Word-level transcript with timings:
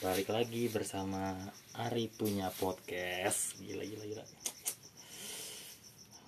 balik 0.00 0.32
lagi 0.32 0.64
bersama 0.72 1.36
Ari 1.76 2.08
punya 2.08 2.48
podcast. 2.56 3.60
Gila 3.60 3.84
gila 3.84 4.04
gila. 4.08 4.24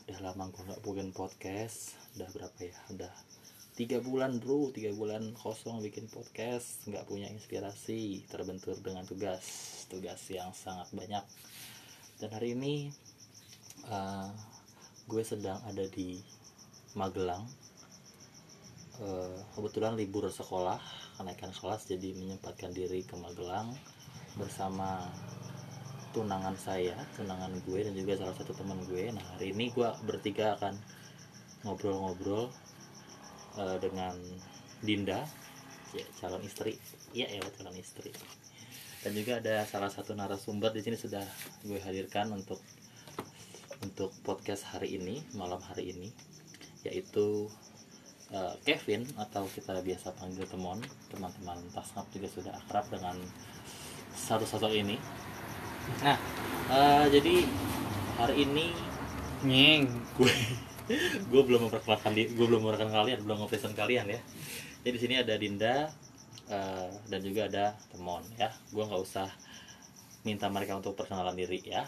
Udah 0.05 0.19
lama 0.21 0.53
gue 0.53 0.61
nggak 0.61 0.85
bikin 0.85 1.09
podcast. 1.17 1.97
Udah 2.13 2.29
berapa 2.37 2.69
ya? 2.69 2.77
Udah 2.93 3.09
tiga 3.73 4.05
bulan 4.05 4.37
bro. 4.45 4.69
Tiga 4.77 4.93
bulan 4.93 5.33
kosong 5.33 5.81
bikin 5.81 6.05
podcast. 6.13 6.85
Nggak 6.85 7.09
punya 7.09 7.33
inspirasi. 7.33 8.29
Terbentur 8.29 8.77
dengan 8.85 9.09
tugas. 9.09 9.41
Tugas 9.89 10.21
yang 10.29 10.53
sangat 10.53 10.93
banyak. 10.93 11.25
Dan 12.21 12.29
hari 12.29 12.53
ini 12.53 12.93
uh, 13.89 14.29
gue 15.09 15.25
sedang 15.25 15.65
ada 15.65 15.89
di 15.89 16.21
Magelang. 16.93 17.49
Uh, 19.01 19.41
kebetulan 19.57 19.97
libur 19.97 20.29
sekolah 20.29 20.77
kenaikan 21.23 21.55
kelas 21.55 21.87
jadi 21.87 22.19
menyempatkan 22.19 22.75
diri 22.75 23.07
ke 23.07 23.15
Magelang 23.15 23.71
bersama 24.35 25.07
tunangan 26.11 26.59
saya 26.59 26.99
tunangan 27.15 27.63
gue 27.63 27.79
dan 27.87 27.95
juga 27.95 28.19
salah 28.19 28.35
satu 28.35 28.51
teman 28.59 28.83
gue. 28.91 29.15
Nah 29.15 29.23
hari 29.39 29.55
ini 29.55 29.71
gue 29.71 29.87
bertiga 30.03 30.59
akan 30.59 30.75
ngobrol-ngobrol 31.63 32.51
uh, 33.55 33.79
dengan 33.79 34.19
Dinda 34.83 35.23
ya 35.95 36.05
calon 36.19 36.43
istri. 36.43 36.75
Iya 37.15 37.39
ya 37.39 37.41
calon 37.55 37.79
istri. 37.79 38.11
Dan 39.07 39.15
juga 39.15 39.39
ada 39.39 39.63
salah 39.71 39.95
satu 39.95 40.19
narasumber 40.19 40.75
di 40.75 40.83
sini 40.83 40.99
sudah 40.99 41.23
gue 41.63 41.79
hadirkan 41.79 42.35
untuk 42.35 42.59
untuk 43.79 44.11
podcast 44.27 44.75
hari 44.75 44.99
ini 44.99 45.23
malam 45.39 45.63
hari 45.63 45.95
ini 45.95 46.11
yaitu 46.83 47.47
uh, 48.33 48.55
Kevin 48.65 49.07
atau 49.21 49.45
kita 49.47 49.79
biasa 49.85 50.17
panggil 50.17 50.49
temon. 50.49 50.81
Teman-teman 51.13 51.61
tasngap 51.71 52.09
juga 52.11 52.29
sudah 52.29 52.53
akrab 52.57 52.89
dengan 52.89 53.17
satu-satu 54.17 54.73
ini. 54.73 54.97
Nah 56.03 56.17
uh, 56.73 57.07
jadi 57.09 57.45
hari 58.17 58.45
ini 58.49 58.67
Nyeng. 59.43 59.91
gue 60.15 60.31
gue 61.31 61.43
belum 61.43 61.67
memperkenalkan 61.67 62.15
gue 62.15 62.47
belum 62.47 62.63
memperkenalkan 62.63 62.95
kalian 62.95 63.19
belum 63.27 63.37
ngepresent 63.45 63.75
kalian 63.75 64.07
ya. 64.13 64.21
Jadi 64.83 64.93
di 64.99 65.01
sini 65.01 65.15
ada 65.19 65.35
Dinda 65.39 65.91
uh, 66.51 66.91
dan 67.07 67.21
juga 67.23 67.47
ada 67.51 67.65
Temon 67.91 68.23
ya. 68.39 68.51
Gue 68.71 68.87
nggak 68.87 69.03
usah 69.03 69.29
minta 70.23 70.47
mereka 70.47 70.79
untuk 70.79 70.95
perkenalan 70.95 71.35
diri 71.35 71.59
ya. 71.67 71.87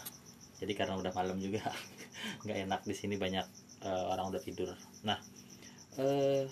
Jadi 0.59 0.73
karena 0.75 0.99
udah 0.99 1.13
malam 1.15 1.39
juga 1.39 1.63
nggak 2.43 2.59
enak 2.67 2.81
di 2.83 2.95
sini 2.95 3.15
banyak 3.15 3.47
uh, 3.87 4.11
orang 4.11 4.35
udah 4.35 4.43
tidur. 4.43 4.75
Nah 5.07 5.19
eh 5.95 6.51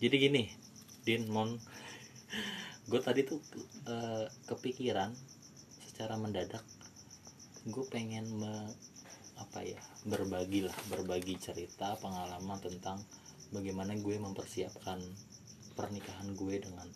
jadi 0.00 0.16
gini 0.16 0.48
Din 1.04 1.28
Mon. 1.28 1.52
Gue 2.88 3.00
tadi 3.00 3.24
tuh 3.24 3.40
eh, 3.88 4.26
kepikiran 4.48 5.12
secara 5.84 6.16
mendadak 6.16 6.64
gue 7.64 7.84
pengen 7.88 8.28
me- 8.28 8.76
apa 9.40 9.64
ya 9.64 9.80
berbagi 10.04 10.68
lah 10.68 10.76
berbagi 10.92 11.40
cerita 11.40 11.96
pengalaman 11.96 12.60
tentang 12.60 13.00
bagaimana 13.48 13.96
gue 13.96 14.20
mempersiapkan 14.20 15.00
pernikahan 15.72 16.28
gue 16.36 16.60
dengan 16.60 16.88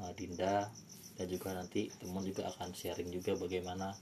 uh, 0.00 0.12
Dinda. 0.16 0.72
Dan 1.16 1.32
juga 1.32 1.56
nanti 1.56 1.88
teman 1.96 2.24
juga 2.24 2.48
akan 2.52 2.76
sharing 2.76 3.08
juga 3.08 3.36
bagaimana 3.36 3.92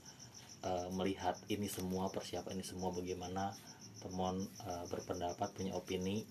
uh, 0.67 0.87
melihat 0.91 1.35
ini 1.47 1.67
semua 1.71 2.11
persiapan 2.11 2.59
ini 2.59 2.65
semua 2.67 2.91
bagaimana 2.91 3.55
teman 4.05 4.45
uh, 4.69 4.85
berpendapat 4.87 5.49
punya 5.57 5.73
opini. 5.73 6.21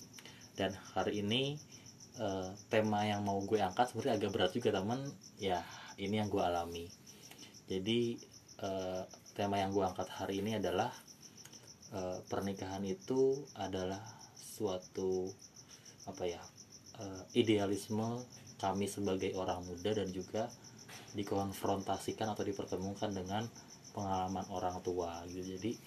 Dan 0.54 0.70
hari 0.94 1.18
ini 1.18 1.58
uh, 2.22 2.54
tema 2.70 3.02
yang 3.02 3.26
mau 3.26 3.42
gue 3.42 3.58
angkat 3.58 3.90
sebenarnya 3.90 4.22
agak 4.22 4.30
berat 4.30 4.52
juga 4.54 4.70
teman. 4.70 5.02
Ya 5.42 5.66
ini 5.98 6.22
yang 6.22 6.30
gue 6.30 6.38
alami. 6.38 6.86
Jadi 7.66 8.22
uh, 8.62 9.02
tema 9.34 9.58
yang 9.58 9.74
gue 9.74 9.82
angkat 9.82 10.06
hari 10.14 10.38
ini 10.38 10.62
adalah 10.62 10.94
eh, 11.90 12.18
pernikahan 12.30 12.86
itu 12.86 13.42
adalah 13.58 14.00
suatu 14.38 15.26
apa 16.06 16.22
ya 16.22 16.42
eh, 17.02 17.22
idealisme 17.34 18.22
kami 18.62 18.86
sebagai 18.86 19.34
orang 19.34 19.66
muda 19.66 19.90
dan 19.90 20.08
juga 20.14 20.46
dikonfrontasikan 21.18 22.30
atau 22.30 22.46
dipertemukan 22.46 23.10
dengan 23.10 23.42
pengalaman 23.94 24.46
orang 24.50 24.78
tua 24.82 25.22
gitu. 25.30 25.58
Jadi 25.58 25.78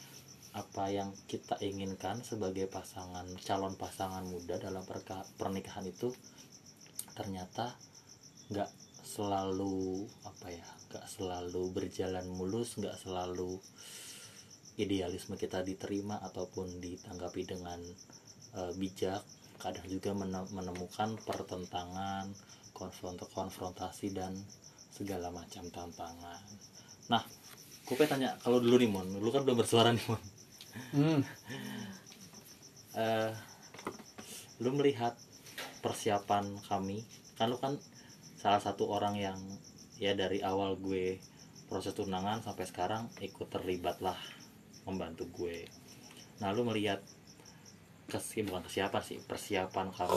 apa 0.57 0.89
yang 0.89 1.13
kita 1.29 1.61
inginkan 1.61 2.25
sebagai 2.25 2.65
pasangan 2.65 3.29
calon 3.45 3.77
pasangan 3.77 4.25
muda 4.25 4.57
dalam 4.57 4.81
pernikahan 5.37 5.85
itu 5.85 6.09
ternyata 7.13 7.77
nggak 8.49 8.69
selalu 9.05 10.09
apa 10.25 10.49
ya 10.49 10.65
nggak 10.89 11.05
selalu 11.05 11.69
berjalan 11.69 12.25
mulus 12.25 12.73
nggak 12.81 12.97
selalu 12.97 13.61
idealisme 14.77 15.37
kita 15.37 15.65
diterima 15.65 16.21
ataupun 16.21 16.77
ditanggapi 16.81 17.41
dengan 17.45 17.81
eh, 18.57 18.73
bijak. 18.77 19.21
Kadang 19.57 19.89
juga 19.89 20.13
mene- 20.13 20.49
menemukan 20.53 21.17
pertentangan 21.25 22.29
konfront 22.77 23.17
konfrontasi 23.33 24.13
dan 24.13 24.37
segala 24.93 25.33
macam 25.33 25.65
tantangan. 25.73 26.45
Nah 27.09 27.25
pengen 27.89 28.05
tanya 28.05 28.29
kalau 28.37 28.61
dulu 28.61 28.77
nih 28.77 28.89
mon 28.91 29.07
lu 29.17 29.33
kan 29.33 29.41
belum 29.41 29.65
bersuara 29.65 29.89
nih 29.95 30.05
mon 30.05 30.21
Hmm. 30.93 31.21
eh 32.97 33.31
lu 34.57 34.73
melihat 34.73 35.13
persiapan 35.85 36.57
kami? 36.65 37.05
Kan 37.37 37.53
lu 37.53 37.57
kan 37.61 37.77
salah 38.37 38.61
satu 38.61 38.89
orang 38.89 39.17
yang 39.17 39.39
ya 39.97 40.13
dari 40.13 40.41
awal 40.41 40.77
gue 40.77 41.21
proses 41.69 41.93
tunangan 41.93 42.41
sampai 42.41 42.65
sekarang 42.65 43.09
ikut 43.21 43.49
terlibat 43.49 44.01
lah 44.01 44.17
membantu 44.87 45.29
gue. 45.43 45.67
Nah 46.41 46.53
lu 46.53 46.65
melihat 46.65 47.01
kes 48.07 48.39
bukan 48.39 48.63
kesiapan 48.63 49.01
sih 49.03 49.19
persiapan 49.19 49.91
kami. 49.91 50.15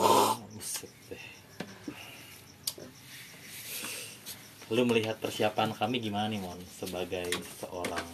Lu 4.71 4.87
melihat 4.87 5.19
persiapan 5.19 5.75
kami 5.75 5.99
gimana 5.99 6.31
nih 6.31 6.39
mon? 6.39 6.55
Sebagai 6.63 7.27
seorang 7.59 8.07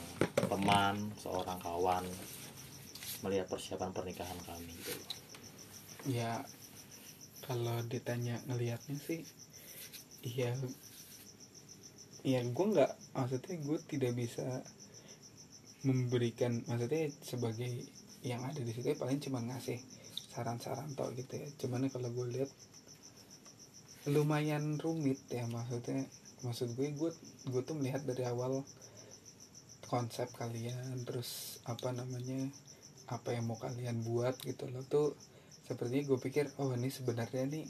teman 0.50 1.14
seorang 1.22 1.62
kawan 1.62 2.02
melihat 3.26 3.50
persiapan 3.50 3.92
pernikahan 3.94 4.38
kami 4.46 4.74
gitu. 4.84 5.02
Ya 6.08 6.46
kalau 7.48 7.80
ditanya 7.88 8.44
ngelihatnya 8.52 9.00
sih 9.00 9.24
iya 10.28 10.52
ya 12.28 12.44
gue 12.44 12.66
nggak 12.76 12.92
maksudnya 13.16 13.56
gue 13.64 13.78
tidak 13.88 14.14
bisa 14.20 14.44
memberikan 15.88 16.60
maksudnya 16.68 17.08
sebagai 17.24 17.72
yang 18.28 18.44
ada 18.44 18.60
di 18.60 18.76
situ 18.76 18.92
ya 18.92 19.00
paling 19.00 19.24
cuma 19.24 19.40
ngasih 19.40 19.80
saran-saran 20.36 20.92
tau 21.00 21.08
gitu 21.16 21.40
ya 21.40 21.48
cuman 21.56 21.88
kalau 21.88 22.12
gue 22.12 22.28
lihat 22.36 22.52
lumayan 24.12 24.76
rumit 24.76 25.24
ya 25.32 25.48
maksudnya 25.48 26.04
maksud 26.44 26.76
gue 26.76 26.92
gue 27.00 27.12
gue 27.48 27.62
tuh 27.64 27.76
melihat 27.80 28.04
dari 28.04 28.28
awal 28.28 28.68
konsep 29.88 30.28
kalian 30.36 31.08
terus 31.08 31.64
apa 31.64 31.96
namanya 31.96 32.52
apa 33.08 33.36
yang 33.36 33.48
mau 33.48 33.58
kalian 33.60 34.04
buat 34.04 34.36
gitu 34.44 34.68
loh. 34.72 34.84
Tuh 34.88 35.16
sepertinya 35.68 36.16
gue 36.16 36.20
pikir 36.20 36.46
oh 36.64 36.72
ini 36.76 36.88
sebenarnya 36.88 37.44
nih 37.48 37.66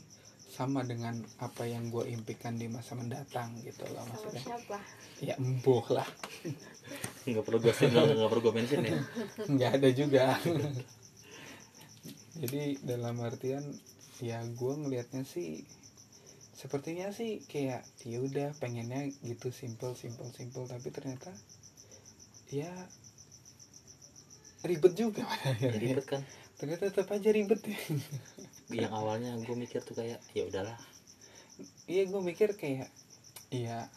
sama 0.48 0.82
dengan 0.82 1.14
apa 1.44 1.68
yang 1.68 1.92
gue 1.92 2.08
impikan 2.10 2.56
di 2.56 2.72
masa 2.72 2.96
mendatang 2.96 3.54
gitu 3.62 3.84
loh 3.92 4.02
sama 4.02 4.10
maksudnya. 4.16 4.42
siapa? 4.42 4.78
Ya 5.22 5.36
emboh 5.38 5.86
lah. 5.92 6.08
Nggak 7.28 7.44
perlu 7.44 7.60
gue 7.62 7.74
nggak 7.76 8.04
nggak 8.16 8.32
perlu 8.32 8.44
gue 8.48 8.54
mention 8.56 8.82
ya. 8.82 8.98
Nggak 9.54 9.72
ada 9.78 9.90
juga. 9.92 10.26
Jadi 12.42 12.80
dalam 12.82 13.22
artian 13.22 13.66
ya 14.24 14.42
gue 14.42 14.74
ngelihatnya 14.82 15.28
sih 15.28 15.62
sepertinya 16.58 17.14
sih 17.14 17.46
kayak 17.46 17.86
ya 18.02 18.18
udah 18.18 18.50
pengennya 18.58 19.14
gitu 19.22 19.52
simple 19.52 19.94
simple 19.94 20.32
simple. 20.32 20.66
Tapi 20.66 20.88
ternyata 20.90 21.30
ya 22.50 22.72
ribet 24.66 24.94
juga. 24.98 25.26
Ya, 25.62 25.74
ribet 25.74 26.06
kan? 26.06 26.22
Ternyata 26.58 26.90
tetap 26.90 27.10
aja 27.14 27.30
ribet. 27.30 27.62
Ya 27.66 27.78
yang 28.68 28.92
awalnya 28.92 29.32
gue 29.40 29.56
mikir 29.56 29.80
tuh 29.80 29.96
kayak 29.96 30.20
ya 30.36 30.44
udahlah. 30.44 30.76
Iya 31.88 32.04
gue 32.12 32.22
mikir 32.22 32.60
kayak 32.60 32.92
iya 33.48 33.88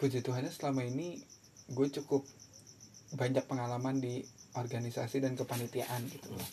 puji 0.00 0.24
Tuhannya 0.24 0.48
selama 0.48 0.82
ini 0.88 1.20
gue 1.68 1.88
cukup 2.00 2.24
banyak 3.12 3.44
pengalaman 3.44 4.00
di 4.00 4.24
organisasi 4.56 5.20
dan 5.20 5.36
kepanitiaan 5.36 6.08
gitu 6.08 6.32
loh. 6.32 6.48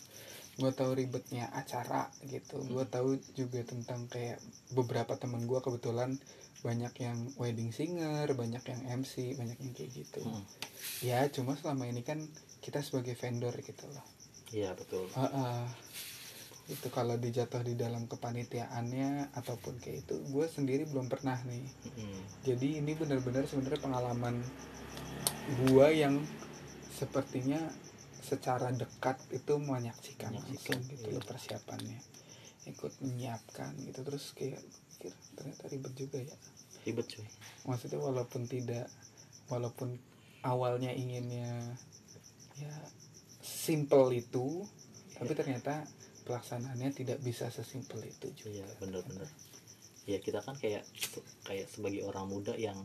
Gue 0.60 0.70
tahu 0.76 0.92
ribetnya 1.00 1.48
acara 1.56 2.12
gitu. 2.28 2.60
Gue 2.68 2.84
tahu 2.84 3.16
juga 3.32 3.64
tentang 3.64 4.04
kayak 4.12 4.36
beberapa 4.76 5.16
teman 5.16 5.48
gue 5.48 5.64
kebetulan 5.64 6.20
banyak 6.60 6.92
yang 7.00 7.18
wedding 7.40 7.72
singer 7.72 8.28
banyak 8.36 8.60
yang 8.68 8.80
MC 9.00 9.32
banyak 9.40 9.56
yang 9.56 9.72
kayak 9.72 9.90
gitu. 9.96 10.20
Hmm. 10.20 10.44
ya 11.00 11.24
cuma 11.32 11.56
selama 11.56 11.88
ini 11.88 12.04
kan 12.04 12.20
kita 12.60 12.80
sebagai 12.80 13.16
vendor 13.16 13.52
gitu 13.60 13.84
loh 13.90 14.04
iya 14.52 14.72
betul 14.72 15.08
Ah, 15.16 15.26
ah. 15.26 15.64
itu 16.70 16.86
kalau 16.88 17.18
dijatuh 17.18 17.66
di 17.66 17.74
dalam 17.74 18.06
kepanitiaannya 18.06 19.34
ataupun 19.34 19.82
kayak 19.82 20.06
itu 20.06 20.14
gue 20.22 20.46
sendiri 20.46 20.86
belum 20.86 21.10
pernah 21.10 21.40
nih 21.42 21.66
Mm. 21.98 22.20
jadi 22.46 22.68
ini 22.84 22.92
benar-benar 22.94 23.44
sebenarnya 23.44 23.80
pengalaman 23.82 24.38
gue 25.66 25.86
yang 25.92 26.22
sepertinya 26.90 27.58
secara 28.20 28.70
dekat 28.70 29.18
itu 29.32 29.58
menyaksikan 29.58 30.30
Menyaksikan, 30.30 30.78
langsung 30.78 30.80
gitu 30.86 31.06
iya. 31.10 31.14
loh 31.18 31.24
persiapannya 31.26 31.98
ikut 32.68 32.92
menyiapkan 33.02 33.72
gitu 33.82 34.00
terus 34.04 34.30
kayak 34.36 34.60
pikir 34.94 35.10
ternyata 35.34 35.64
ribet 35.72 35.94
juga 35.96 36.18
ya 36.20 36.36
ribet 36.84 37.06
cuy 37.08 37.26
maksudnya 37.66 37.98
walaupun 37.98 38.44
tidak 38.46 38.86
walaupun 39.48 39.96
awalnya 40.44 40.92
inginnya 40.92 41.74
ya 42.60 42.76
simple 43.40 44.12
itu 44.12 44.68
tapi 45.16 45.32
ternyata 45.36 45.84
pelaksanaannya 46.24 46.92
tidak 46.92 47.18
bisa 47.24 47.48
sesimpel 47.48 48.00
itu 48.04 48.28
juga. 48.36 48.62
Iya 48.62 48.66
bener-bener 48.80 49.28
ya 50.08 50.18
kita 50.18 50.40
kan 50.40 50.56
kayak 50.56 50.82
kayak 51.44 51.68
sebagai 51.68 52.02
orang 52.08 52.26
muda 52.26 52.56
yang 52.56 52.76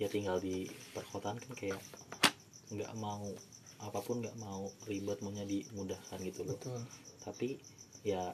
ya 0.00 0.08
tinggal 0.08 0.40
di 0.40 0.70
perkotaan 0.96 1.36
kan 1.36 1.52
kayak 1.58 1.80
nggak 2.70 2.92
mau 2.96 3.26
apa 3.80 3.98
pun 4.00 4.22
nggak 4.22 4.36
mau 4.38 4.70
ribet 4.86 5.18
maunya 5.20 5.44
dimudahkan 5.44 6.20
gitu 6.22 6.46
loh. 6.46 6.56
Betul. 6.56 6.80
Tapi 7.24 7.48
ya 8.06 8.32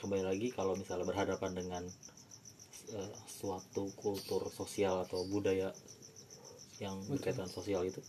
kembali 0.00 0.24
lagi 0.24 0.48
kalau 0.52 0.76
misalnya 0.76 1.08
berhadapan 1.08 1.52
dengan 1.56 1.84
eh, 2.94 3.12
suatu 3.26 3.92
kultur 3.96 4.48
sosial 4.52 5.04
atau 5.04 5.24
budaya 5.28 5.72
yang 6.80 6.96
Betul. 7.04 7.10
berkaitan 7.20 7.48
sosial 7.48 7.84
itu 7.88 8.00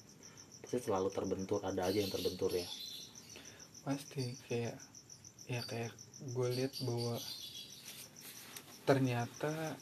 pasti 0.67 0.83
selalu 0.83 1.07
terbentur 1.15 1.63
ada 1.63 1.87
aja 1.87 2.03
yang 2.03 2.11
terbentur 2.11 2.51
ya? 2.51 2.67
Pasti 3.87 4.35
kayak 4.51 4.75
ya 5.47 5.63
kayak 5.63 5.95
gue 6.35 6.47
lihat 6.59 6.75
bahwa 6.83 7.15
ternyata 8.83 9.79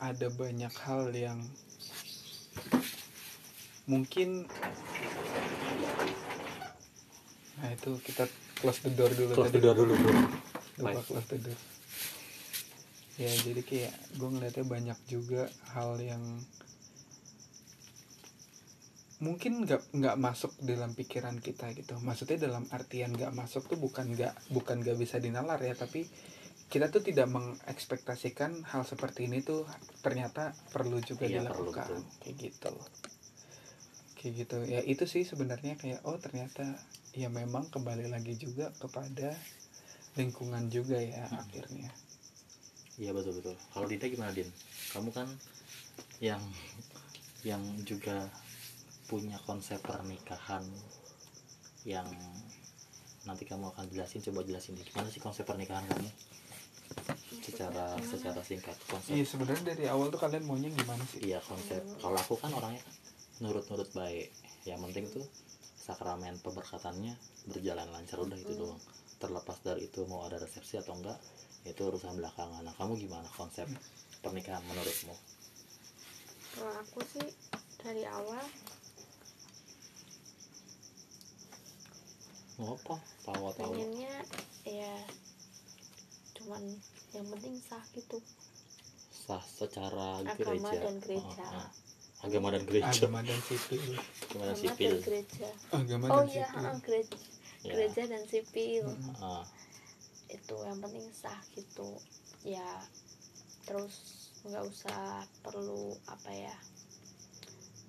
ada 0.00 0.28
banyak 0.32 0.72
hal 0.72 1.12
yang 1.12 1.44
mungkin 3.84 4.48
nah 7.60 7.68
itu 7.76 8.00
kita 8.00 8.24
close 8.56 8.80
the 8.88 8.96
door 8.96 9.12
dulu 9.12 9.36
close 9.36 9.52
tadi. 9.52 9.60
the 9.60 9.68
door 9.68 9.76
dulu 9.76 9.92
bro. 10.00 10.12
Lupa 10.80 11.00
close 11.04 11.28
the 11.28 11.38
door. 11.44 11.60
Ya 13.20 13.36
jadi 13.44 13.60
kayak 13.60 13.92
gue 14.16 14.28
ngeliatnya 14.32 14.64
banyak 14.64 14.98
juga 15.12 15.52
hal 15.76 16.00
yang 16.00 16.24
mungkin 19.16 19.64
nggak 19.64 19.96
nggak 19.96 20.16
masuk 20.20 20.52
dalam 20.60 20.92
pikiran 20.92 21.40
kita 21.40 21.72
gitu 21.72 21.96
maksudnya 22.04 22.36
dalam 22.36 22.68
artian 22.68 23.16
nggak 23.16 23.32
masuk 23.32 23.64
tuh 23.64 23.80
bukan 23.80 24.12
nggak 24.12 24.36
bukan 24.52 24.84
nggak 24.84 24.98
bisa 25.00 25.16
dinalar 25.16 25.56
ya 25.58 25.72
tapi 25.72 26.04
kita 26.68 26.90
tuh 26.90 27.00
tidak 27.00 27.30
mengekspektasikan 27.30 28.60
hal 28.68 28.84
seperti 28.84 29.24
ini 29.24 29.40
tuh 29.40 29.64
ternyata 30.04 30.52
perlu 30.74 31.00
juga 31.00 31.24
Iya, 31.24 31.48
perlu, 31.48 31.72
dilakukan 31.72 31.88
betul. 31.88 32.00
kayak 32.20 32.36
gitu 32.44 32.72
kayak 34.16 34.32
gitu 34.36 34.58
ya 34.68 34.80
itu 34.84 35.04
sih 35.08 35.24
sebenarnya 35.24 35.80
kayak 35.80 36.04
oh 36.04 36.20
ternyata 36.20 36.76
ya 37.16 37.32
memang 37.32 37.72
kembali 37.72 38.12
lagi 38.12 38.36
juga 38.36 38.68
kepada 38.76 39.32
lingkungan 40.14 40.68
juga 40.68 41.00
ya 41.00 41.24
Hmm. 41.28 41.40
akhirnya 41.40 41.88
Iya 42.96 43.12
betul 43.12 43.36
betul. 43.36 43.52
Kalau 43.76 43.84
Dinda 43.84 44.08
gimana 44.08 44.32
Din? 44.32 44.48
Kamu 44.88 45.12
kan 45.12 45.28
yang 46.16 46.40
yang 47.44 47.60
juga 47.84 48.24
punya 49.06 49.38
konsep 49.46 49.78
pernikahan 49.82 50.62
yang 51.86 52.06
nanti 53.26 53.46
kamu 53.46 53.70
akan 53.70 53.86
jelasin. 53.90 54.22
Coba 54.22 54.42
jelasin 54.42 54.74
deh, 54.74 54.86
gimana 54.86 55.08
sih 55.10 55.22
konsep 55.22 55.46
pernikahan 55.46 55.86
kamu? 55.86 56.10
Secara 57.42 57.94
secara 58.02 58.42
singkat 58.42 58.74
konsep. 58.90 59.14
iya 59.14 59.22
sebenarnya 59.26 59.74
dari 59.74 59.84
awal 59.86 60.10
tuh 60.10 60.18
kalian 60.18 60.46
maunya 60.46 60.70
gimana 60.70 61.02
sih 61.06 61.30
Iya 61.30 61.38
konsep. 61.42 61.82
Kalau 62.02 62.18
aku 62.18 62.34
kan 62.38 62.50
orangnya 62.54 62.82
nurut-nurut 63.38 63.90
baik. 63.94 64.34
Yang 64.66 64.80
penting 64.90 65.04
tuh 65.14 65.26
sakramen 65.78 66.38
pemberkatannya 66.42 67.14
berjalan 67.46 67.86
lancar 67.94 68.18
udah 68.18 68.38
itu 68.38 68.54
doang. 68.58 68.82
Terlepas 69.22 69.62
dari 69.62 69.86
itu 69.86 70.02
mau 70.10 70.26
ada 70.26 70.42
resepsi 70.42 70.82
atau 70.82 70.98
enggak 70.98 71.18
itu 71.62 71.82
urusan 71.82 72.18
belakangan. 72.18 72.66
Nah 72.66 72.74
kamu 72.74 72.98
gimana 72.98 73.30
konsep 73.34 73.66
pernikahan 74.22 74.62
menurutmu? 74.66 75.14
kalau 76.56 76.72
aku 76.80 77.00
sih 77.04 77.28
dari 77.84 78.08
awal 78.08 78.40
Mau 82.56 82.72
apa? 82.74 82.96
Tawa-tawa. 83.22 83.68
pengennya 83.68 84.16
ya 84.64 84.96
cuman 86.34 86.62
yang 87.12 87.26
penting 87.28 87.56
sah 87.60 87.82
gitu 87.90 88.18
Sah 89.08 89.42
secara 89.42 90.20
Agama 90.20 90.36
gereja. 90.70 90.78
dan 90.80 90.96
gereja. 90.98 91.42
Ah, 91.42 91.60
ah. 91.60 91.70
Agama 92.22 92.48
dan 92.50 92.62
gereja. 92.64 92.88
agama 92.88 93.20
dan 93.20 93.40
sipil 93.40 93.82
Agama 94.24 94.42
dan 94.42 94.48
Agama 94.48 94.54
sipil. 94.56 94.90
dan 94.90 95.02
gereja 95.02 95.48
agama 95.70 96.04
oh 96.06 96.12
dan 96.16 96.26
iya 96.28 96.46
sipil 96.46 96.62
heeh, 96.62 96.78
gereja 96.80 97.16
Ya. 97.58 97.72
gereja 97.72 98.02
dan 98.06 98.22
sipil 98.24 98.84
Mm. 98.86 99.14
Ah, 99.18 99.44
itu 100.28 100.56
yang 100.60 100.78
penting 100.78 101.06
sah 101.12 101.40
gitu 101.52 101.88
ya 102.42 102.70
terus 103.64 103.94
nggak 104.42 104.62
usah 104.62 105.02
perlu 105.40 105.98
apa 106.06 106.30
ya 106.30 106.54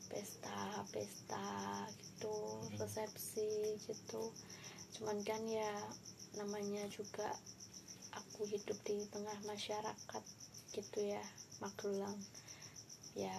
pesta 0.07 0.59
pesta 0.89 1.45
gitu 1.93 2.33
resepsi 2.73 3.45
gitu 3.79 4.33
cuman 4.97 5.21
kan 5.21 5.45
ya 5.45 5.69
namanya 6.41 6.89
juga 6.89 7.29
aku 8.17 8.49
hidup 8.49 8.81
di 8.81 9.05
tengah 9.13 9.37
masyarakat 9.45 10.23
gitu 10.73 10.99
ya 11.05 11.21
Magelang. 11.61 12.17
Ya 13.17 13.33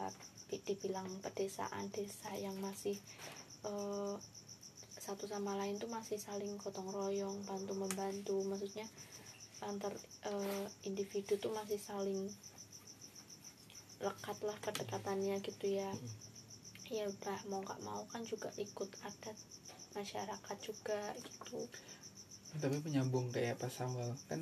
bi- 0.51 0.63
dibilang 0.63 1.07
pedesaan 1.23 1.91
desa 1.91 2.31
yang 2.39 2.55
masih 2.63 2.95
eh, 3.67 4.15
satu 4.99 5.27
sama 5.27 5.55
lain 5.59 5.79
tuh 5.83 5.91
masih 5.91 6.19
saling 6.19 6.55
gotong 6.63 6.91
royong 6.95 7.43
bantu 7.47 7.75
membantu. 7.75 8.43
Maksudnya 8.47 8.87
antar 9.63 9.95
eh, 10.31 10.67
individu 10.87 11.39
tuh 11.43 11.51
masih 11.55 11.79
saling 11.79 12.31
lekat 13.99 14.39
lah 14.47 14.59
kedekatannya 14.63 15.43
gitu 15.43 15.67
ya. 15.79 15.91
Ya 16.91 17.07
udah 17.07 17.39
mau 17.51 17.63
nggak 17.63 17.83
mau 17.83 18.03
kan 18.11 18.23
juga 18.27 18.51
ikut 18.59 18.91
adat 19.03 19.39
masyarakat 19.97 20.57
juga 20.61 21.01
gitu. 21.21 21.65
Tapi 22.59 22.77
penyambung 22.81 23.29
kayak 23.29 23.61
pas 23.61 23.75
awal 23.85 24.17
kan 24.27 24.41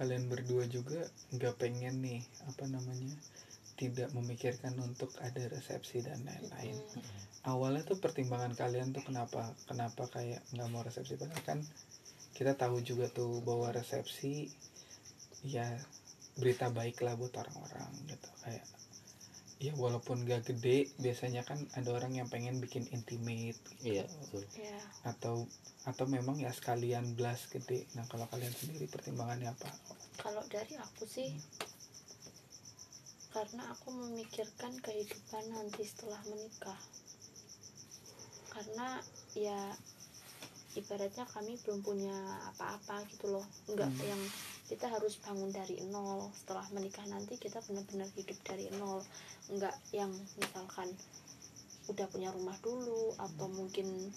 kalian 0.00 0.32
berdua 0.32 0.64
juga 0.64 1.04
nggak 1.36 1.60
pengen 1.60 2.00
nih 2.00 2.24
apa 2.48 2.64
namanya 2.64 3.12
tidak 3.76 4.12
memikirkan 4.12 4.76
untuk 4.80 5.08
ada 5.24 5.40
resepsi 5.48 6.04
dan 6.04 6.20
lain-lain. 6.24 6.76
Mm, 6.76 7.04
awalnya 7.48 7.84
tuh 7.84 7.96
pertimbangan 7.96 8.52
kalian 8.52 8.92
tuh 8.92 9.00
kenapa 9.00 9.56
kenapa 9.64 10.04
kayak 10.12 10.44
nggak 10.52 10.68
mau 10.68 10.84
resepsi? 10.84 11.16
Padahal 11.16 11.44
kan 11.44 11.58
kita 12.36 12.56
tahu 12.56 12.80
juga 12.84 13.08
tuh 13.08 13.40
bahwa 13.44 13.72
resepsi 13.72 14.48
ya 15.44 15.64
berita 16.36 16.68
baik 16.68 17.00
lah 17.04 17.16
buat 17.16 17.32
orang-orang 17.36 17.88
gitu. 18.08 18.28
Kayak 18.44 18.64
ya 19.60 19.76
walaupun 19.76 20.24
gak 20.24 20.48
gede 20.48 20.88
biasanya 20.96 21.44
kan 21.44 21.60
ada 21.76 21.92
orang 21.92 22.16
yang 22.16 22.32
pengen 22.32 22.64
bikin 22.64 22.88
intimate 22.96 23.60
gitu. 23.84 24.00
Iya, 24.00 24.04
betul. 24.08 24.42
ya 24.56 24.80
atau 25.04 25.44
atau 25.84 26.04
memang 26.08 26.40
ya 26.40 26.48
sekalian 26.48 27.12
blast 27.12 27.52
gede 27.52 27.84
nah 27.92 28.08
kalau 28.08 28.24
kalian 28.32 28.56
sendiri 28.56 28.88
pertimbangannya 28.88 29.52
apa 29.52 29.68
kalau 30.16 30.40
dari 30.48 30.80
aku 30.80 31.04
sih 31.04 31.28
karena 33.30 33.62
aku 33.70 33.92
memikirkan 33.94 34.74
kehidupan 34.80 35.44
nanti 35.52 35.84
setelah 35.84 36.18
menikah 36.26 36.80
karena 38.50 38.98
ya 39.38 39.60
ibaratnya 40.74 41.28
kami 41.28 41.54
belum 41.62 41.84
punya 41.84 42.16
apa-apa 42.50 43.04
gitu 43.12 43.28
loh 43.38 43.46
enggak 43.70 43.92
Hmm. 43.92 44.08
yang 44.08 44.22
kita 44.70 44.86
harus 44.86 45.18
bangun 45.18 45.50
dari 45.50 45.82
nol. 45.90 46.30
Setelah 46.30 46.62
menikah 46.70 47.02
nanti 47.10 47.34
kita 47.34 47.58
benar-benar 47.66 48.06
hidup 48.14 48.38
dari 48.46 48.70
nol. 48.78 49.02
Enggak 49.50 49.74
yang 49.90 50.14
misalkan 50.38 50.94
udah 51.90 52.06
punya 52.06 52.30
rumah 52.30 52.54
dulu 52.62 53.10
atau 53.18 53.50
mungkin 53.50 54.14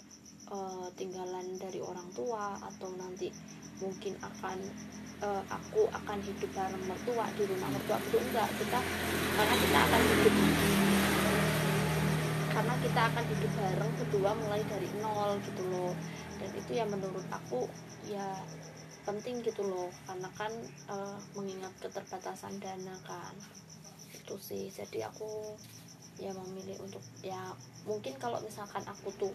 eh, 0.54 0.88
tinggalan 0.94 1.58
dari 1.58 1.82
orang 1.82 2.06
tua 2.14 2.62
atau 2.62 2.94
nanti 2.94 3.34
mungkin 3.82 4.14
akan 4.22 4.62
eh, 5.26 5.44
aku 5.50 5.90
akan 5.90 6.22
hidup 6.22 6.50
bareng 6.54 6.86
mertua 6.86 7.26
di 7.34 7.44
rumah 7.50 7.74
mertua. 7.74 7.98
Itu 7.98 8.22
enggak 8.22 8.54
kita 8.62 8.80
karena 9.34 9.56
kita 9.58 9.80
akan 9.90 10.02
hidup. 10.06 10.34
Karena 12.54 12.74
kita 12.78 13.02
akan 13.10 13.24
hidup 13.26 13.52
bareng 13.58 13.92
berdua 13.98 14.32
mulai 14.38 14.62
dari 14.70 14.90
nol 15.02 15.42
gitu 15.42 15.66
loh. 15.74 15.98
Dan 16.38 16.50
itu 16.54 16.78
ya 16.78 16.86
menurut 16.86 17.26
aku 17.34 17.66
ya 18.06 18.38
penting 19.04 19.44
gitu 19.44 19.62
loh 19.68 19.92
karena 20.08 20.30
kan 20.36 20.52
eh, 20.90 21.18
mengingat 21.36 21.72
keterbatasan 21.84 22.58
dana 22.60 22.96
kan 23.04 23.36
itu 24.16 24.36
sih. 24.40 24.72
Jadi 24.72 25.04
aku 25.04 25.56
ya 26.22 26.32
memilih 26.32 26.78
untuk 26.86 27.02
ya 27.26 27.52
mungkin 27.90 28.16
kalau 28.22 28.40
misalkan 28.40 28.84
aku 28.88 29.12
tuh 29.20 29.34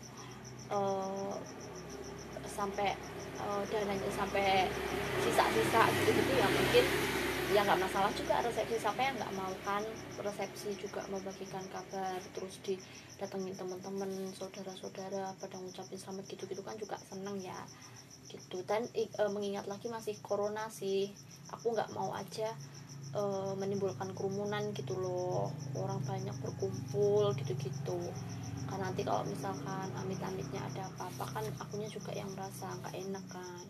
eh, 0.72 1.34
sampai 2.48 2.96
eh, 3.38 3.62
dananya 3.68 4.10
sampai 4.16 4.66
sisa-sisa 5.22 5.82
gitu-gitu 6.00 6.32
ya 6.36 6.48
mungkin 6.48 6.84
ya 7.48 7.60
nggak 7.64 7.80
masalah 7.80 8.12
juga 8.16 8.40
resepsi. 8.44 8.76
Siapa 8.76 9.00
yang 9.00 9.16
nggak 9.16 9.32
mau 9.36 9.52
kan 9.64 9.84
resepsi 10.20 10.76
juga 10.80 11.04
membagikan 11.12 11.64
kabar 11.72 12.20
terus 12.32 12.60
didatengin 12.64 13.56
teman-teman 13.56 14.10
saudara-saudara 14.36 15.32
pada 15.40 15.56
ngucapin 15.60 15.98
selamat 16.00 16.24
gitu-gitu 16.28 16.60
kan 16.64 16.76
juga 16.76 16.96
seneng 17.00 17.36
ya 17.40 17.56
gitu. 18.28 18.62
Dan 18.64 18.84
eh, 18.94 19.08
mengingat 19.32 19.66
lagi 19.66 19.88
masih 19.88 20.16
corona 20.20 20.68
sih 20.68 21.08
aku 21.48 21.72
nggak 21.72 21.92
mau 21.96 22.12
aja 22.12 22.52
eh, 23.16 23.52
menimbulkan 23.56 24.12
kerumunan 24.12 24.70
gitu 24.76 24.94
loh. 24.96 25.50
Orang 25.74 26.04
banyak 26.04 26.36
berkumpul 26.44 27.32
gitu-gitu. 27.40 28.00
Karena 28.68 28.92
nanti 28.92 29.00
kalau 29.02 29.24
misalkan 29.24 29.88
amit-amitnya 29.96 30.60
ada 30.60 30.92
apa-apa 30.92 31.24
kan 31.40 31.44
akunya 31.56 31.88
juga 31.88 32.12
yang 32.12 32.28
merasa 32.36 32.68
nggak 32.84 32.94
enak 32.94 33.24
kan. 33.32 33.64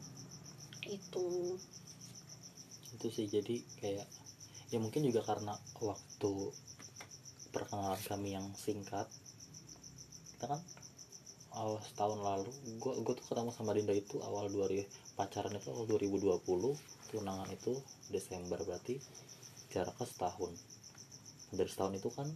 Itu. 0.84 1.54
Itu 2.98 3.06
sih 3.14 3.30
jadi 3.30 3.62
kayak 3.78 4.06
ya 4.68 4.78
mungkin 4.82 5.06
juga 5.06 5.24
karena 5.24 5.56
waktu 5.80 6.32
perkenalan 7.48 8.02
kami 8.04 8.36
yang 8.36 8.46
singkat 8.52 9.08
kita 10.36 10.44
kan 10.54 10.60
awal 11.58 11.78
setahun 11.82 12.18
lalu 12.22 12.50
gue 12.78 12.92
gue 13.04 13.14
tuh 13.18 13.24
ketemu 13.28 13.50
sama 13.50 13.74
Dinda 13.76 13.94
itu 13.94 14.16
awal 14.22 14.46
2000 14.48 14.86
pacaran 15.18 15.52
itu 15.58 15.68
awal 15.74 15.84
2020 15.90 16.38
tunangan 17.10 17.48
itu 17.50 17.72
Desember 18.14 18.58
berarti 18.62 18.94
jaraknya 19.72 20.06
setahun. 20.06 20.52
Dari 21.52 21.68
setahun 21.68 21.94
itu 21.98 22.08
kan 22.14 22.28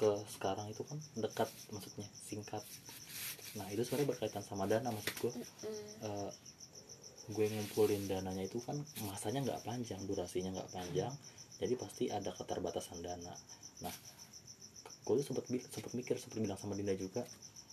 ke 0.00 0.10
sekarang 0.32 0.66
itu 0.72 0.82
kan 0.88 0.96
dekat 1.18 1.48
maksudnya 1.70 2.08
singkat. 2.24 2.62
Nah 3.58 3.66
itu 3.68 3.82
sebenarnya 3.84 4.08
berkaitan 4.16 4.42
sama 4.46 4.64
dana 4.70 4.88
maksud 4.88 5.14
gue 5.20 5.32
Mm, 5.34 5.88
eh, 6.08 6.30
gue 7.30 7.46
ngumpulin 7.46 8.10
dananya 8.10 8.42
itu 8.42 8.58
kan 8.64 8.74
masanya 9.06 9.44
nggak 9.46 9.60
panjang 9.62 10.00
durasinya 10.08 10.50
nggak 10.56 10.70
panjang 10.74 11.12
jadi 11.60 11.74
pasti 11.76 12.08
ada 12.08 12.32
keterbatasan 12.32 13.04
dana. 13.04 13.34
Nah 13.84 13.94
gue 15.04 15.14
tuh 15.20 15.26
sempet 15.26 15.44
bi- 15.52 15.66
sempet 15.68 15.92
mikir 15.94 16.16
sempet 16.16 16.38
bilang 16.40 16.58
sama 16.58 16.74
Dinda 16.78 16.94
juga 16.96 17.22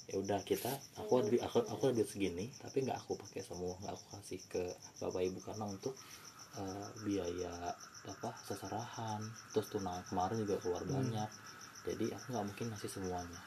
ya 0.07 0.15
udah 0.17 0.39
kita 0.41 0.71
aku 0.95 1.19
ada 1.19 1.27
duit- 1.27 1.43
aku 1.43 1.67
aku 1.67 1.83
ada 1.91 1.95
duit 1.99 2.07
segini 2.07 2.47
tapi 2.57 2.87
nggak 2.87 2.95
aku 2.95 3.19
pakai 3.19 3.43
semua 3.43 3.75
nggak 3.83 3.91
aku 3.91 4.05
kasih 4.15 4.39
ke 4.47 4.63
bapak 4.97 5.21
ibu 5.27 5.39
karena 5.43 5.67
untuk 5.67 5.93
eh, 6.55 6.87
biaya 7.03 7.75
apa 8.07 8.29
seserahan 8.41 9.19
terus 9.51 9.67
tunangan 9.67 10.07
kemarin 10.07 10.47
juga 10.47 10.55
keluar 10.63 10.83
Hmm. 10.87 10.95
banyak 10.95 11.29
jadi 11.83 12.05
aku 12.15 12.25
nggak 12.35 12.45
mungkin 12.51 12.65
ngasih 12.71 12.91
semuanya. 12.91 13.41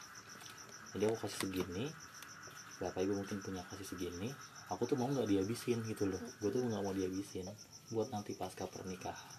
Jadi 0.91 1.03
aku 1.05 1.17
kasih 1.23 1.39
segini 1.45 1.85
bapak 2.77 3.05
ibu 3.05 3.13
mungkin 3.13 3.37
punya 3.37 3.61
kasih 3.69 3.85
segini 3.85 4.29
aku 4.69 4.89
tuh 4.89 4.97
mau 4.97 5.05
nggak 5.05 5.29
dihabisin 5.29 5.81
gitu 5.85 6.09
loh 6.09 6.17
gue 6.41 6.49
tuh 6.49 6.61
nggak 6.61 6.81
mau 6.81 6.93
dihabisin 6.93 7.45
buat 7.89 8.09
nanti 8.09 8.33
pasca 8.33 8.65
pernikahan. 8.65 9.33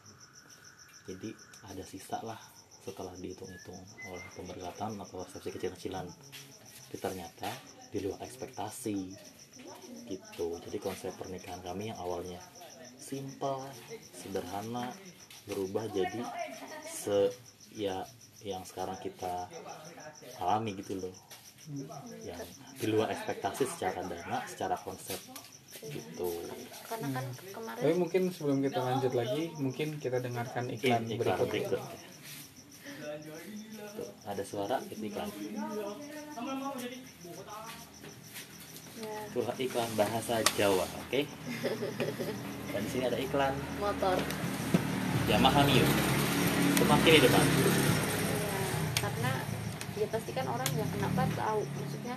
Jadi 1.06 1.34
ada 1.66 1.82
sisa 1.82 2.18
lah 2.22 2.38
setelah 2.82 3.14
dihitung-hitung 3.14 3.78
oleh 4.06 4.26
pemberkatan 4.34 4.98
atau 4.98 5.22
resepsi 5.22 5.50
kecil-kecilan 5.50 6.06
tapi 6.92 7.00
ternyata 7.00 7.48
di 7.88 8.04
luar 8.04 8.20
ekspektasi 8.20 9.16
gitu. 10.12 10.60
Jadi 10.60 10.76
konsep 10.76 11.16
pernikahan 11.16 11.64
kami 11.64 11.88
yang 11.88 11.96
awalnya 11.96 12.36
simple 13.00 13.64
sederhana 14.12 14.92
berubah 15.48 15.88
jadi 15.88 16.20
se 16.84 17.32
ya 17.72 18.04
yang 18.44 18.60
sekarang 18.68 19.00
kita 19.00 19.48
alami 20.36 20.76
gitu 20.76 21.00
loh. 21.00 21.16
Yang 22.28 22.44
di 22.76 22.86
luar 22.92 23.08
ekspektasi 23.16 23.72
secara 23.72 24.04
dana 24.04 24.44
secara 24.44 24.76
konsep 24.76 25.16
gitu. 25.80 26.44
Karena 26.92 27.08
kan 27.08 27.24
tapi 27.24 27.52
kemarin 27.56 27.96
mungkin 27.96 28.22
sebelum 28.28 28.60
kita 28.60 28.84
lanjut 28.84 29.16
lagi 29.16 29.48
mungkin 29.56 29.96
kita 29.96 30.20
dengarkan 30.20 30.68
iklan, 30.68 31.08
iklan 31.08 31.16
iklan 31.16 31.40
berikut. 31.40 31.48
berikut 31.48 31.80
Tuh, 31.80 32.11
ada 34.22 34.42
suara 34.46 34.78
itu 34.86 35.10
iklan 35.10 35.28
Itulah 39.02 39.56
iklan 39.58 39.90
bahasa 39.98 40.38
Jawa 40.54 40.86
oke? 40.86 41.26
Dan 42.70 42.80
di 42.86 42.90
sini 42.92 43.04
ada 43.08 43.18
iklan. 43.18 43.50
Motor. 43.82 44.14
Yamaha 45.26 45.66
Mio. 45.66 45.82
Semakin 46.78 47.10
di 47.18 47.20
depan. 47.24 47.42
Ya 47.42 48.62
karena 49.02 49.32
ya 49.98 50.06
pasti 50.06 50.30
kan 50.36 50.46
orang 50.46 50.70
ya 50.78 50.86
kenapa 50.86 51.26
tahu. 51.34 51.66
Maksudnya 51.66 52.16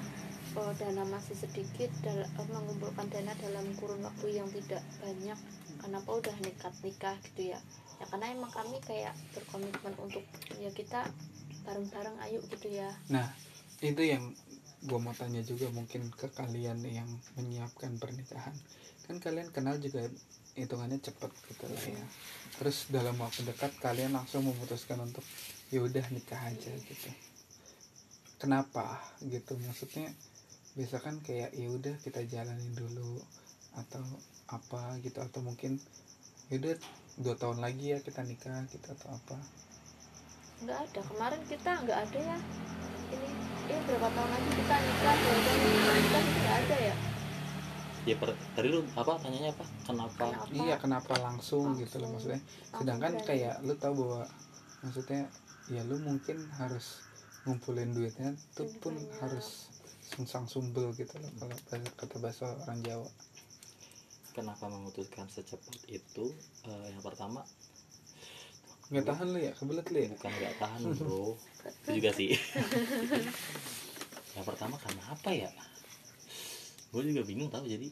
eh, 0.62 0.72
dana 0.78 1.04
masih 1.10 1.34
sedikit 1.34 1.90
dal- 2.06 2.30
mengumpulkan 2.54 3.10
dana 3.10 3.34
dalam 3.40 3.66
kurun 3.82 4.06
waktu 4.06 4.38
yang 4.38 4.48
tidak 4.54 4.84
banyak 5.02 5.40
kenapa 5.82 6.10
udah 6.12 6.36
nekat 6.44 6.74
nikah 6.86 7.18
gitu 7.32 7.56
ya? 7.56 7.60
Ya 7.98 8.06
karena 8.12 8.36
emang 8.36 8.52
kami 8.54 8.78
kayak 8.84 9.16
berkomitmen 9.34 9.96
untuk 9.98 10.22
ya 10.62 10.70
kita 10.70 11.10
bareng-bareng 11.66 12.18
ayo 12.30 12.40
gitu 12.48 12.70
ya. 12.70 12.90
Nah 13.10 13.28
itu 13.82 14.02
yang 14.06 14.32
gue 14.86 15.00
mau 15.02 15.18
tanya 15.18 15.42
juga 15.42 15.68
mungkin 15.74 16.14
ke 16.14 16.30
kalian 16.32 16.80
yang 16.86 17.10
menyiapkan 17.36 17.98
pernikahan. 17.98 18.54
Kan 19.10 19.18
kalian 19.18 19.50
kenal 19.50 19.82
juga 19.82 20.06
hitungannya 20.56 21.02
cepet 21.02 21.32
gitu 21.52 21.66
lah 21.68 21.86
ya. 21.90 22.06
Terus 22.62 22.88
dalam 22.88 23.18
waktu 23.20 23.44
dekat 23.44 23.76
kalian 23.82 24.16
langsung 24.16 24.46
memutuskan 24.46 25.02
untuk 25.02 25.26
ya 25.74 25.82
udah 25.82 26.06
nikah 26.14 26.40
aja 26.40 26.72
gitu. 26.72 27.10
Kenapa? 28.40 29.02
Gitu 29.26 29.58
maksudnya 29.66 30.14
biasa 30.76 31.00
kan 31.00 31.24
kayak 31.24 31.56
ya 31.56 31.68
udah 31.72 31.96
kita 32.04 32.24
jalanin 32.28 32.76
dulu 32.76 33.24
atau 33.80 34.04
apa 34.52 35.00
gitu 35.04 35.24
atau 35.24 35.40
mungkin 35.40 35.80
ya 36.52 36.60
udah 36.60 36.76
dua 37.16 37.36
tahun 37.40 37.64
lagi 37.64 37.96
ya 37.96 38.00
kita 38.04 38.22
nikah 38.28 38.68
gitu 38.68 38.88
atau 38.92 39.16
apa 39.16 39.40
nggak 40.62 40.78
ada. 40.80 41.00
Kemarin 41.04 41.42
kita 41.46 41.72
nggak 41.82 42.00
ada 42.02 42.20
ya. 42.22 42.38
Ini 43.08 43.28
ini 43.66 43.80
berapa 43.84 44.08
tahun 44.08 44.30
lagi 44.30 44.50
kita 44.54 44.76
nikah 44.78 45.16
tahun 45.16 45.40
lagi 45.42 45.68
kita 45.68 45.92
nikah 45.96 46.22
itu 46.22 46.38
nggak 46.38 46.56
ada 46.60 46.78
ya? 46.82 46.96
Ya 48.06 48.16
per, 48.16 48.30
tadi 48.54 48.68
lu 48.70 48.86
apa 48.94 49.12
tanyanya 49.18 49.50
apa? 49.52 49.66
Kenapa? 49.84 50.14
Kenapa? 50.22 50.54
iya 50.54 50.76
kenapa 50.78 51.14
langsung, 51.18 51.74
gitu 51.74 51.98
loh 51.98 52.14
Langsung. 52.14 52.38
maksudnya. 52.38 52.42
Sedangkan 52.72 53.14
kayak 53.26 53.56
lu 53.66 53.74
tahu 53.76 53.94
bahwa 53.98 54.22
maksudnya 54.80 55.22
ya 55.66 55.82
lu 55.82 55.98
mungkin 55.98 56.38
harus 56.54 57.02
ngumpulin 57.44 57.90
duitnya 57.92 58.34
itu 58.34 58.62
Lebih 58.64 58.78
pun 58.80 58.94
banyak. 58.94 59.18
harus 59.22 59.74
sungsang 60.06 60.46
sumbel 60.46 60.94
gitu 60.94 61.18
loh 61.18 61.34
kalau 61.36 61.50
bahasa- 61.66 61.96
kata 61.98 62.16
bahasa 62.22 62.46
orang 62.60 62.80
Jawa. 62.80 63.10
Kenapa 64.32 64.68
memutuskan 64.68 65.26
secepat 65.26 65.74
itu? 65.88 66.30
Eh, 66.64 66.86
yang 66.92 67.02
pertama 67.02 67.42
nggak 68.92 69.06
tahan 69.06 69.28
lu 69.34 69.40
ya? 69.42 69.52
Kebelet 69.58 69.88
lu 69.90 69.98
ya? 69.98 70.08
Bukan 70.14 70.32
nggak 70.32 70.56
tahan 70.62 70.82
bro. 70.94 71.34
Itu 71.86 71.90
juga 71.98 72.12
sih. 72.14 72.32
Yang 74.36 74.46
pertama 74.46 74.76
karena 74.78 75.04
apa 75.10 75.30
ya? 75.34 75.50
Gue 76.92 77.02
juga 77.08 77.22
bingung 77.26 77.50
tahu 77.50 77.66
jadi 77.66 77.90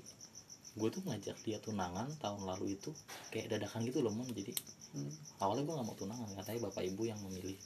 gue 0.74 0.90
tuh 0.90 1.06
ngajak 1.06 1.38
dia 1.46 1.62
tunangan 1.62 2.10
tahun 2.18 2.50
lalu 2.50 2.78
itu 2.78 2.90
kayak 3.30 3.52
dadakan 3.52 3.86
gitu 3.86 4.02
loh 4.06 4.14
mon. 4.14 4.28
Jadi 4.30 4.54
Hmm. 4.94 5.10
awalnya 5.42 5.66
gue 5.66 5.74
nggak 5.74 5.88
mau 5.90 5.98
tunangan 5.98 6.30
katanya 6.38 6.70
bapak 6.70 6.86
ibu 6.86 7.10
yang 7.10 7.18
memilih 7.26 7.58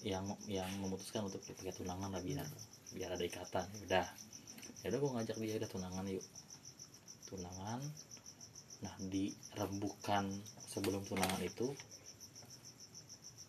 yang 0.00 0.24
yang 0.48 0.64
memutuskan 0.80 1.28
untuk 1.28 1.44
pakai 1.44 1.68
tunangan 1.68 2.08
lah 2.08 2.22
biar 2.24 2.48
biar 2.96 3.12
ada 3.12 3.24
ikatan. 3.28 3.68
Ya 3.76 3.84
udah. 3.84 4.06
Ya 4.80 4.86
udah 4.88 4.98
gue 5.04 5.10
ngajak 5.20 5.36
dia 5.36 5.60
udah 5.60 5.68
tunangan 5.68 6.04
yuk. 6.08 6.24
Tunangan. 7.28 7.80
Nah 8.80 8.94
di 9.04 9.36
rembukan 9.52 10.32
sebelum 10.64 11.04
tunangan 11.04 11.44
itu 11.44 11.76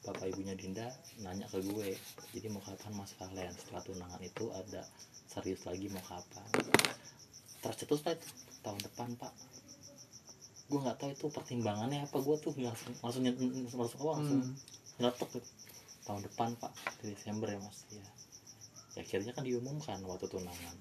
bapak 0.07 0.31
ibunya 0.31 0.55
Dinda 0.55 0.87
nanya 1.19 1.43
ke 1.51 1.59
gue 1.59 1.91
jadi 2.31 2.47
mau 2.47 2.63
kapan 2.63 2.95
mas 2.95 3.11
kalian 3.19 3.51
setelah 3.51 3.83
tunangan 3.83 4.21
itu 4.23 4.47
ada 4.55 4.87
serius 5.27 5.67
lagi 5.67 5.91
mau 5.91 5.99
kapan. 6.07 6.47
Tercetus 7.59 7.99
lah 8.07 8.15
itu 8.15 8.27
tahun 8.63 8.79
depan 8.79 9.09
pak. 9.19 9.33
Gue 10.71 10.79
nggak 10.79 10.95
tahu 10.95 11.11
itu 11.11 11.27
pertimbangannya 11.27 12.07
apa. 12.07 12.17
Gue 12.23 12.39
tuh 12.39 12.55
langsung 12.55 12.95
langsung 13.03 13.27
langsung 13.27 13.99
apa 13.99 14.11
langsung 14.15 14.39
Hmm. 14.39 14.55
nyeletuk 14.97 15.29
gitu. 15.35 15.49
tahun 16.07 16.23
depan 16.23 16.55
pak 16.55 16.71
di 17.03 17.11
Desember 17.11 17.51
ya 17.51 17.59
mas 17.59 17.83
ya. 17.91 17.99
Ya, 18.95 19.03
akhirnya 19.03 19.35
kan 19.35 19.43
diumumkan 19.43 19.99
waktu 20.07 20.31
tunangan. 20.31 20.75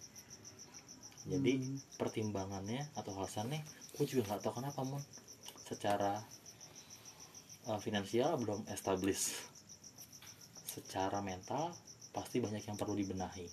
Jadi 1.26 1.52
Hmm. 1.58 1.76
pertimbangannya 1.98 2.86
atau 2.94 3.10
alasannya 3.18 3.58
gue 3.98 4.06
juga 4.06 4.22
nggak 4.30 4.46
tahu 4.46 4.62
kenapa 4.62 4.86
mon 4.86 5.02
secara 5.66 6.22
uh, 7.66 7.80
finansial 7.82 8.38
belum 8.38 8.66
establish 8.70 9.34
secara 10.66 11.18
mental 11.24 11.72
pasti 12.14 12.40
banyak 12.40 12.64
yang 12.64 12.78
perlu 12.78 12.96
dibenahi. 12.96 13.48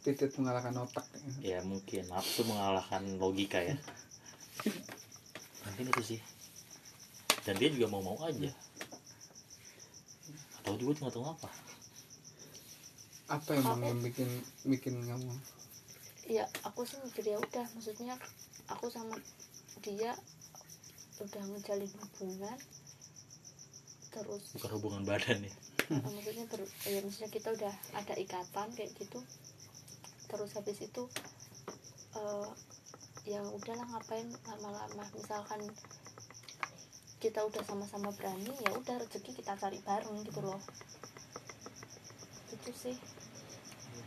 Titik 0.00 0.32
mengalahkan 0.40 0.72
otak. 0.80 1.04
Ya 1.44 1.60
mungkin. 1.60 2.08
Nafsu 2.08 2.48
mengalahkan 2.48 3.04
logika 3.20 3.60
ya. 3.60 3.76
Mungkin 5.68 5.92
itu 5.92 6.16
sih. 6.16 6.20
Dan 7.44 7.60
dia 7.60 7.68
juga 7.68 7.92
mau 7.92 8.00
mau 8.00 8.16
aja. 8.24 8.48
Atau 10.60 10.80
juga 10.80 11.04
nggak 11.04 11.12
tahu 11.12 11.24
apa. 11.28 11.50
Apa 13.28 13.50
yang 13.60 14.00
bikin 14.00 14.28
bikin 14.64 15.04
kamu? 15.04 15.32
Ya 16.24 16.48
aku 16.64 16.88
sih 16.88 16.96
mikir 17.04 17.36
ya 17.36 17.36
udah. 17.36 17.68
Maksudnya 17.76 18.16
aku 18.72 18.88
sama 18.88 19.20
dia 19.84 20.16
udah 21.20 21.42
ngejalin 21.52 21.92
hubungan 22.00 22.56
terus. 24.10 24.42
Bukan 24.58 24.70
hubungan 24.78 25.02
badan 25.06 25.46
ya. 25.46 25.54
Eh, 25.90 26.02
maksudnya 26.02 26.44
ter, 26.50 26.60
ya 26.86 26.98
maksudnya 27.02 27.30
kita 27.30 27.48
udah 27.54 27.74
ada 27.94 28.14
ikatan 28.18 28.68
kayak 28.74 28.90
gitu. 28.98 29.18
Terus 30.30 30.50
habis 30.54 30.78
itu 30.82 31.02
eh, 32.18 32.48
ya 33.26 33.40
udahlah 33.42 33.86
ngapain 33.90 34.26
lama-lama. 34.46 35.04
Misalkan 35.14 35.62
kita 37.20 37.44
udah 37.44 37.62
sama-sama 37.62 38.10
berani 38.16 38.48
ya 38.64 38.70
udah 38.72 38.96
rezeki 38.96 39.44
kita 39.44 39.54
cari 39.54 39.78
bareng 39.84 40.24
gitu 40.24 40.40
loh. 40.40 40.60
Itu 42.50 42.70
sih. 42.74 42.96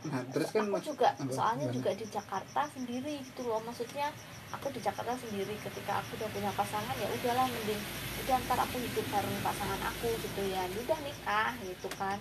Nah 0.03 0.19
terus 0.35 0.51
kan 0.51 0.67
aku 0.67 0.75
mas 0.75 0.83
juga 0.83 1.15
apa, 1.15 1.31
soalnya 1.31 1.67
juga 1.71 1.95
di 1.95 2.03
Jakarta 2.11 2.67
sendiri 2.75 3.23
gitu 3.23 3.47
loh. 3.47 3.63
Maksudnya 3.63 4.11
aku 4.53 4.69
di 4.69 4.79
Jakarta 4.79 5.17
sendiri 5.17 5.57
ketika 5.57 5.99
aku 5.99 6.13
udah 6.21 6.29
punya 6.29 6.51
pasangan 6.53 6.95
ya 7.01 7.09
udahlah 7.09 7.49
mending 7.49 7.81
udah 8.23 8.37
ntar 8.45 8.59
aku 8.61 8.77
hidup 8.79 9.05
bareng 9.09 9.37
pasangan 9.41 9.81
aku 9.89 10.09
gitu 10.21 10.41
ya. 10.47 10.63
Ya 10.69 10.77
udah 10.77 10.99
nikah 11.01 11.51
gitu 11.65 11.89
kan. 11.97 12.17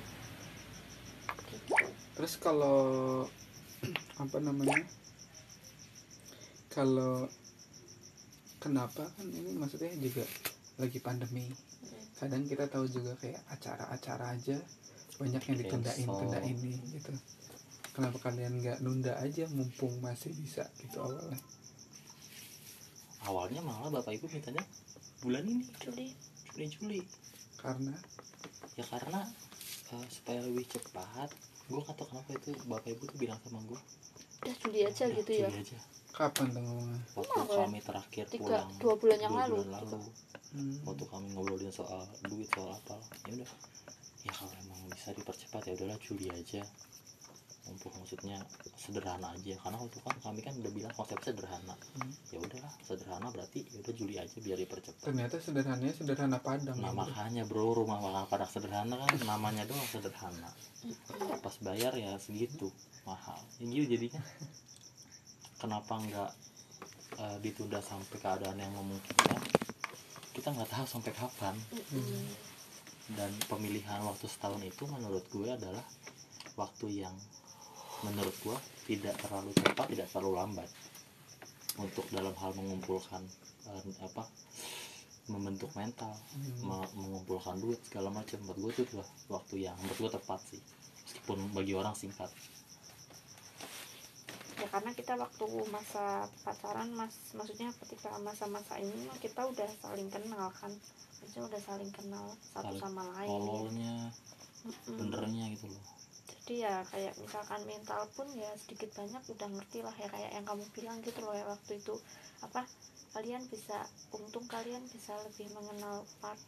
Gitu 1.52 1.74
terus 2.12 2.36
kalau 2.36 3.24
apa 4.20 4.38
namanya 4.40 4.76
kalau 6.72 7.28
kenapa 8.60 9.08
kan 9.12 9.26
ini 9.28 9.52
maksudnya 9.56 9.92
juga 10.00 10.24
lagi 10.80 10.98
pandemi. 11.04 11.52
Kadang 12.16 12.46
kita 12.46 12.70
tahu 12.70 12.86
juga 12.86 13.18
kayak 13.18 13.42
acara-acara 13.50 14.38
aja 14.38 14.56
banyak 15.18 15.42
yang 15.42 15.56
ditundain 15.58 16.06
tunda 16.06 16.40
ini 16.40 16.78
gitu. 16.94 17.12
Kenapa 17.92 18.16
kalian 18.30 18.62
nggak 18.62 18.78
nunda 18.80 19.18
aja 19.20 19.44
mumpung 19.52 20.00
masih 20.00 20.32
bisa 20.32 20.64
gitu 20.80 21.02
awalnya 21.02 21.36
awalnya 23.22 23.60
malah 23.60 23.90
bapak 23.90 24.16
ibu 24.16 24.26
mintanya 24.28 24.62
bulan 25.20 25.44
ini. 25.44 25.64
Juli. 25.78 26.08
Juli 26.50 26.66
Juli. 26.68 27.00
Karena? 27.56 27.94
Ya 28.74 28.84
karena 28.84 29.20
eh, 29.92 30.06
supaya 30.08 30.40
lebih 30.40 30.66
cepat 30.66 31.30
gue 31.62 31.78
tahu 31.78 32.04
kenapa 32.04 32.30
itu 32.34 32.50
bapak 32.66 32.90
ibu 32.90 33.02
tuh 33.06 33.16
bilang 33.16 33.38
sama 33.40 33.62
gue 33.64 33.78
udah 34.42 34.56
Juli 34.58 34.80
aja 34.82 35.06
"Udah, 35.06 35.16
gitu 35.22 35.32
ya? 35.36 35.48
Juli 35.48 35.62
aja. 35.62 35.78
Kapan 36.12 36.46
tuh 36.50 36.60
ngomongnya? 36.60 37.00
Waktu 37.14 37.40
kami 37.48 37.78
terakhir 37.80 38.24
Tiga- 38.28 38.42
pulang 38.42 38.68
dua 38.76 38.94
bulan 38.98 39.18
yang 39.18 39.32
dua 39.32 39.40
lalu, 39.40 39.56
bulan 39.62 39.80
gitu. 39.80 39.96
lalu. 39.96 40.10
Hmm. 40.52 40.76
waktu 40.84 41.04
kami 41.08 41.26
ngobrolin 41.32 41.72
soal 41.72 42.00
duit 42.28 42.44
soal 42.50 42.68
apa 42.70 43.00
ya 43.24 43.32
udah. 43.38 43.50
Ya 44.22 44.32
kalau 44.34 44.52
emang 44.60 44.80
bisa 44.90 45.08
dipercepat 45.10 45.62
ya 45.64 45.72
udahlah 45.74 45.98
Juli 45.98 46.26
aja 46.28 46.60
untuk 47.70 47.94
maksudnya 47.94 48.42
sederhana 48.74 49.30
aja. 49.30 49.54
Karena 49.62 49.78
waktu 49.78 49.98
kan 50.02 50.16
kami 50.18 50.40
kan 50.42 50.54
udah 50.58 50.72
bilang 50.74 50.92
konsepnya 50.98 51.30
sederhana. 51.30 51.74
Hmm. 51.94 52.12
ya 52.34 52.38
udahlah 52.42 52.72
sederhana 52.82 53.28
berarti 53.30 53.58
ya 53.70 53.78
udah 53.78 53.94
Juli 53.94 54.14
aja 54.18 54.36
biar 54.42 54.58
dipercepat. 54.58 55.02
Ternyata 55.06 55.36
sederhananya 55.38 55.94
sederhana 55.94 56.38
padang. 56.42 56.78
Nah 56.82 56.90
ya, 56.90 56.94
bro. 56.94 57.02
makanya 57.06 57.42
bro 57.46 57.70
rumah 57.74 57.98
makan 58.02 58.26
padang 58.26 58.50
sederhana 58.50 58.94
kan 58.98 59.14
namanya 59.22 59.62
doang 59.68 59.88
sederhana. 59.90 60.50
Pas 61.38 61.56
bayar 61.62 61.94
ya 61.94 62.18
segitu 62.18 62.72
mahal. 63.06 63.38
Ya 63.62 63.66
gitu 63.70 63.86
jadinya. 63.94 64.22
Kenapa 65.62 65.94
nggak 66.02 66.30
eh, 67.22 67.36
ditunda 67.38 67.78
sampai 67.78 68.18
keadaan 68.18 68.58
yang 68.58 68.74
memungkinkan? 68.74 69.38
Kita 70.34 70.50
nggak 70.50 70.70
tahu 70.70 70.86
sampai 70.88 71.12
kapan. 71.14 71.54
Mm-mm. 71.70 72.50
dan 73.12 73.34
pemilihan 73.50 73.98
waktu 74.06 74.30
setahun 74.30 74.62
itu 74.62 74.86
menurut 74.86 75.26
gue 75.28 75.50
adalah 75.50 75.84
waktu 76.56 77.04
yang 77.04 77.14
menurut 78.02 78.34
gue 78.38 78.56
tidak 78.88 79.14
terlalu 79.18 79.50
cepat 79.54 79.86
tidak 79.88 80.06
terlalu 80.10 80.32
lambat 80.36 80.68
untuk 81.78 82.04
dalam 82.10 82.34
hal 82.34 82.50
mengumpulkan 82.52 83.22
eh, 83.66 83.82
apa 84.02 84.26
membentuk 85.26 85.70
mental 85.72 86.10
Hmm. 86.34 86.66
me- 86.66 86.92
mengumpulkan 86.94 87.56
duit 87.56 87.78
segala 87.86 88.10
macam. 88.10 88.42
Buat 88.42 88.58
gue 88.58 88.70
itu 88.72 88.82
adalah 88.90 89.08
waktu 89.30 89.54
yang 89.62 89.76
menurut 89.78 89.98
gue 89.98 90.10
tepat 90.12 90.40
sih 90.50 90.60
meskipun 91.06 91.38
bagi 91.52 91.72
orang 91.72 91.94
singkat. 91.94 92.28
Ya 94.58 94.66
karena 94.68 94.90
kita 94.92 95.14
waktu 95.14 95.44
masa 95.68 96.04
pacaran 96.42 96.90
mas 96.92 97.14
maksudnya 97.32 97.70
ketika 97.82 98.14
masa-masa 98.18 98.78
ini 98.78 99.06
mah 99.06 99.18
kita 99.18 99.42
udah 99.42 99.66
saling 99.78 100.06
kenal 100.08 100.50
kan. 100.52 100.70
Maksudnya 101.22 101.42
udah 101.48 101.60
saling 101.62 101.90
kenal 101.90 102.26
satu 102.44 102.66
Saling 102.68 102.82
sama 102.82 103.02
lain. 103.14 103.28
tololnya 103.30 103.94
Mm-mm. 104.62 104.94
benernya 104.94 105.44
gitu 105.54 105.66
loh 105.66 105.84
jadi 106.42 106.66
ya 106.66 106.74
kayak 106.90 107.14
misalkan 107.22 107.62
mental 107.70 108.02
pun 108.18 108.26
ya 108.34 108.50
sedikit 108.58 108.90
banyak 108.98 109.22
udah 109.30 109.48
ngerti 109.54 109.78
lah 109.86 109.94
ya 109.94 110.10
kayak 110.10 110.30
yang 110.34 110.42
kamu 110.42 110.66
bilang 110.74 110.98
gitu 111.06 111.22
loh 111.22 111.38
ya 111.38 111.46
waktu 111.46 111.78
itu. 111.78 111.94
Apa 112.42 112.66
kalian 113.14 113.46
bisa 113.46 113.86
untung 114.10 114.42
kalian 114.50 114.82
bisa 114.90 115.14
lebih 115.22 115.46
mengenal 115.54 116.02
part 116.18 116.42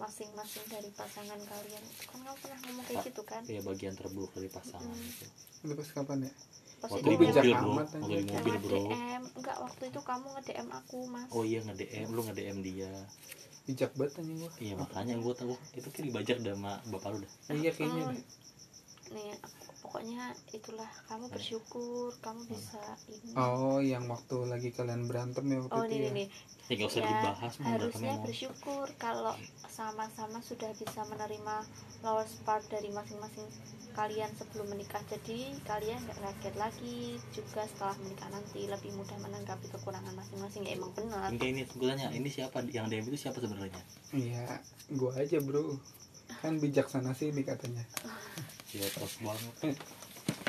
masing-masing 0.00 0.64
dari 0.72 0.88
pasangan 0.96 1.36
kalian. 1.44 1.84
Kan 2.08 2.24
kamu 2.24 2.36
pernah 2.40 2.58
ngomong 2.64 2.84
kayak 2.88 3.04
gitu 3.04 3.22
kan? 3.28 3.44
Ya 3.44 3.60
bagian 3.60 3.92
terburuk 4.00 4.32
dari 4.32 4.48
pasangan 4.48 4.96
Mm. 4.96 5.04
gitu. 5.12 5.26
Itu 5.60 5.72
pas 5.76 5.88
kapan 5.92 6.18
ya? 6.24 6.32
Pas 6.80 6.88
waktu 6.88 7.04
itu 7.04 7.08
di 7.12 7.16
mobil 7.20 7.28
yang 7.52 7.60
bro. 7.60 7.72
Waktu 7.76 7.96
di 8.00 8.32
mobil 8.32 8.56
bro. 8.64 8.80
nge-DM 8.88 9.24
enggak 9.36 9.56
waktu 9.60 9.82
itu 9.92 10.00
kamu 10.00 10.26
nge-DM 10.40 10.68
aku 10.72 10.98
mas. 11.04 11.28
Oh 11.36 11.44
iya 11.44 11.60
nge 11.68 11.74
DM 11.76 12.08
lu 12.16 12.20
nge 12.24 12.32
DM 12.32 12.58
dia. 12.64 12.92
Bijak 13.68 13.92
banget 13.92 14.24
anjing 14.24 14.40
gua. 14.40 14.50
Iya 14.56 14.74
makanya 14.80 15.14
gue 15.20 15.34
tahu. 15.36 15.54
Itu 15.76 15.88
kayak 15.92 16.06
dibajak 16.08 16.36
sama 16.40 16.80
bapak 16.88 17.08
lu 17.12 17.18
dah. 17.20 17.32
Iya 17.52 17.70
kayaknya. 17.76 18.16
Nih 19.10 19.34
pokoknya 19.80 20.30
itulah 20.54 20.86
kamu 21.10 21.26
bersyukur 21.34 22.14
kamu 22.22 22.46
bisa 22.46 22.78
ini. 23.10 23.34
Oh 23.34 23.82
yang 23.82 24.06
waktu 24.06 24.36
lagi 24.46 24.70
kalian 24.70 25.10
berantem 25.10 25.42
ya 25.50 25.58
waktu 25.66 25.74
oh 25.74 25.84
itu 25.84 25.90
nih 25.90 25.98
ya? 25.98 26.10
nih 26.14 26.26
nih 26.70 26.76
ya 26.78 26.84
usah 26.86 27.02
Ya, 27.02 27.08
dibahas 27.10 27.54
harusnya 27.58 28.12
bersyukur 28.22 28.86
kalau 29.02 29.34
sama-sama 29.66 30.38
sudah 30.44 30.70
bisa 30.78 31.02
menerima 31.10 31.66
lowest 32.06 32.38
part 32.46 32.62
dari 32.70 32.94
masing-masing 32.94 33.42
kalian 33.90 34.30
sebelum 34.38 34.70
menikah. 34.70 35.02
Jadi 35.10 35.58
kalian 35.66 35.98
nggak 36.06 36.18
kaget 36.22 36.54
lagi 36.54 36.98
juga 37.34 37.66
setelah 37.66 37.98
menikah 37.98 38.30
nanti 38.30 38.70
lebih 38.70 38.94
mudah 38.94 39.18
menanggapi 39.18 39.66
kekurangan 39.74 40.14
masing-masing. 40.14 40.62
Ya 40.62 40.78
emang 40.78 40.94
benar. 40.94 41.34
Ini 41.34 41.66
gue 41.66 41.88
tanya 41.90 42.14
ini 42.14 42.30
siapa? 42.30 42.62
Yang 42.70 42.86
DM 42.94 43.06
itu 43.10 43.18
siapa 43.26 43.42
sebenarnya? 43.42 43.82
Iya 44.14 44.62
gua 44.94 45.14
aja 45.18 45.38
bro 45.38 45.78
kan 46.40 46.56
bijaksana 46.56 47.12
sih 47.12 47.28
ini 47.30 47.44
katanya. 47.44 47.84
Ya 48.72 48.86
tos 48.96 49.20
banget 49.20 49.76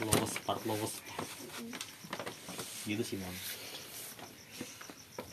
lowest 0.02 0.38
part 0.48 0.62
lowest 0.66 0.98
part 1.04 1.30
gitu 2.88 3.04
sih 3.06 3.18
mon. 3.20 3.36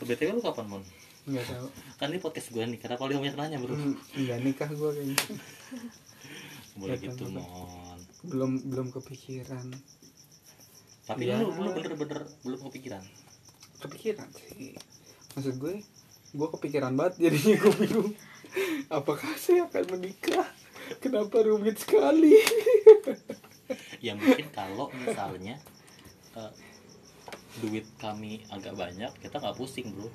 Btw 0.05 0.31
lu 0.37 0.43
kapan 0.45 0.67
mon? 0.69 0.85
Nggak 1.29 1.45
tahu. 1.49 1.67
Kan 2.01 2.09
ini 2.13 2.21
podcast 2.21 2.49
gue 2.53 2.65
nih 2.65 2.81
kenapa 2.81 3.05
lu 3.09 3.21
banyak 3.21 3.37
nanya 3.37 3.59
bro? 3.61 3.75
Hmm, 3.77 3.97
nggak 4.17 4.39
nikah 4.45 4.71
gua 4.77 4.91
kayaknya. 4.93 5.17
Boleh 6.79 6.97
Nggak 6.97 7.13
gitu 7.13 7.25
mon. 7.33 7.99
Belum 8.25 8.51
belum 8.69 8.87
kepikiran. 8.93 9.67
Tapi 11.09 11.25
Iya. 11.25 11.41
lu 11.41 11.53
lu 11.57 11.73
bener-bener 11.73 12.21
belum 12.45 12.61
kepikiran? 12.69 13.05
Kepikiran 13.81 14.29
sih. 14.37 14.77
Maksud 15.37 15.55
gue 15.57 15.81
gue 16.29 16.49
kepikiran 16.61 16.93
banget 16.93 17.29
jadinya 17.29 17.57
gue 17.57 17.73
bingung 17.81 18.11
apakah 18.89 19.33
saya 19.35 19.67
akan 19.67 19.85
menikah? 19.93 20.47
Kenapa 20.99 21.43
rumit 21.43 21.77
sekali? 21.77 22.33
Ya 24.01 24.17
mungkin 24.17 24.49
kalau 24.49 24.89
misalnya 24.95 25.61
eh, 26.33 26.53
duit 27.59 27.85
kami 27.97 28.41
agak 28.49 28.73
banyak 28.73 29.13
kita 29.21 29.37
nggak 29.37 29.57
pusing 29.57 29.93
bro. 29.93 30.09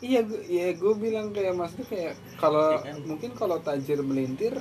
Iya 0.00 0.24
gue 0.24 0.40
ya 0.48 0.72
gue 0.74 0.94
bilang 0.96 1.30
kayak 1.30 1.54
maksudnya 1.54 1.86
kayak 1.86 2.14
kalau 2.34 2.80
Iya 2.80 2.96
kan? 2.96 2.96
mungkin 3.04 3.30
kalau 3.36 3.60
tajir 3.60 4.00
melintir 4.00 4.56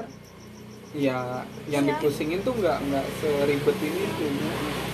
ya 0.91 1.47
yang 1.65 1.85
Iya. 1.85 1.95
dipusingin 1.95 2.41
tuh 2.41 2.53
nggak 2.53 2.77
nggak 2.81 3.05
seribet 3.17 3.77
ini 3.79 4.03
tuh 4.17 4.29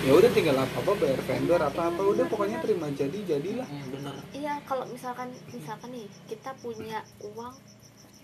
ya 0.06 0.12
udah 0.14 0.30
tinggal 0.30 0.54
apa 0.54 0.76
apa 0.76 0.92
bayar 0.94 1.20
vendor 1.24 1.58
apa 1.58 1.80
apa 1.88 1.98
udah 1.98 2.24
pokoknya 2.28 2.60
terima 2.60 2.86
jadi 2.92 3.18
jadilah 3.26 3.64
bener 3.90 4.14
iya 4.30 4.60
kalau 4.62 4.84
misalkan 4.86 5.26
misalkan 5.50 5.90
nih 5.90 6.06
kita 6.28 6.52
punya 6.60 7.00
uang 7.26 7.54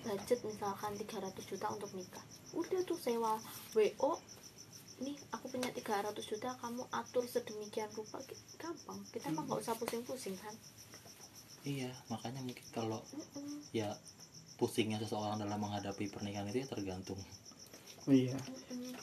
budget 0.02 0.42
misalkan 0.44 0.92
300 0.98 1.32
juta 1.46 1.66
untuk 1.70 1.90
nikah. 1.94 2.24
Udah 2.52 2.82
tuh 2.84 2.98
sewa 2.98 3.38
WO 3.74 4.18
nih 5.02 5.16
aku 5.34 5.50
punya 5.50 5.70
300 5.74 6.14
juta 6.22 6.54
kamu 6.62 6.82
atur 6.94 7.24
sedemikian 7.26 7.90
rupa. 7.94 8.22
Gampang. 8.58 9.00
Kita 9.10 9.30
mah 9.34 9.42
nggak 9.46 9.60
usah 9.62 9.74
pusing-pusing 9.78 10.36
kan? 10.38 10.54
Iya 11.62 11.94
makanya 12.10 12.42
mungkin 12.42 12.66
kalau 12.74 12.98
Mm-mm, 13.14 13.62
ya 13.70 13.94
pusingnya 14.58 14.98
seseorang 14.98 15.38
dalam 15.38 15.58
menghadapi 15.62 16.10
pernikahan 16.10 16.50
itu 16.50 16.66
ya 16.66 16.68
tergantung. 16.70 17.18
Iya. 18.10 18.34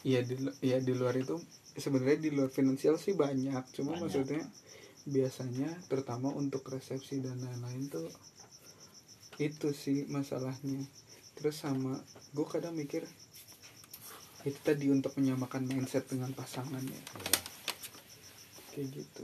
Iya 0.04 0.20
di 0.28 0.36
iya 0.60 0.78
di 0.84 0.92
luar 0.92 1.16
itu 1.16 1.40
sebenarnya 1.80 2.20
di 2.20 2.30
luar 2.36 2.52
finansial 2.52 3.00
sih 3.00 3.16
banyak. 3.16 3.64
Cuma 3.72 3.96
Banyak. 3.96 4.04
maksudnya 4.04 4.44
biasanya 5.08 5.72
terutama 5.88 6.30
untuk 6.36 6.68
resepsi 6.68 7.24
dan 7.24 7.40
lain-lain 7.40 7.88
tuh 7.88 8.08
itu 9.40 9.72
sih 9.72 10.04
masalahnya. 10.06 10.84
Terus 11.34 11.56
sama 11.58 11.96
gue 12.30 12.46
kadang 12.46 12.76
mikir 12.76 13.08
itu 14.42 14.60
tadi 14.60 14.88
untuk 14.88 15.16
menyamakan 15.16 15.64
mindset 15.64 16.08
dengan 16.08 16.32
pasangannya 16.32 16.96
Iya. 16.96 17.40
kayak 18.72 18.88
gitu. 18.94 19.24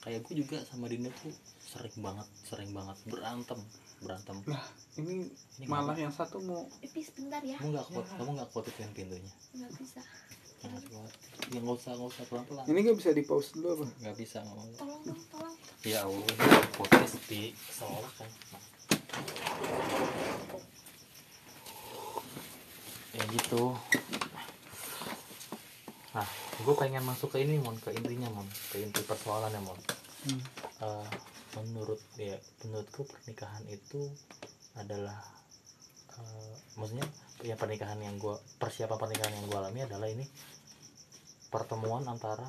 Kayak 0.00 0.20
gue 0.24 0.34
juga 0.36 0.58
sama 0.64 0.84
Dinda 0.84 1.08
tuh 1.14 1.32
sering 1.64 1.96
banget 1.96 2.28
sering 2.44 2.70
banget 2.70 2.96
berantem 3.04 3.60
berantem. 4.00 4.36
Lah 4.44 4.64
ini 4.96 5.28
ini 5.56 5.64
malah 5.64 5.96
yang 5.96 6.12
satu 6.12 6.40
mau 6.40 6.68
Pipi 6.80 7.00
sebentar 7.00 7.40
ya. 7.40 7.56
Kamu 7.56 7.72
nggak 7.72 7.86
kuat 7.88 8.04
Ya. 8.04 8.16
kamu 8.16 8.30
nggak 8.36 8.50
kuat 8.52 8.64
ituin 8.68 8.92
pintunya? 8.92 9.32
Nggak 9.56 9.72
bisa. 9.80 10.00
Jangan 10.60 10.82
kuat. 10.88 11.12
Ya 11.48 11.58
nggak 11.60 11.76
usah 11.76 11.92
nggak 11.96 12.10
usah 12.12 12.24
pelan 12.28 12.44
pelan 12.44 12.64
ini 12.68 12.78
nggak 12.84 12.96
bisa 12.96 13.10
di 13.12 13.24
pause 13.24 13.48
dulu 13.52 13.68
apa? 13.74 13.86
Nggak 14.00 14.16
bisa 14.18 14.36
nggak 14.40 14.54
mau. 14.54 14.68
Tolong 14.76 15.02
dong 15.02 15.20
tolong. 15.30 15.56
Ya 15.84 16.00
allah 16.04 16.28
podcast 16.76 17.16
di 17.26 17.52
seolah 17.72 18.12
kan 18.16 18.28
ya 23.14 23.24
gitu 23.30 23.74
nah 26.14 26.26
gue 26.62 26.74
pengen 26.78 27.02
masuk 27.02 27.34
ke 27.34 27.42
ini 27.42 27.58
mon 27.58 27.74
ke 27.78 27.90
intinya 27.94 28.30
mon 28.30 28.46
ke 28.70 28.82
inti 28.82 29.02
persoalannya 29.02 29.62
mon 29.62 29.80
Hmm. 30.24 30.40
Eh, 30.80 31.08
menurut 31.60 32.00
ya 32.16 32.40
menurutku 32.64 33.04
pernikahan 33.04 33.60
itu 33.68 34.08
adalah 34.72 35.20
eh, 36.16 36.54
maksudnya 36.80 37.04
ya 37.44 37.60
pernikahan 37.60 38.00
yang 38.00 38.16
gue 38.16 38.32
persiapan 38.56 38.96
pernikahan 38.96 39.36
yang 39.36 39.44
gue 39.44 39.58
alami 39.60 39.84
adalah 39.84 40.08
ini 40.08 40.24
pertemuan 41.52 42.08
antara 42.08 42.48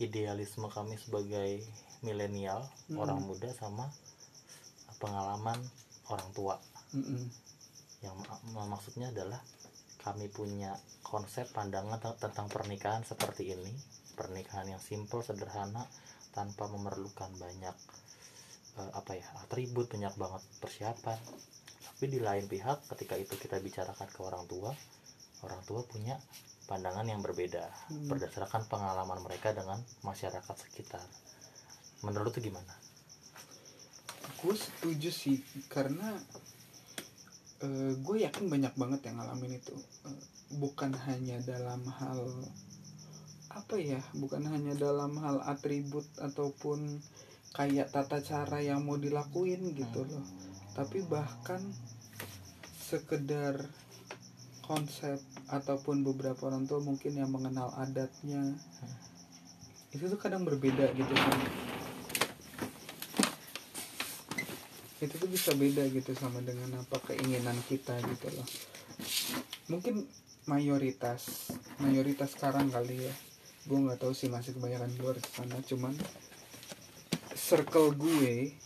idealisme 0.00 0.72
kami 0.72 0.96
sebagai 0.96 1.60
milenial 2.00 2.64
Hmm. 2.88 3.04
orang 3.04 3.20
muda 3.20 3.52
sama 3.52 3.92
pengalaman 4.98 5.58
orang 6.10 6.30
tua. 6.34 6.56
Mm-mm. 6.94 7.28
yang 7.98 8.14
mak- 8.14 8.44
mak- 8.54 8.70
maksudnya 8.78 9.10
adalah 9.10 9.42
kami 9.98 10.30
punya 10.30 10.72
konsep 11.02 11.50
pandangan 11.50 11.98
te- 11.98 12.18
tentang 12.22 12.46
pernikahan 12.46 13.02
seperti 13.02 13.50
ini. 13.52 13.74
Pernikahan 14.14 14.70
yang 14.70 14.82
simple 14.82 15.22
sederhana 15.22 15.82
tanpa 16.30 16.70
memerlukan 16.70 17.30
banyak 17.34 17.74
eh, 18.78 18.90
apa 18.94 19.12
ya 19.18 19.26
atribut 19.42 19.90
banyak 19.90 20.14
banget 20.14 20.42
persiapan. 20.62 21.18
Tapi 21.82 22.04
di 22.06 22.22
lain 22.22 22.46
pihak 22.46 22.86
ketika 22.94 23.18
itu 23.18 23.34
kita 23.34 23.58
bicarakan 23.58 24.06
ke 24.06 24.20
orang 24.22 24.46
tua 24.46 24.70
orang 25.42 25.62
tua 25.66 25.82
punya 25.86 26.18
pandangan 26.70 27.06
yang 27.06 27.18
berbeda 27.22 27.66
Hmm. 27.90 28.06
berdasarkan 28.10 28.66
pengalaman 28.70 29.18
mereka 29.22 29.50
dengan 29.54 29.78
masyarakat 30.02 30.56
sekitar. 30.66 31.02
Menurut 32.06 32.30
tuh 32.30 32.42
gimana 32.42 32.70
gue 34.38 34.54
setuju 34.54 35.10
sih 35.10 35.42
karena 35.66 36.14
eh, 37.64 37.92
gue 37.98 38.16
yakin 38.22 38.46
banyak 38.46 38.74
banget 38.78 39.10
yang 39.10 39.18
ngalamin 39.18 39.58
itu. 39.58 39.74
Eh, 40.06 40.22
bukan 40.58 40.94
hanya 41.06 41.42
dalam 41.44 41.82
hal 41.98 42.22
apa 43.48 43.74
ya 43.80 43.98
bukan 44.14 44.44
hanya 44.46 44.76
dalam 44.78 45.18
hal 45.18 45.42
atribut 45.42 46.06
ataupun 46.20 47.02
kayak 47.56 47.90
tata 47.90 48.22
cara 48.22 48.62
yang 48.62 48.86
mau 48.86 48.96
dilakuin 48.96 49.74
gitu 49.74 50.06
loh. 50.06 50.24
Tapi 50.78 51.02
bahkan 51.04 51.60
sekedar 52.88 53.68
konsep 54.68 55.20
ataupun 55.48 56.04
beberapa 56.04 56.48
orang 56.52 56.68
tua 56.68 56.80
mungkin 56.84 57.16
yang 57.16 57.32
mengenal 57.32 57.72
adatnya 57.80 58.52
itu 59.96 60.04
tuh 60.04 60.20
kadang 60.20 60.44
berbeda 60.44 60.92
gitu 60.92 61.14
kan 61.16 61.40
itu 64.98 65.14
tuh 65.14 65.30
bisa 65.30 65.54
beda 65.54 65.86
gitu 65.94 66.10
sama 66.18 66.42
dengan 66.42 66.82
apa 66.82 66.98
keinginan 67.06 67.54
kita 67.70 67.94
gitu 68.02 68.34
loh. 68.34 68.48
Mungkin 69.70 70.02
mayoritas 70.50 71.54
mayoritas 71.78 72.34
sekarang 72.34 72.66
kali 72.74 73.06
ya. 73.06 73.14
Gue 73.70 73.78
nggak 73.78 74.02
tahu 74.02 74.10
sih 74.10 74.26
masih 74.26 74.58
kebanyakan 74.58 74.90
luar 74.98 75.14
sana 75.22 75.62
cuman 75.62 75.94
circle 77.38 77.94
gue 77.94 78.58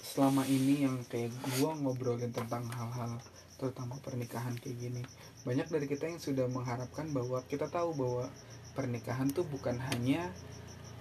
selama 0.00 0.48
ini 0.48 0.88
yang 0.88 1.04
kayak 1.12 1.34
gue 1.60 1.70
ngobrolin 1.76 2.32
tentang 2.32 2.64
hal-hal 2.72 3.20
terutama 3.60 4.00
pernikahan 4.00 4.56
kayak 4.56 4.80
gini. 4.80 5.02
Banyak 5.44 5.68
dari 5.68 5.84
kita 5.84 6.08
yang 6.08 6.24
sudah 6.24 6.48
mengharapkan 6.48 7.12
bahwa 7.12 7.44
kita 7.44 7.68
tahu 7.68 7.92
bahwa 7.92 8.24
pernikahan 8.72 9.28
tuh 9.28 9.44
bukan 9.44 9.76
hanya 9.92 10.32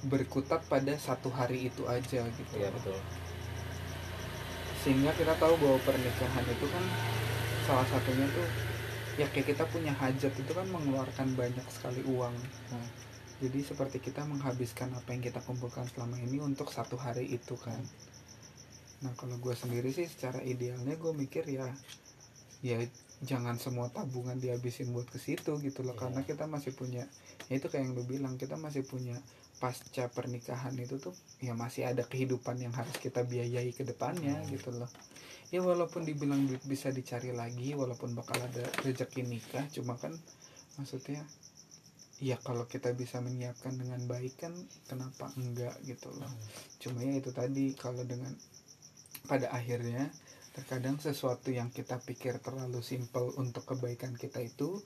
berkutat 0.03 0.67
pada 0.67 0.99
satu 0.99 1.31
hari 1.31 1.71
itu 1.71 1.87
aja 1.87 2.27
gitu. 2.27 2.51
Iya 2.59 2.75
betul 2.75 2.99
sehingga 4.83 5.11
kita 5.15 5.33
tahu 5.39 5.55
bahwa 5.57 5.79
pernikahan 5.81 6.45
itu 6.45 6.65
kan 6.67 6.83
salah 7.63 7.87
satunya 7.87 8.27
tuh 8.27 8.47
ya 9.15 9.25
kayak 9.31 9.55
kita 9.55 9.63
punya 9.71 9.93
hajat 9.95 10.33
itu 10.35 10.51
kan 10.51 10.67
mengeluarkan 10.67 11.33
banyak 11.33 11.63
sekali 11.71 12.03
uang 12.03 12.35
Hmm. 12.67 12.87
jadi 13.39 13.59
seperti 13.63 14.01
kita 14.01 14.25
menghabiskan 14.25 14.91
apa 14.91 15.13
yang 15.13 15.23
kita 15.23 15.39
kumpulkan 15.43 15.85
selama 15.87 16.19
ini 16.19 16.41
untuk 16.41 16.67
satu 16.69 16.97
hari 16.97 17.29
itu 17.29 17.55
kan 17.55 17.79
nah 18.99 19.11
kalau 19.15 19.35
gue 19.37 19.55
sendiri 19.55 19.91
sih 19.91 20.07
secara 20.07 20.39
idealnya 20.43 20.95
gue 20.95 21.11
mikir 21.13 21.43
ya 21.47 21.67
ya 22.63 22.79
jangan 23.23 23.59
semua 23.59 23.91
tabungan 23.91 24.35
dihabisin 24.35 24.91
buat 24.91 25.07
ke 25.07 25.19
situ 25.19 25.59
gitu 25.59 25.83
loh 25.83 25.95
Iya. 25.95 26.01
karena 26.07 26.21
kita 26.23 26.43
masih 26.47 26.71
punya 26.71 27.03
ya 27.47 27.53
itu 27.59 27.67
kayak 27.67 27.83
yang 27.83 27.91
lu 27.95 28.03
bilang 28.03 28.35
kita 28.39 28.55
masih 28.55 28.83
punya 28.83 29.15
pasca 29.63 30.11
pernikahan 30.11 30.75
itu 30.75 30.99
tuh 30.99 31.15
ya 31.39 31.55
masih 31.55 31.87
ada 31.87 32.03
kehidupan 32.03 32.59
yang 32.59 32.75
harus 32.75 32.99
kita 32.99 33.23
biayai 33.23 33.71
ke 33.71 33.87
depannya 33.87 34.43
Hmm. 34.43 34.51
gitu 34.51 34.75
loh. 34.75 34.91
Ya 35.55 35.63
walaupun 35.63 36.03
dibilang 36.03 36.43
duit 36.51 36.59
bisa 36.67 36.91
dicari 36.91 37.31
lagi 37.31 37.71
walaupun 37.71 38.11
bakal 38.11 38.43
ada 38.43 38.67
rezeki 38.83 39.23
nikah 39.23 39.63
cuma 39.71 39.95
kan 39.95 40.11
maksudnya 40.75 41.23
ya 42.19 42.35
kalau 42.43 42.67
kita 42.67 42.91
bisa 42.91 43.23
menyiapkan 43.23 43.71
dengan 43.79 44.03
baik 44.03 44.35
kan 44.43 44.51
kenapa 44.91 45.31
enggak 45.39 45.79
gitu 45.87 46.11
loh. 46.11 46.31
Cuma 46.83 46.99
ya 46.99 47.15
itu 47.23 47.31
tadi 47.31 47.71
kalau 47.79 48.03
dengan 48.03 48.35
pada 49.31 49.47
akhirnya 49.55 50.11
terkadang 50.51 50.99
sesuatu 50.99 51.55
yang 51.55 51.71
kita 51.71 52.03
pikir 52.03 52.43
terlalu 52.43 52.83
simpel 52.83 53.31
untuk 53.39 53.63
kebaikan 53.63 54.13
kita 54.19 54.43
itu 54.43 54.83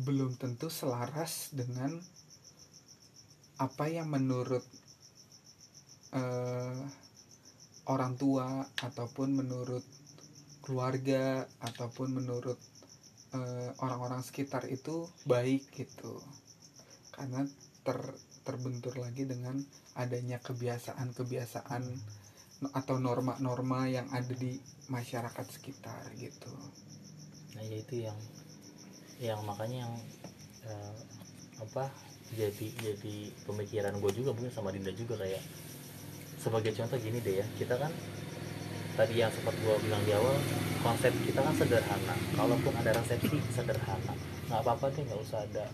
belum 0.00 0.40
tentu 0.40 0.72
selaras 0.72 1.52
dengan 1.52 2.00
apa 3.60 3.92
yang 3.92 4.08
menurut 4.08 4.64
eh, 6.16 6.80
orang 7.92 8.16
tua 8.16 8.64
ataupun 8.80 9.36
menurut 9.36 9.84
keluarga 10.64 11.44
ataupun 11.60 12.16
menurut 12.16 12.56
eh, 13.36 13.70
orang-orang 13.84 14.24
sekitar 14.24 14.64
itu 14.72 15.04
baik 15.28 15.68
gitu. 15.76 16.24
Karena 17.12 17.44
ter 17.84 18.00
terbentur 18.40 18.96
lagi 18.96 19.28
dengan 19.28 19.60
adanya 20.00 20.40
kebiasaan-kebiasaan 20.40 21.84
atau 22.72 22.96
norma-norma 22.96 23.88
yang 23.88 24.08
ada 24.12 24.32
di 24.32 24.56
masyarakat 24.88 25.46
sekitar 25.52 26.08
gitu. 26.16 26.52
Nah 27.56 27.62
ya 27.64 27.76
itu 27.76 28.08
yang 28.08 28.18
yang 29.20 29.40
makanya 29.44 29.84
yang 29.84 29.94
eh, 30.64 30.96
apa 31.60 31.92
jadi 32.34 32.66
jadi 32.78 33.16
pemikiran 33.46 33.94
gue 33.98 34.12
juga 34.14 34.30
mungkin 34.30 34.52
sama 34.54 34.70
Dinda 34.70 34.94
juga 34.94 35.18
kayak 35.18 35.42
sebagai 36.40 36.72
contoh 36.72 36.96
gini 36.96 37.18
deh 37.20 37.42
ya 37.42 37.46
kita 37.58 37.74
kan 37.76 37.92
tadi 38.96 39.16
yang 39.18 39.32
sempat 39.32 39.54
gue 39.60 39.74
bilang 39.86 40.02
di 40.04 40.12
awal 40.12 40.36
konsep 40.80 41.12
kita 41.24 41.40
kan 41.40 41.54
sederhana. 41.56 42.14
Kalaupun 42.36 42.72
ada 42.80 42.90
resepsi 42.96 43.38
sederhana. 43.52 44.12
Nggak 44.48 44.60
apa-apa 44.60 44.92
deh 44.92 45.02
nggak 45.08 45.20
usah 45.20 45.40
ada 45.44 45.64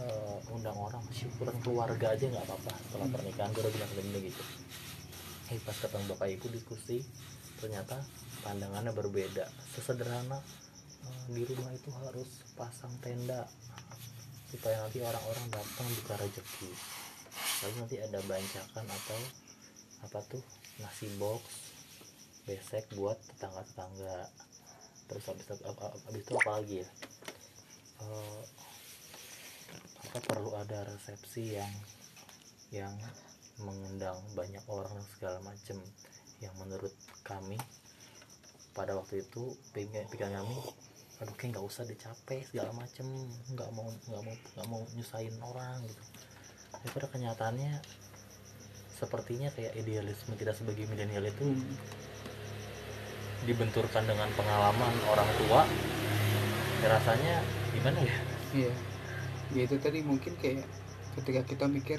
eh, 0.00 0.36
undang 0.52 0.76
orang. 0.76 1.04
Syukuran 1.12 1.56
keluarga 1.60 2.12
aja 2.16 2.24
nggak 2.28 2.44
apa-apa. 2.48 2.72
Setelah 2.88 3.06
Hmm. 3.08 3.14
pernikahan 3.18 3.50
gue 3.52 3.62
udah 3.64 3.72
bilang 3.72 3.92
Dinda 3.96 4.18
gitu. 4.24 4.42
Eh 5.52 5.60
pas 5.64 5.76
ketemu 5.76 6.04
bapak 6.16 6.28
ibu 6.32 6.46
diskusi 6.48 6.98
ternyata 7.60 7.96
pandangannya 8.40 8.92
berbeda. 8.96 9.44
Sesederhana 9.76 10.38
eh, 11.04 11.24
di 11.28 11.42
rumah 11.48 11.72
itu 11.76 11.90
harus 11.92 12.30
pasang 12.56 12.92
tenda 13.04 13.44
supaya 14.52 14.84
nanti 14.84 15.00
orang-orang 15.00 15.46
datang 15.48 15.88
buka 15.96 16.14
rezeki. 16.20 16.70
Lalu 17.64 17.74
nanti 17.80 17.96
ada 18.04 18.20
bancakan 18.28 18.84
atau 18.84 19.20
apa 20.04 20.18
tuh 20.28 20.44
nasi 20.76 21.08
box 21.16 21.40
besek 22.44 22.84
buat 22.92 23.16
tetangga-tetangga. 23.32 24.28
Terus 25.08 25.24
habis 25.24 25.46
habis 26.04 26.20
itu 26.20 26.34
apa 26.36 26.50
lagi 26.60 26.76
ya? 26.84 26.88
Eh, 28.04 28.42
apa 30.12 30.18
perlu 30.28 30.52
ada 30.52 30.84
resepsi 30.84 31.56
yang 31.56 31.72
yang 32.68 32.94
mengundang 33.56 34.20
banyak 34.36 34.62
orang 34.68 34.92
segala 35.16 35.40
macem. 35.40 35.80
Yang 36.44 36.54
menurut 36.60 36.94
kami 37.24 37.56
pada 38.76 38.98
waktu 38.98 39.24
itu 39.24 39.56
pikiran 39.72 40.42
kami 40.42 40.58
aduh 41.22 41.34
kayak 41.38 41.54
nggak 41.54 41.66
usah 41.66 41.86
dicapek 41.86 42.42
segala 42.50 42.74
macem. 42.74 43.06
Nggak 43.54 43.70
mau 43.70 43.86
nggak 43.88 44.22
mau 44.26 44.34
nggak 44.34 44.66
mau 44.66 44.82
nyusahin 44.98 45.38
orang 45.38 45.86
gitu. 45.86 46.02
Tapi 46.74 46.86
pada 46.90 47.06
kenyataannya 47.06 47.72
sepertinya 48.98 49.48
kayak 49.54 49.74
idealisme 49.78 50.34
kita 50.34 50.50
sebagai 50.54 50.86
milenial 50.90 51.26
itu 51.26 51.42
Hmm. 51.42 51.74
dibenturkan 53.42 54.06
dengan 54.06 54.30
pengalaman 54.38 54.94
orang 55.10 55.26
tua 55.42 55.66
ya 56.78 56.86
rasanya 56.94 57.42
gimana 57.74 57.98
ya? 57.98 58.16
Iya. 58.54 58.72
Ya 59.52 59.62
itu 59.66 59.76
tadi 59.82 60.02
mungkin 60.06 60.38
kayak 60.38 60.62
ketika 61.18 61.42
kita 61.42 61.66
mikir 61.66 61.98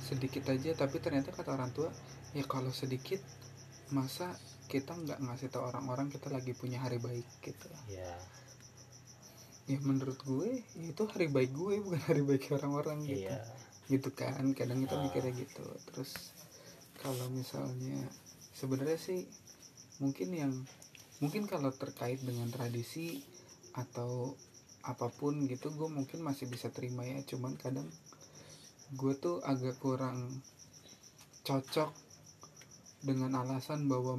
sedikit 0.00 0.48
aja 0.48 0.72
tapi 0.72 0.98
ternyata 0.98 1.28
kata 1.30 1.52
orang 1.52 1.70
tua 1.76 1.92
ya 2.32 2.42
kalau 2.48 2.72
sedikit 2.72 3.20
masa 3.92 4.32
kita 4.72 4.96
nggak 4.96 5.20
ngasih 5.20 5.52
tahu 5.52 5.68
orang-orang 5.68 6.08
kita 6.08 6.32
lagi 6.32 6.56
punya 6.56 6.80
hari 6.80 6.96
baik 6.96 7.28
gitu. 7.44 7.68
Ya 7.92 8.16
ya 9.70 9.78
menurut 9.78 10.18
gue 10.26 10.66
ya 10.74 10.84
itu 10.90 11.02
hari 11.06 11.30
baik 11.30 11.54
gue 11.54 11.78
bukan 11.82 12.02
hari 12.10 12.22
baik 12.26 12.50
orang-orang 12.50 13.06
gitu 13.06 13.30
iya. 13.30 13.40
gitu. 13.86 14.08
Kan 14.10 14.54
kadang 14.58 14.82
kita 14.82 14.98
Ah. 14.98 15.02
mikirnya 15.06 15.32
gitu. 15.38 15.64
Terus 15.92 16.34
kalau 16.98 17.26
misalnya 17.30 18.06
sebenarnya 18.54 18.98
sih 18.98 19.26
mungkin 20.02 20.28
yang 20.34 20.52
mungkin 21.22 21.46
kalau 21.46 21.70
terkait 21.70 22.18
dengan 22.22 22.50
tradisi 22.50 23.22
atau 23.78 24.34
apa 24.82 25.06
pun 25.14 25.46
gitu 25.46 25.70
gue 25.70 25.86
mungkin 25.86 26.26
masih 26.26 26.50
bisa 26.50 26.74
terima 26.74 27.06
ya. 27.06 27.22
Cuman 27.22 27.54
kadang 27.54 27.86
gue 28.92 29.14
tuh 29.16 29.40
agak 29.46 29.78
kurang 29.78 30.42
cocok 31.46 31.90
dengan 33.02 33.34
alasan 33.38 33.90
bahwa 33.90 34.18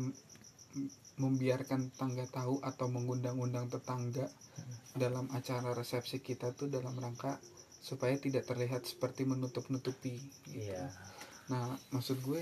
membiarkan 1.21 1.93
tetangga 1.93 2.25
tahu 2.27 2.57
atau 2.65 2.89
mengundang-undang 2.89 3.69
tetangga 3.69 4.27
dalam 4.93 5.29
acara 5.33 5.73
resepsi 5.73 6.21
kita 6.21 6.53
tuh 6.53 6.69
dalam 6.69 6.93
rangka 6.97 7.41
supaya 7.83 8.15
tidak 8.15 8.47
terlihat 8.47 8.87
seperti 8.87 9.27
menutup-nutupi 9.27 10.15
gitu. 10.47 10.71
iya 10.71 10.87
Nah, 11.51 11.75
maksud 11.91 12.23
gue 12.23 12.39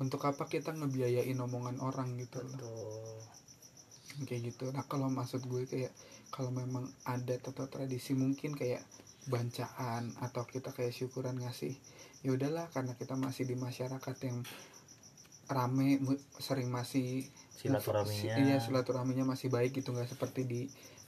untuk 0.00 0.24
apa 0.24 0.48
kita 0.48 0.72
ngebiayain 0.72 1.36
omongan 1.36 1.76
orang 1.84 2.16
gitu 2.16 2.40
loh. 2.40 2.56
betul 2.56 4.24
Kayak 4.24 4.40
gitu. 4.52 4.64
Nah, 4.72 4.84
kalau 4.88 5.12
maksud 5.12 5.44
gue 5.44 5.68
kayak 5.68 5.92
kalau 6.32 6.48
memang 6.54 6.88
ada 7.04 7.36
atau 7.36 7.68
tradisi 7.68 8.16
mungkin 8.16 8.56
kayak 8.56 8.80
bancaan 9.28 10.16
atau 10.24 10.48
kita 10.48 10.72
kayak 10.72 10.96
syukuran 10.96 11.36
ngasih 11.36 11.76
ya 12.24 12.32
udahlah 12.32 12.72
karena 12.72 12.96
kita 12.96 13.20
masih 13.20 13.44
di 13.44 13.56
masyarakat 13.56 14.16
yang 14.24 14.40
rame 15.50 16.00
sering 16.40 16.72
masih 16.72 17.28
silaturahminya 17.52 18.34
iya 18.40 18.56
silaturahminya 18.62 19.28
masih 19.28 19.52
baik 19.52 19.76
gitu 19.76 19.92
nggak 19.92 20.08
seperti 20.08 20.48
di 20.48 20.60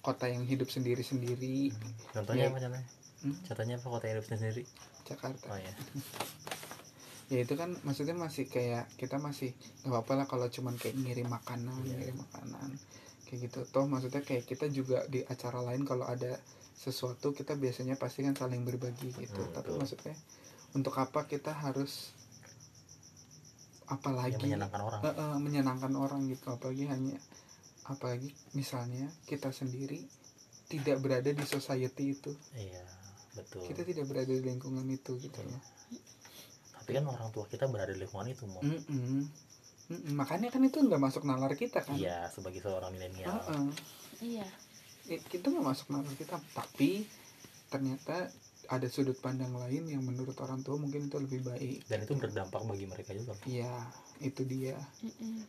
kota 0.02 0.26
yang 0.26 0.42
hidup 0.42 0.66
sendiri-sendiri 0.66 1.70
Hmm. 1.70 1.92
contohnya 2.12 2.44
Ya. 2.44 2.50
apa 2.50 2.58
contohnya 2.58 2.86
Hmm? 3.22 3.36
contohnya 3.40 3.74
apa 3.76 3.86
kota 3.88 4.04
yang 4.04 4.14
hidup 4.16 4.28
sendiri 4.28 4.62
Jakarta 5.04 5.46
oh 5.46 5.56
ya 5.56 5.72
ya 7.32 7.38
itu 7.40 7.54
kan 7.54 7.72
maksudnya 7.80 8.12
masih 8.12 8.44
kayak 8.44 8.90
kita 8.94 9.16
masih 9.16 9.54
nggak 9.80 9.94
apa-apa 9.96 10.12
lah 10.14 10.26
kalau 10.26 10.46
cuman 10.46 10.74
kayak 10.74 10.94
ngirim 10.96 11.26
makanan 11.26 11.72
Iya. 11.80 11.94
ngirim 11.96 12.16
makanan 12.20 12.68
kayak 13.24 13.38
gitu 13.42 13.64
toh 13.64 13.86
maksudnya 13.86 14.20
kayak 14.20 14.44
kita 14.44 14.66
juga 14.68 15.06
di 15.06 15.24
acara 15.24 15.62
lain 15.62 15.82
kalau 15.82 16.04
ada 16.04 16.36
sesuatu 16.74 17.30
kita 17.30 17.54
biasanya 17.54 17.94
pasti 17.94 18.20
kan 18.20 18.34
saling 18.34 18.60
berbagi 18.60 19.14
gitu 19.14 19.38
Hmm, 19.40 19.54
tapi 19.54 19.70
betul. 19.70 19.78
maksudnya 19.78 20.14
untuk 20.72 20.92
apa 20.94 21.24
kita 21.24 21.54
harus 21.54 22.10
yang 23.84 23.94
apalagi 23.94 24.36
menyenangkan 24.40 24.80
orang 24.82 25.00
Eh, 25.02 25.14
eh, 25.14 25.36
menyenangkan 25.38 25.92
orang 25.94 26.20
gitu 26.26 26.46
apalagi 26.48 26.84
hanya 26.86 27.16
apalagi 27.86 28.30
misalnya 28.54 29.10
kita 29.26 29.50
sendiri 29.50 30.06
tidak 30.70 31.02
berada 31.02 31.28
di 31.28 31.44
society 31.44 32.14
itu. 32.16 32.32
Iya 32.54 32.84
betul. 33.32 33.64
Kita 33.66 33.82
tidak 33.82 34.04
berada 34.08 34.32
di 34.32 34.42
lingkungan 34.42 34.84
itu 34.88 35.18
gitu 35.18 35.38
Iya. 35.40 35.50
loh. 35.50 35.62
Tapi 36.82 36.90
kan 36.98 37.04
orang 37.06 37.28
tua 37.30 37.44
kita 37.46 37.66
berada 37.70 37.92
di 37.94 38.00
lingkungan 38.02 38.28
itu 38.30 38.44
mau 38.46 38.62
makanya 40.16 40.48
kan 40.48 40.62
itu 40.64 40.80
nggak 40.80 41.02
masuk 41.02 41.26
nalar 41.28 41.52
kita 41.52 41.84
kan? 41.84 41.98
Iya 41.98 42.30
sebagai 42.32 42.62
seorang 42.64 42.94
milenial. 42.94 43.28
Heeh. 43.28 43.66
iya. 44.22 44.48
Ya, 45.10 45.18
kita 45.18 45.50
nggak 45.50 45.66
masuk 45.66 45.90
nalar 45.92 46.14
kita. 46.14 46.38
Tapi 46.54 47.04
ternyata 47.68 48.30
ada 48.70 48.86
sudut 48.88 49.18
pandang 49.18 49.52
lain 49.58 49.90
yang 49.90 50.00
menurut 50.06 50.38
orang 50.38 50.62
tua 50.62 50.78
mungkin 50.78 51.10
itu 51.10 51.18
lebih 51.18 51.42
baik. 51.44 51.84
Dan 51.90 52.06
itu 52.06 52.14
berdampak 52.14 52.62
bagi 52.62 52.86
mereka 52.86 53.10
juga 53.12 53.34
iya 53.44 53.90
itu 54.22 54.46
dia. 54.46 54.78
Mm-mm. 55.02 55.42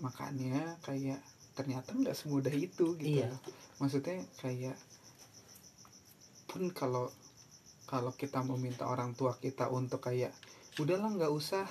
makanya 0.00 0.80
kayak 0.82 1.20
ternyata 1.52 1.92
nggak 1.92 2.14
semudah 2.14 2.52
itu 2.52 2.96
gitu 2.96 3.20
Iya. 3.20 3.28
maksudnya 3.76 4.20
kayak 4.38 4.76
pun 6.46 6.68
kalau 6.70 7.08
kalau 7.84 8.12
kita 8.12 8.40
meminta 8.42 8.84
orang 8.84 9.12
tua 9.12 9.36
kita 9.36 9.68
untuk 9.68 10.00
kayak 10.00 10.32
udahlah 10.76 11.08
nggak 11.10 11.32
usah 11.32 11.64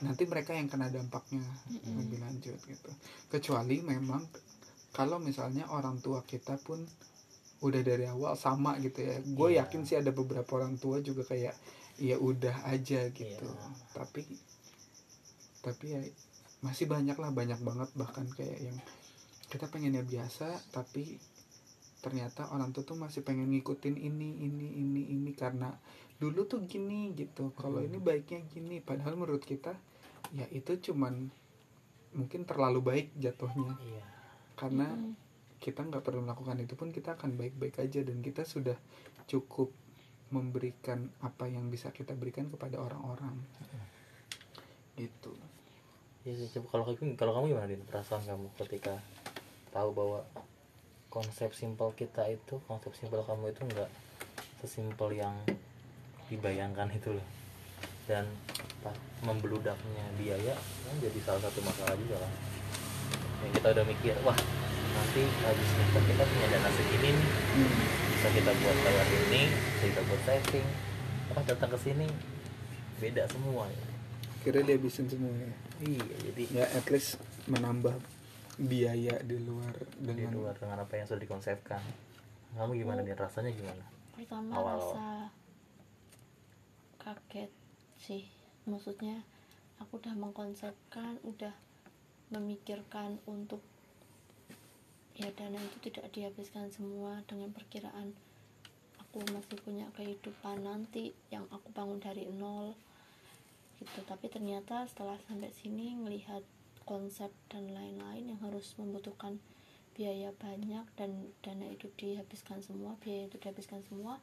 nanti 0.00 0.24
mereka 0.24 0.56
yang 0.56 0.66
kena 0.66 0.88
dampaknya 0.88 1.44
Mm-mm. 1.68 1.94
lebih 2.00 2.18
lanjut 2.20 2.58
gitu 2.58 2.90
kecuali 3.28 3.82
memang 3.82 4.24
kalau 4.90 5.18
misalnya 5.18 5.68
orang 5.68 5.98
tua 5.98 6.24
kita 6.24 6.58
pun 6.58 6.82
udah 7.60 7.82
dari 7.84 8.08
awal 8.08 8.34
sama 8.34 8.80
gitu 8.80 9.04
ya 9.04 9.20
gue 9.20 9.48
Iya. 9.52 9.66
yakin 9.66 9.82
sih 9.84 9.94
ada 9.94 10.10
beberapa 10.10 10.48
orang 10.56 10.74
tua 10.74 10.98
juga 10.98 11.22
kayak 11.22 11.52
ya 12.00 12.16
udah 12.16 12.64
aja 12.66 13.12
gitu 13.12 13.44
Iya. 13.46 13.68
tapi 13.92 14.24
tapi 15.60 15.84
ya 15.86 16.00
masih 16.60 16.84
banyak 16.84 17.16
lah 17.16 17.32
banyak 17.32 17.60
banget 17.64 17.88
bahkan 17.96 18.28
kayak 18.36 18.60
yang 18.60 18.76
kita 19.50 19.66
pengennya 19.66 20.04
biasa 20.04 20.60
tapi 20.70 21.18
ternyata 22.00 22.48
orang 22.52 22.72
tua 22.72 22.84
tuh 22.84 22.96
masih 22.96 23.20
pengen 23.20 23.52
ngikutin 23.52 23.96
ini 23.96 24.44
ini 24.44 24.68
ini 24.80 25.02
ini. 25.12 25.30
Karena 25.36 25.68
dulu 26.16 26.48
tuh 26.48 26.64
gini 26.64 27.12
gitu 27.16 27.52
kalau 27.56 27.80
Hmm. 27.80 27.88
ini 27.92 27.98
baiknya 28.00 28.40
gini. 28.48 28.80
Padahal 28.80 29.16
menurut 29.20 29.44
kita 29.44 29.76
ya 30.32 30.48
itu 30.52 30.92
cuman 30.92 31.28
mungkin 32.16 32.48
terlalu 32.48 32.80
baik 32.80 33.06
jatuhnya. 33.20 33.76
Iya. 33.80 34.04
Karena 34.56 34.88
Mm-mm. 34.88 35.16
kita 35.60 35.84
nggak 35.84 36.04
perlu 36.04 36.24
melakukan 36.24 36.56
itu 36.60 36.76
pun 36.76 36.88
kita 36.92 37.16
akan 37.20 37.36
baik-baik 37.36 37.80
aja. 37.80 38.00
Dan 38.00 38.24
kita 38.24 38.48
sudah 38.48 38.76
cukup 39.28 39.72
memberikan 40.30 41.10
apa 41.20 41.50
yang 41.50 41.68
bisa 41.68 41.92
kita 41.92 42.16
berikan 42.16 42.48
kepada 42.48 42.80
orang-orang. 42.80 43.36
Gitu. 44.96 45.32
Iya 45.36 45.49
sih, 46.24 46.48
coba 46.52 46.66
kalau 46.76 46.84
kamu 46.92 47.16
kalau 47.16 47.32
kamu 47.32 47.56
gimana 47.56 47.68
din? 47.72 47.80
Perasaan 47.88 48.20
kamu 48.28 48.52
ketika 48.60 49.00
tahu 49.72 49.88
bahwa 49.96 50.20
konsep 51.08 51.50
simpel 51.56 51.90
kita 51.96 52.28
itu 52.28 52.60
konsep 52.68 52.92
simpel 52.92 53.24
kamu 53.24 53.50
itu 53.50 53.60
enggak 53.64 53.90
sesimpel 54.60 55.16
yang 55.16 55.32
dibayangkan 56.28 56.92
itu 56.92 57.16
loh. 57.16 57.28
Dan 58.04 58.28
apa, 58.84 58.92
membeludaknya 59.24 60.04
biaya 60.20 60.54
kan 60.56 60.94
jadi 61.00 61.18
salah 61.24 61.40
satu 61.48 61.64
masalah 61.64 61.96
juga 61.96 62.20
kan. 62.20 62.32
Yang 63.40 63.52
kita 63.56 63.68
udah 63.80 63.84
mikir 63.88 64.14
wah 64.20 64.38
nanti 64.90 65.22
habis 65.24 65.70
nikah 65.72 66.04
kita 66.04 66.22
punya 66.28 66.46
dana 66.52 66.70
segini 66.76 67.10
nih. 67.16 67.28
Bisa 68.12 68.28
kita 68.36 68.50
buat 68.60 68.76
bayar 68.84 69.08
ini 69.08 69.42
bisa 69.48 69.84
kita 69.88 70.02
buat 70.04 70.22
saving 70.28 70.68
pas 71.30 71.44
datang 71.48 71.70
ke 71.72 71.78
sini 71.80 72.08
beda 73.00 73.24
semua. 73.32 73.64
ya. 73.72 73.89
Kira 74.40 74.64
dia 74.64 74.76
habisin 74.80 75.06
semua 75.06 75.32
ya 75.36 75.52
iya 75.84 76.04
jadi 76.30 76.44
ya 76.52 76.64
at 76.76 76.86
least 76.88 77.20
menambah 77.44 77.92
biaya 78.60 79.16
di 79.24 79.40
luar 79.40 79.72
di 79.96 80.04
dengan 80.04 80.36
luar 80.36 80.54
dengan 80.60 80.84
apa 80.84 81.00
yang 81.00 81.08
sudah 81.08 81.22
dikonsepkan. 81.24 81.80
Kamu 82.52 82.76
gimana 82.76 83.00
nih? 83.00 83.16
Rasanya 83.16 83.56
gimana? 83.56 83.84
Pertama 84.12 84.52
Awal. 84.52 84.76
rasa 84.76 85.06
kaget 87.00 87.52
sih. 87.96 88.28
Maksudnya 88.68 89.24
aku 89.80 89.96
udah 89.96 90.12
mengkonsepkan 90.12 91.16
udah 91.24 91.56
memikirkan 92.28 93.16
untuk 93.24 93.64
ya 95.16 95.32
dana 95.32 95.56
itu 95.56 95.88
tidak 95.88 96.12
dihabiskan 96.12 96.68
semua 96.68 97.24
dengan 97.28 97.52
perkiraan 97.52 98.12
aku 99.00 99.20
masih 99.34 99.58
punya 99.60 99.90
kehidupan 99.98 100.62
nanti 100.62 101.10
yang 101.34 101.44
aku 101.50 101.66
bangun 101.74 101.98
dari 101.98 102.30
nol 102.30 102.72
gitu. 103.80 104.04
Tapi 104.04 104.28
ternyata 104.28 104.84
setelah 104.86 105.16
sampai 105.26 105.50
sini 105.50 105.96
ngelihat 105.96 106.44
konsep 106.84 107.32
dan 107.48 107.72
lain-lain 107.72 108.34
yang 108.34 108.40
harus 108.44 108.76
membutuhkan 108.76 109.40
biaya 109.94 110.30
banyak 110.38 110.86
dan 110.96 111.32
dana 111.44 111.66
itu 111.68 111.90
dihabiskan 111.98 112.62
semua 112.62 112.96
biaya 113.02 113.26
itu 113.28 113.36
dihabiskan 113.36 113.84
semua 113.84 114.22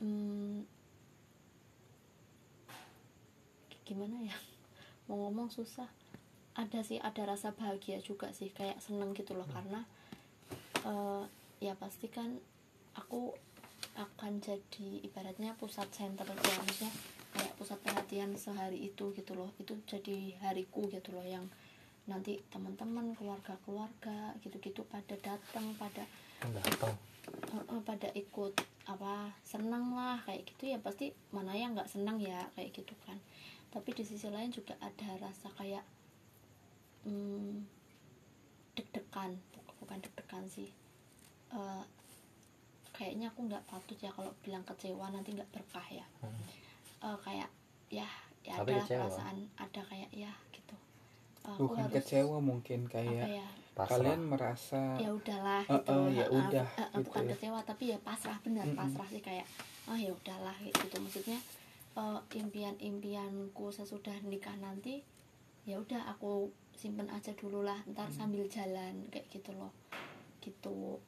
hmm, 0.00 0.66
gimana 3.86 4.16
ya? 4.26 4.36
Mau 5.06 5.22
ngomong 5.22 5.48
susah. 5.54 5.86
Ada 6.56 6.82
sih 6.82 6.98
ada 6.98 7.28
rasa 7.28 7.52
bahagia 7.52 8.00
juga 8.00 8.32
sih 8.32 8.50
kayak 8.50 8.80
seneng 8.82 9.14
gitu 9.14 9.36
loh. 9.36 9.46
Karena 9.46 9.86
eh, 10.82 11.22
ya 11.62 11.78
pasti 11.78 12.10
kan 12.10 12.36
aku 12.98 13.32
akan 13.96 14.44
jadi 14.44 15.04
ibaratnya 15.08 15.56
pusat 15.56 15.88
center 15.88 16.28
ya 16.28 16.36
maksudnya 16.36 16.92
kayak 17.36 17.54
pusat 17.60 17.78
perhatian 17.84 18.32
sehari 18.40 18.88
itu 18.88 19.12
gitu 19.12 19.36
loh. 19.36 19.52
Itu 19.60 19.76
jadi 19.84 20.32
hariku 20.40 20.88
gitu 20.88 21.12
loh 21.12 21.22
yang 21.22 21.44
nanti 22.08 22.40
teman-teman 22.48 23.12
keluarga-keluarga 23.18 24.32
gitu-gitu 24.40 24.86
pada 24.88 25.14
datang 25.20 25.76
pada 25.76 26.08
datang. 26.40 26.96
Eh, 27.52 27.82
pada 27.84 28.08
ikut 28.14 28.54
apa 28.86 29.34
senang 29.44 29.92
lah 29.92 30.16
kayak 30.24 30.48
gitu 30.48 30.72
ya. 30.72 30.78
Pasti 30.80 31.12
mana 31.34 31.52
yang 31.52 31.76
nggak 31.76 31.90
senang 31.90 32.16
ya 32.22 32.48
kayak 32.56 32.72
gitu 32.72 32.94
kan. 33.04 33.20
Tapi 33.68 33.92
di 33.92 34.04
sisi 34.06 34.32
lain 34.32 34.48
juga 34.48 34.72
ada 34.80 35.20
rasa 35.20 35.52
kayak 35.60 35.84
hmm, 37.04 37.66
deg-degan. 38.78 39.36
Buk- 39.52 39.76
bukan 39.84 39.98
deg-degan 40.00 40.46
sih. 40.48 40.70
Eh, 41.52 41.84
kayaknya 42.96 43.28
aku 43.28 43.44
nggak 43.44 43.66
patut 43.68 43.98
ya 44.00 44.08
kalau 44.14 44.32
bilang 44.40 44.64
kecewa 44.64 45.12
nanti 45.12 45.36
nggak 45.36 45.50
berkah 45.52 45.84
ya. 45.92 46.06
Hmm. 46.24 46.32
Eh, 46.98 47.18
kayak 47.20 47.50
ya 47.88 48.08
ya 48.40 48.54
Tapi 48.56 48.72
ada 48.72 48.80
kecewa. 48.80 49.04
perasaan 49.04 49.36
ada 49.54 49.80
kayak 49.82 50.10
ya 50.10 50.32
gitu 50.50 50.76
aku 51.44 51.60
bukan 51.66 51.82
harus 51.82 51.94
kecewa 51.96 52.36
mungkin 52.40 52.80
kayak 52.86 53.26
ya 53.34 53.46
Pasrah. 53.72 54.00
kalian 54.00 54.20
merasa 54.24 54.82
ya 54.96 55.10
udahlah 55.10 55.62
Eh, 55.62 55.76
gitu 55.76 55.92
eh, 55.92 56.08
ya 56.14 56.24
Eh, 56.24 56.30
udah, 56.32 56.68
eh, 56.72 56.88
gitu 56.88 57.04
bukan 57.04 57.22
ya. 57.22 57.30
kecewa 57.32 57.58
tapi 57.62 57.84
ya 57.86 57.98
pasrah 58.00 58.38
benar 58.40 58.64
Mm-mm. 58.64 58.76
pasrah 58.76 59.06
sih 59.06 59.20
kayak 59.20 59.46
oh 59.84 59.94
ya 59.94 60.10
udahlah 60.10 60.56
gitu 60.58 60.96
maksudnya 60.96 61.38
eh, 61.94 62.18
impian-impianku 62.34 63.66
sesudah 63.68 64.16
nikah 64.22 64.56
nanti 64.56 65.04
ya 65.62 65.76
udah 65.76 66.08
aku 66.08 66.48
simpen 66.72 67.08
aja 67.08 67.32
dulu 67.32 67.60
lah 67.60 67.78
ntar 67.86 68.06
Hmm. 68.06 68.16
sambil 68.16 68.44
jalan 68.46 69.04
kayak 69.06 69.26
gitu 69.28 69.50
loh 69.52 69.70
gitu 70.40 70.98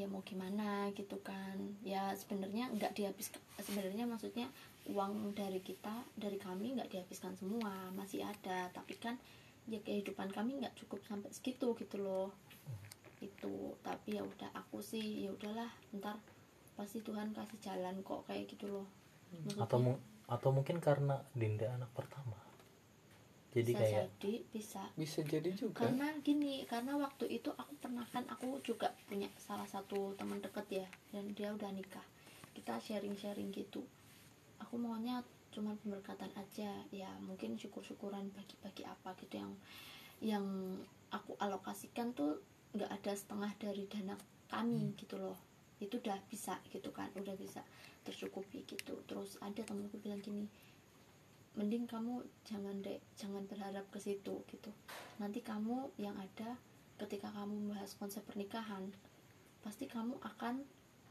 ya 0.00 0.06
mau 0.08 0.24
gimana 0.24 0.88
gitu 0.96 1.20
kan. 1.20 1.56
Ya 1.84 2.16
sebenarnya 2.16 2.72
nggak 2.72 2.96
dihabiskan 2.96 3.40
sebenarnya 3.60 4.08
maksudnya 4.08 4.48
uang 4.88 5.36
dari 5.36 5.60
kita 5.60 5.92
dari 6.16 6.40
kami 6.40 6.80
nggak 6.80 6.88
dihabiskan 6.88 7.36
semua 7.36 7.92
masih 7.92 8.24
ada. 8.24 8.72
Tapi 8.72 8.96
kan 8.96 9.20
ya 9.68 9.76
kehidupan 9.84 10.32
kami 10.32 10.64
nggak 10.64 10.72
cukup 10.80 11.04
sampai 11.04 11.28
segitu 11.30 11.76
gitu 11.76 12.00
loh. 12.00 12.32
Itu 13.20 13.76
tapi 13.84 14.16
ya 14.16 14.24
udah 14.24 14.48
aku 14.56 14.80
sih 14.80 15.28
ya 15.28 15.36
udahlah 15.36 15.68
ntar 16.00 16.16
pasti 16.80 17.04
Tuhan 17.04 17.36
kasih 17.36 17.60
jalan 17.60 18.00
kok 18.00 18.24
kayak 18.24 18.48
gitu 18.48 18.64
loh. 18.72 18.88
Maksudnya, 19.30 19.68
atau 19.68 19.78
mu- 19.78 20.02
atau 20.24 20.48
mungkin 20.56 20.80
karena 20.80 21.20
Dinda 21.36 21.68
anak 21.76 21.92
pertama 21.92 22.39
jadi 23.50 23.70
bisa 23.74 23.82
kayak 23.82 24.06
jadi 24.22 24.34
bisa. 24.54 24.82
bisa 24.94 25.20
jadi 25.26 25.50
juga. 25.58 25.82
Karena 25.82 26.14
gini 26.22 26.62
karena 26.70 26.94
waktu 26.94 27.26
itu 27.26 27.50
aku 27.50 27.74
pernah 27.82 28.06
kan 28.06 28.22
aku 28.30 28.62
juga 28.62 28.94
punya 29.10 29.26
salah 29.42 29.66
satu 29.66 30.14
teman 30.14 30.38
deket 30.38 30.66
ya 30.70 30.88
dan 31.10 31.34
dia 31.34 31.50
udah 31.50 31.70
nikah. 31.74 32.04
Kita 32.54 32.78
sharing 32.78 33.18
sharing 33.18 33.50
gitu. 33.50 33.82
Aku 34.62 34.78
maunya 34.78 35.26
cuma 35.50 35.74
pemberkatan 35.82 36.30
aja 36.38 36.70
ya 36.94 37.10
mungkin 37.26 37.58
syukur 37.58 37.82
syukuran 37.82 38.30
bagi 38.30 38.54
bagi 38.62 38.86
apa 38.86 39.18
gitu 39.18 39.42
yang 39.42 39.52
yang 40.22 40.46
aku 41.10 41.34
alokasikan 41.42 42.14
tuh 42.14 42.38
nggak 42.70 42.86
ada 42.86 43.12
setengah 43.18 43.50
dari 43.58 43.90
dana 43.90 44.14
kami 44.46 44.94
gitu 44.94 45.18
loh. 45.18 45.34
Itu 45.82 45.98
udah 45.98 46.22
bisa 46.30 46.54
gitu 46.70 46.94
kan 46.94 47.10
udah 47.18 47.34
bisa 47.34 47.66
tercukupi 48.06 48.62
gitu. 48.62 48.94
Terus 49.10 49.42
ada 49.42 49.58
temanku 49.66 49.98
bilang 49.98 50.22
gini 50.22 50.46
mending 51.58 51.84
kamu 51.90 52.22
jangan 52.46 52.78
dek 52.82 53.02
jangan 53.18 53.42
berharap 53.50 53.86
ke 53.90 53.98
situ 53.98 54.42
gitu. 54.46 54.70
Nanti 55.18 55.42
kamu 55.42 55.90
yang 55.98 56.14
ada 56.14 56.56
ketika 57.00 57.32
kamu 57.32 57.68
membahas 57.68 57.96
konsep 57.96 58.22
pernikahan 58.28 58.92
pasti 59.64 59.88
kamu 59.88 60.16
akan 60.20 60.62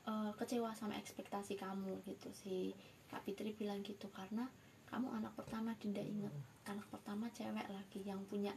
eh, 0.06 0.32
kecewa 0.38 0.73
sama 0.73 0.97
ekspektasi 0.97 1.58
kamu 1.58 2.02
gitu 2.06 2.30
si 2.34 2.73
Kak 3.10 3.25
Fitri 3.25 3.58
bilang 3.58 3.82
gitu 3.82 4.10
karena 4.13 4.45
kamu 4.89 5.10
anak 5.21 5.34
pertama 5.38 5.78
Dinda 5.78 6.02
inget 6.02 6.34
anak 6.65 6.86
pertama 6.89 7.30
cewek 7.34 7.65
lagi 7.69 8.02
yang 8.06 8.21
punya 8.25 8.54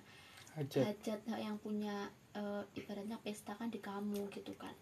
hajat. 0.57 0.92
hajat 0.92 1.21
yang 1.40 1.57
punya 1.61 2.09
eh, 2.37 2.62
ibaratnya 2.77 3.21
pesta 3.21 3.57
kan 3.57 3.73
di 3.73 3.81
kamu 3.81 4.29
gitu 4.33 4.53
kan. 4.57 4.73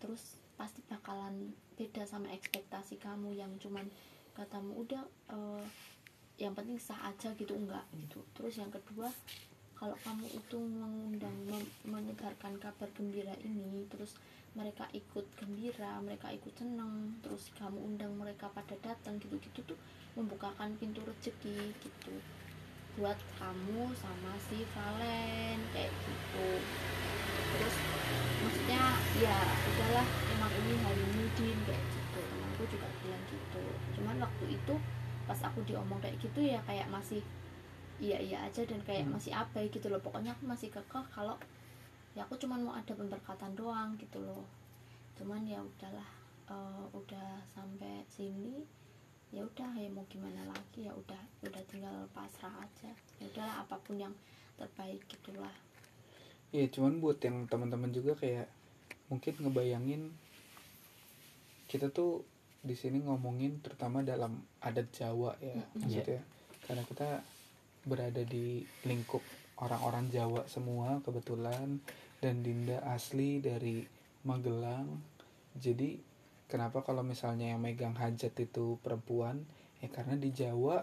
Terus 0.00 0.40
pasti 0.54 0.84
bakalan 0.86 1.50
beda 1.74 2.06
sama 2.06 2.30
ekspektasi 2.30 3.00
kamu 3.00 3.34
yang 3.34 3.50
cuman 3.58 3.88
katamu 4.36 4.84
udah 4.84 5.04
eh, 5.32 5.64
yang 6.34 6.50
penting 6.54 6.78
sah 6.82 6.98
aja 7.06 7.30
gitu 7.38 7.54
enggak 7.54 7.86
gitu. 7.94 8.18
Terus 8.34 8.58
yang 8.58 8.70
kedua 8.74 9.06
kalau 9.78 9.94
kamu 10.06 10.26
itu 10.30 10.58
mengundang 10.58 11.34
menyebarkan 11.84 12.56
kabar 12.62 12.88
gembira 12.94 13.34
ini 13.42 13.84
terus 13.90 14.14
mereka 14.54 14.86
ikut 14.94 15.26
gembira 15.34 15.98
mereka 15.98 16.30
ikut 16.30 16.54
seneng 16.54 17.18
terus 17.26 17.50
kamu 17.58 17.74
undang 17.82 18.14
mereka 18.14 18.46
pada 18.54 18.78
datang 18.78 19.18
gitu-gitu 19.18 19.74
tuh 19.74 19.78
membukakan 20.14 20.78
pintu 20.78 21.02
rezeki 21.02 21.74
gitu. 21.82 22.14
Buat 22.94 23.18
kamu 23.42 23.90
sama 23.98 24.32
si 24.46 24.62
Valen 24.74 25.58
kayak 25.74 25.90
gitu. 25.90 26.48
Terus 27.54 27.76
maksudnya 28.42 28.82
ya 29.18 29.38
udahlah 29.42 30.06
emang 30.38 30.52
ini 30.62 30.74
hari 30.82 31.02
ini 31.02 31.26
din 31.34 31.58
kayak 31.66 31.82
gitu. 31.90 32.20
Temanku 32.22 32.62
juga 32.70 32.86
bilang 33.02 33.24
gitu. 33.26 33.64
Cuman 33.98 34.16
waktu 34.22 34.44
itu 34.54 34.74
pas 35.28 35.40
aku 35.42 35.60
diomong 35.64 35.98
kayak 36.00 36.16
gitu 36.20 36.40
ya 36.44 36.60
kayak 36.68 36.88
masih 36.88 37.20
iya 38.02 38.18
iya 38.18 38.38
aja 38.46 38.62
dan 38.66 38.80
kayak 38.82 39.06
Hmm. 39.06 39.14
masih 39.16 39.32
abai 39.32 39.70
gitu 39.70 39.86
loh. 39.92 40.00
Pokoknya 40.02 40.34
aku 40.34 40.44
masih 40.46 40.68
kekeh 40.72 41.04
kalau 41.12 41.36
ya 42.14 42.22
aku 42.26 42.34
cuman 42.38 42.62
mau 42.62 42.74
ada 42.74 42.92
pemberkatan 42.94 43.52
doang 43.54 43.94
gitu 43.98 44.18
loh. 44.22 44.44
Cuman 45.18 45.42
ya 45.46 45.58
udahlah 45.62 46.10
eh, 46.50 46.84
udah 46.92 47.40
sampai 47.54 48.04
sini 48.06 48.62
ya 49.34 49.42
udah 49.42 49.74
ya 49.74 49.90
mau 49.90 50.04
gimana 50.06 50.46
lagi 50.46 50.86
ya 50.86 50.92
udah 50.94 51.22
udah 51.42 51.62
tinggal 51.66 52.06
pasrah 52.14 52.54
aja. 52.62 52.90
Ya 53.18 53.26
udahlah 53.30 53.66
apa 53.66 53.76
pun 53.82 53.98
yang 53.98 54.14
terbaik 54.54 55.02
gitulah 55.10 55.50
Iya, 56.54 56.70
cuman 56.70 57.02
buat 57.02 57.18
yang 57.18 57.50
teman-teman 57.50 57.90
juga 57.90 58.14
kayak 58.14 58.46
mungkin 59.10 59.34
ngebayangin 59.42 60.14
kita 61.66 61.90
tuh 61.90 62.22
di 62.64 62.72
sini 62.72 63.04
ngomongin 63.04 63.60
terutama 63.60 64.00
dalam 64.00 64.40
adat 64.64 64.88
Jawa 64.96 65.36
ya 65.38 65.60
maksudnya. 65.76 66.24
Karena 66.64 66.82
kita 66.88 67.20
berada 67.84 68.24
di 68.24 68.64
lingkup 68.88 69.20
orang-orang 69.60 70.08
Jawa 70.08 70.48
semua 70.48 70.98
kebetulan 71.04 71.78
dan 72.24 72.40
Dinda 72.40 72.80
asli 72.88 73.44
dari 73.44 73.84
Magelang. 74.24 74.88
Jadi 75.60 76.00
kenapa 76.48 76.80
kalau 76.80 77.04
misalnya 77.04 77.52
yang 77.52 77.60
megang 77.60 77.92
hajat 77.92 78.32
itu 78.40 78.80
perempuan? 78.80 79.44
Ya 79.84 79.92
karena 79.92 80.16
di 80.16 80.32
Jawa 80.32 80.80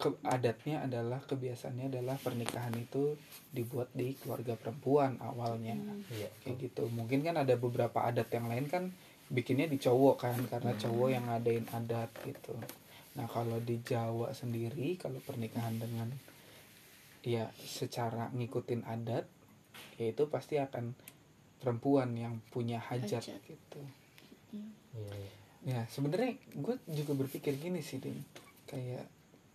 ke 0.00 0.16
adatnya 0.24 0.88
adalah 0.88 1.20
kebiasaannya 1.20 1.92
adalah 1.92 2.16
pernikahan 2.16 2.72
itu 2.80 3.20
dibuat 3.52 3.92
di 3.92 4.16
keluarga 4.16 4.56
perempuan 4.56 5.20
awalnya. 5.20 5.76
Hmm. 5.76 6.00
kayak 6.40 6.56
gitu. 6.56 6.88
Mungkin 6.88 7.20
kan 7.20 7.36
ada 7.36 7.52
beberapa 7.60 8.08
adat 8.08 8.32
yang 8.32 8.48
lain 8.48 8.64
kan 8.72 8.96
bikinnya 9.30 9.70
di 9.70 9.78
cowok 9.78 10.16
kan 10.18 10.38
karena 10.50 10.74
cowok 10.74 11.08
yang 11.14 11.24
ngadain 11.30 11.66
adat 11.70 12.10
gitu 12.26 12.54
nah 13.14 13.26
kalau 13.30 13.58
di 13.62 13.78
Jawa 13.82 14.34
sendiri 14.34 14.98
kalau 14.98 15.22
pernikahan 15.22 15.78
dengan 15.78 16.10
ya 17.22 17.46
secara 17.58 18.30
ngikutin 18.34 18.82
adat 18.86 19.26
ya 19.98 20.06
itu 20.10 20.26
pasti 20.26 20.58
akan 20.58 20.94
perempuan 21.60 22.16
yang 22.16 22.40
punya 22.48 22.80
hajat, 22.80 23.20
Hajat. 23.20 23.40
gitu 23.46 23.82
Hmm. 24.50 24.74
iya 24.98 25.14
iya. 25.14 25.32
ya 25.62 25.80
sebenarnya 25.86 26.34
gue 26.58 26.74
juga 26.90 27.14
berpikir 27.14 27.54
gini 27.54 27.86
sih 27.86 28.02
din 28.02 28.18
kayak 28.66 29.06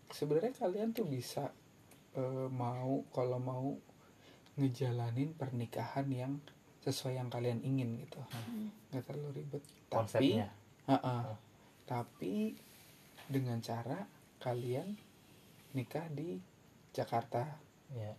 sebenarnya 0.08 0.56
kalian 0.56 0.96
tuh 0.96 1.04
bisa 1.04 1.52
eh, 2.16 2.48
mau 2.48 3.04
kalau 3.12 3.36
mau 3.36 3.76
ngejalanin 4.56 5.36
pernikahan 5.36 6.08
yang 6.08 6.34
sesuai 6.86 7.18
yang 7.18 7.34
kalian 7.34 7.66
ingin 7.66 7.98
gitu. 8.06 8.22
Hmm. 8.30 8.70
nggak 8.94 9.04
terlalu 9.10 9.42
ribet. 9.42 9.64
Tapi 9.90 9.90
konsepnya? 9.90 10.48
Ha-ha. 10.86 11.34
Oh. 11.34 11.38
tapi 11.90 12.54
dengan 13.26 13.58
cara 13.62 14.06
kalian 14.38 14.94
nikah 15.74 16.06
di 16.14 16.38
Jakarta. 16.94 17.58
Ya. 17.94 18.14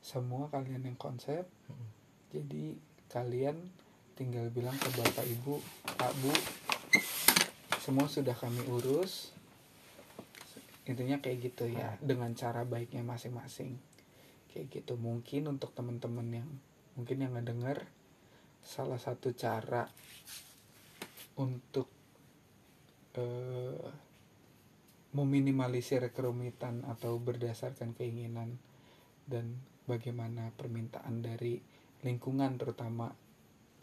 Semua 0.00 0.48
kalian 0.48 0.84
yang 0.84 0.96
konsep 1.00 1.48
Mm-mm. 1.68 1.88
jadi 2.32 2.76
kalian 3.08 3.56
tinggal 4.16 4.48
bilang 4.52 4.76
ke 4.76 4.88
bapak 4.96 5.24
ibu 5.24 5.60
pak 5.96 6.12
bu 6.20 6.32
semua 7.84 8.08
sudah 8.08 8.32
kami 8.32 8.64
urus. 8.64 9.36
Intinya 10.88 11.20
kayak 11.20 11.52
gitu 11.52 11.68
ya 11.68 12.00
dengan 12.00 12.32
cara 12.32 12.64
baiknya 12.64 13.04
masing-masing. 13.04 13.76
Kayak 14.48 14.72
gitu. 14.72 14.96
Mungkin 14.96 15.52
untuk 15.52 15.76
teman-teman 15.76 16.24
yang 16.32 16.48
mungkin 16.94 17.26
yang 17.26 17.34
ngedenger 17.34 17.84
salah 18.64 18.98
satu 18.98 19.34
cara 19.36 19.84
untuk 21.36 21.90
eh, 23.18 23.86
meminimalisir 25.14 26.02
kerumitan 26.10 26.82
atau 26.90 27.22
berdasarkan 27.22 27.94
keinginan 27.94 28.58
dan 29.30 29.58
bagaimana 29.86 30.50
permintaan 30.58 31.22
dari 31.22 31.62
lingkungan 32.02 32.58
terutama 32.58 33.14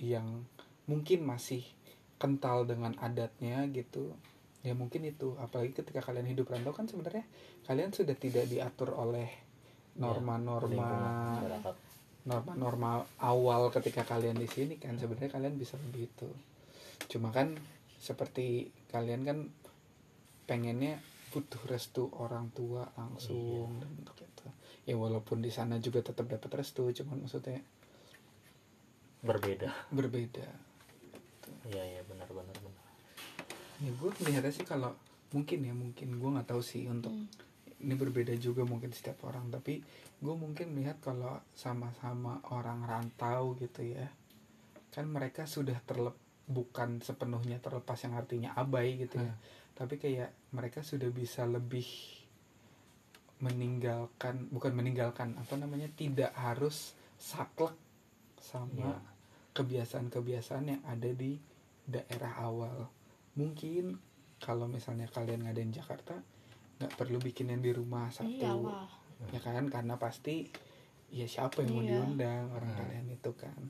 yang 0.02 0.44
mungkin 0.90 1.24
masih 1.24 1.64
kental 2.20 2.68
dengan 2.68 2.94
adatnya 3.00 3.66
gitu 3.72 4.14
ya 4.62 4.78
mungkin 4.78 5.10
itu 5.10 5.34
apalagi 5.42 5.74
ketika 5.74 6.06
kalian 6.06 6.30
hidup 6.30 6.54
rantau 6.54 6.70
kan 6.70 6.86
sebenarnya 6.86 7.26
kalian 7.66 7.90
sudah 7.90 8.14
tidak 8.14 8.46
diatur 8.46 8.94
oleh 8.94 9.26
norma-norma 9.98 10.70
lingkungan 10.70 11.14
masyarakat. 11.42 11.91
Norma-norma 12.22 13.02
awal 13.26 13.74
ketika 13.74 14.06
kalian 14.06 14.38
di 14.38 14.46
sini 14.46 14.78
kan 14.78 14.98
sebenarnya 15.02 15.34
kalian 15.34 15.58
bisa 15.58 15.78
begitu. 15.90 16.30
Cuma 17.10 17.34
kan 17.34 17.58
seperti 17.98 18.70
kalian 18.94 19.22
kan 19.26 19.38
pengennya 20.46 21.02
butuh 21.32 21.64
restu 21.70 22.12
orang 22.20 22.52
tua 22.52 22.92
langsung 23.00 23.80
dan 23.80 23.88
untuk 24.04 24.20
itu 24.20 24.46
ya 24.84 25.00
walaupun 25.00 25.40
di 25.40 25.48
sana 25.48 25.80
juga 25.80 26.04
tetap 26.04 26.28
dapat 26.28 26.60
restu 26.60 26.92
cuman 26.92 27.24
maksudnya 27.24 27.64
berbeda. 29.24 29.70
Berbeda. 29.94 30.48
Iya 31.70 31.84
iya 31.88 32.02
benar 32.10 32.28
benar 32.28 32.58
benar. 32.58 32.86
Ya 33.80 33.92
gue 33.94 34.10
melihatnya 34.22 34.52
sih 34.52 34.66
kalau 34.66 34.98
mungkin 35.32 35.62
ya 35.64 35.74
mungkin 35.78 36.20
gue 36.20 36.30
nggak 36.36 36.50
tahu 36.50 36.62
sih 36.62 36.90
untuk 36.90 37.14
Hmm. 37.14 37.30
Ini 37.82 37.94
berbeda 37.94 38.34
juga 38.38 38.62
mungkin 38.64 38.94
setiap 38.94 39.26
orang 39.26 39.50
tapi 39.50 39.82
gue 40.18 40.36
mungkin 40.38 40.72
melihat 40.72 41.02
kalau 41.02 41.42
sama-sama 41.52 42.38
orang 42.54 42.86
rantau 42.86 43.58
gitu 43.58 43.82
ya 43.84 44.08
kan 44.92 45.08
mereka 45.08 45.44
sudah 45.46 45.76
terlep 45.84 46.14
bukan 46.46 47.00
sepenuhnya 47.00 47.58
terlepas 47.58 47.98
yang 48.04 48.14
artinya 48.14 48.54
abai 48.54 49.00
gitu 49.00 49.18
ya 49.18 49.32
Hmm. 49.32 49.40
tapi 49.74 49.98
kayak 49.98 50.30
mereka 50.52 50.84
sudah 50.84 51.10
bisa 51.10 51.48
lebih 51.48 51.88
meninggalkan 53.42 54.46
bukan 54.54 54.74
meninggalkan 54.78 55.34
apa 55.34 55.58
namanya 55.58 55.90
tidak 55.98 56.30
harus 56.38 56.94
saklek 57.18 57.74
sama 58.38 58.94
Iya. 58.94 59.00
kebiasaan-kebiasaan 59.58 60.66
yang 60.70 60.82
ada 60.86 61.10
di 61.10 61.42
daerah 61.86 62.38
awal 62.40 62.86
mungkin 63.34 63.98
kalau 64.38 64.70
misalnya 64.70 65.10
kalian 65.10 65.46
ngadain 65.46 65.74
Jakarta 65.74 66.22
nggak 66.82 66.98
perlu 66.98 67.18
bikin 67.18 67.48
yang 67.48 67.62
di 67.62 67.72
rumah 67.72 68.10
satu 68.10 68.26
iyalah 68.28 68.90
ya 69.30 69.38
kan 69.38 69.70
karena 69.70 69.96
pasti 69.96 70.50
ya 71.08 71.24
siapa 71.26 71.62
yang 71.62 71.72
mau 71.72 71.84
Iya. 71.84 71.92
diundang 71.96 72.46
orang 72.50 72.72
Hmm. 72.72 72.80
kalian 72.80 73.08
itu 73.12 73.32
kan. 73.36 73.62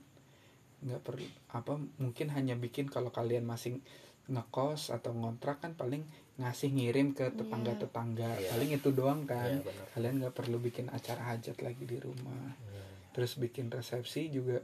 Nggak 0.79 1.01
perlu 1.01 1.27
apa 1.49 1.73
mungkin 1.97 2.27
hanya 2.29 2.55
bikin 2.55 2.87
kalau 2.87 3.11
kalian 3.11 3.43
masih 3.43 3.83
ngekos 4.25 4.89
atau 4.89 5.11
ngontrak 5.11 5.59
kan 5.59 5.73
paling 5.73 6.07
ngasih 6.37 6.71
ngirim 6.71 7.11
ke 7.11 7.29
tetangga-tetangga. 7.29 8.39
Iya. 8.39 8.49
paling 8.49 8.71
itu 8.71 8.89
doang 8.91 9.25
kan. 9.25 9.51
Iya 9.51 9.61
benar. 9.61 9.85
Kalian 9.91 10.15
nggak 10.19 10.33
perlu 10.33 10.57
bikin 10.57 10.87
acara 10.87 11.35
hajat 11.35 11.59
lagi 11.59 11.83
di 11.83 11.97
rumah. 11.97 12.55
Iya, 12.63 12.83
terus 13.11 13.35
bikin 13.35 13.67
resepsi 13.67 14.31
juga 14.31 14.63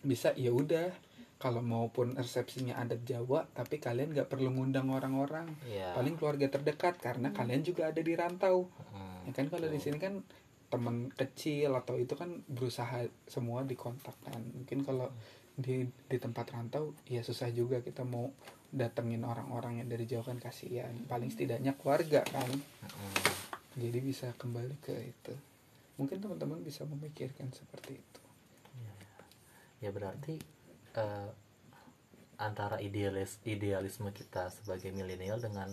bisa 0.00 0.32
ya 0.32 0.50
udah 0.50 0.88
kalau 1.36 1.60
maupun 1.60 2.16
resepsinya 2.16 2.80
adat 2.80 3.04
Jawa 3.04 3.44
tapi 3.52 3.76
kalian 3.76 4.16
nggak 4.16 4.28
perlu 4.32 4.48
ngundang 4.48 4.88
orang-orang. 4.88 5.52
Iya. 5.68 5.92
Paling 5.92 6.16
keluarga 6.16 6.48
terdekat 6.48 6.96
karena 6.96 7.28
kalian 7.36 7.60
juga 7.60 7.92
ada 7.92 8.00
di 8.00 8.12
rantau. 8.16 8.72
Hmm, 8.92 9.28
ya 9.28 9.32
kan 9.36 9.52
kalau 9.52 9.68
di 9.68 9.76
sini 9.76 10.00
kan 10.00 10.24
teman 10.66 11.12
kecil 11.12 11.76
atau 11.76 12.00
itu 12.00 12.16
kan 12.16 12.40
berusaha 12.48 13.04
semua 13.28 13.68
dikontak 13.68 14.16
kan. 14.24 14.40
Mungkin 14.56 14.80
kalau 14.80 15.12
di 15.56 15.84
di 16.08 16.16
tempat 16.16 16.52
rantau 16.52 16.96
ya 17.08 17.20
susah 17.20 17.52
juga 17.52 17.84
kita 17.84 18.04
mau 18.04 18.32
datengin 18.72 19.24
orang-orang 19.24 19.84
yang 19.84 19.88
dari 19.92 20.08
jauh 20.08 20.24
kan 20.24 20.40
kasihan. 20.40 20.96
Paling 21.04 21.28
setidaknya 21.28 21.76
keluarga 21.76 22.24
kan. 22.24 22.48
Hmm, 22.48 23.24
jadi 23.76 24.00
bisa 24.00 24.32
kembali 24.40 24.80
ke 24.80 24.96
itu. 25.04 25.36
Mungkin 26.00 26.16
teman-teman 26.16 26.64
bisa 26.64 26.88
memikirkan 26.88 27.52
seperti 27.52 28.00
itu. 28.00 28.20
Ya 29.76 29.92
berarti 29.92 30.55
eh, 30.96 31.30
antara 32.36 32.76
idealis 32.88 33.40
idealisme 33.48 34.10
kita 34.12 34.52
sebagai 34.52 34.90
milenial 34.92 35.38
dengan 35.40 35.68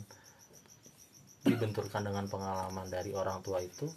dibenturkan 1.43 2.07
dengan 2.07 2.26
pengalaman 2.32 2.88
dari 2.88 3.11
orang 3.11 3.43
tua 3.43 3.59
itu 3.59 3.88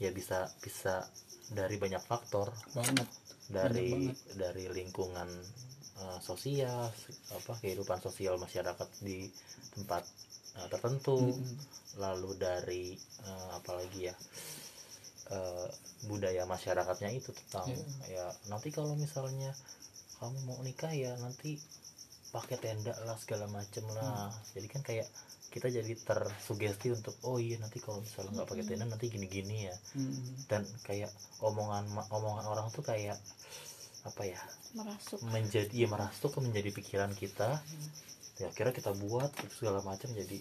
ya 0.00 0.08
bisa 0.14 0.48
bisa 0.64 1.04
dari 1.52 1.76
banyak 1.76 2.00
faktor 2.00 2.48
banget 2.76 3.08
dari 3.48 4.08
banget. 4.08 4.16
dari 4.42 4.64
lingkungan 4.72 5.28
eh, 6.00 6.18
sosial 6.24 6.88
apa 7.38 7.52
kehidupan 7.60 7.98
sosial 8.00 8.40
masyarakat 8.40 8.88
di 9.04 9.28
tempat 9.76 10.02
eh, 10.56 10.68
tertentu 10.72 11.36
Mm-mm. 11.36 11.56
lalu 12.00 12.30
dari 12.40 12.84
eh, 13.28 13.48
apalagi 13.58 14.00
ya 14.08 14.14
eh, 15.36 15.68
budaya 16.08 16.42
masyarakatnya 16.48 17.10
itu 17.12 17.30
tentang 17.44 17.68
Iya. 17.68 17.84
ya 18.08 18.26
nanti 18.48 18.68
kalau 18.72 18.94
misalnya 18.96 19.52
kamu 20.18 20.38
mau 20.46 20.58
nikah 20.66 20.90
ya 20.90 21.14
nanti 21.22 21.58
pakai 22.28 22.60
tenda 22.60 22.92
lah 23.08 23.16
segala 23.16 23.48
macem 23.48 23.84
lah. 23.96 24.28
Jadi 24.52 24.66
kan 24.68 24.82
kayak 24.84 25.08
kita 25.48 25.72
jadi 25.72 25.92
tersugesti 26.04 26.92
untuk 26.92 27.16
oh 27.24 27.40
iya 27.40 27.56
nanti 27.56 27.80
kalau 27.80 28.04
misalnya 28.04 28.42
nggak 28.42 28.48
pakai 28.52 28.64
tenda 28.68 28.84
nanti 28.84 29.08
gini-gini 29.08 29.72
ya. 29.72 29.76
Mm-mm. 29.96 30.44
dan 30.44 30.62
kayak 30.84 31.08
omongan 31.40 31.88
omongan 32.12 32.44
orang 32.44 32.68
tuh 32.68 32.84
kayak 32.84 33.16
apa 34.06 34.22
ya 34.28 34.40
merasuk. 34.76 35.18
menjadi 35.26 35.74
ya 35.74 35.88
merasuk 35.88 36.32
menjadi 36.44 36.70
pikiran 36.74 37.12
kita. 37.16 37.58
Ya 38.38 38.52
kira 38.54 38.70
kita 38.70 38.94
buat 38.94 39.32
segala 39.58 39.82
macam 39.82 40.12
jadi 40.14 40.38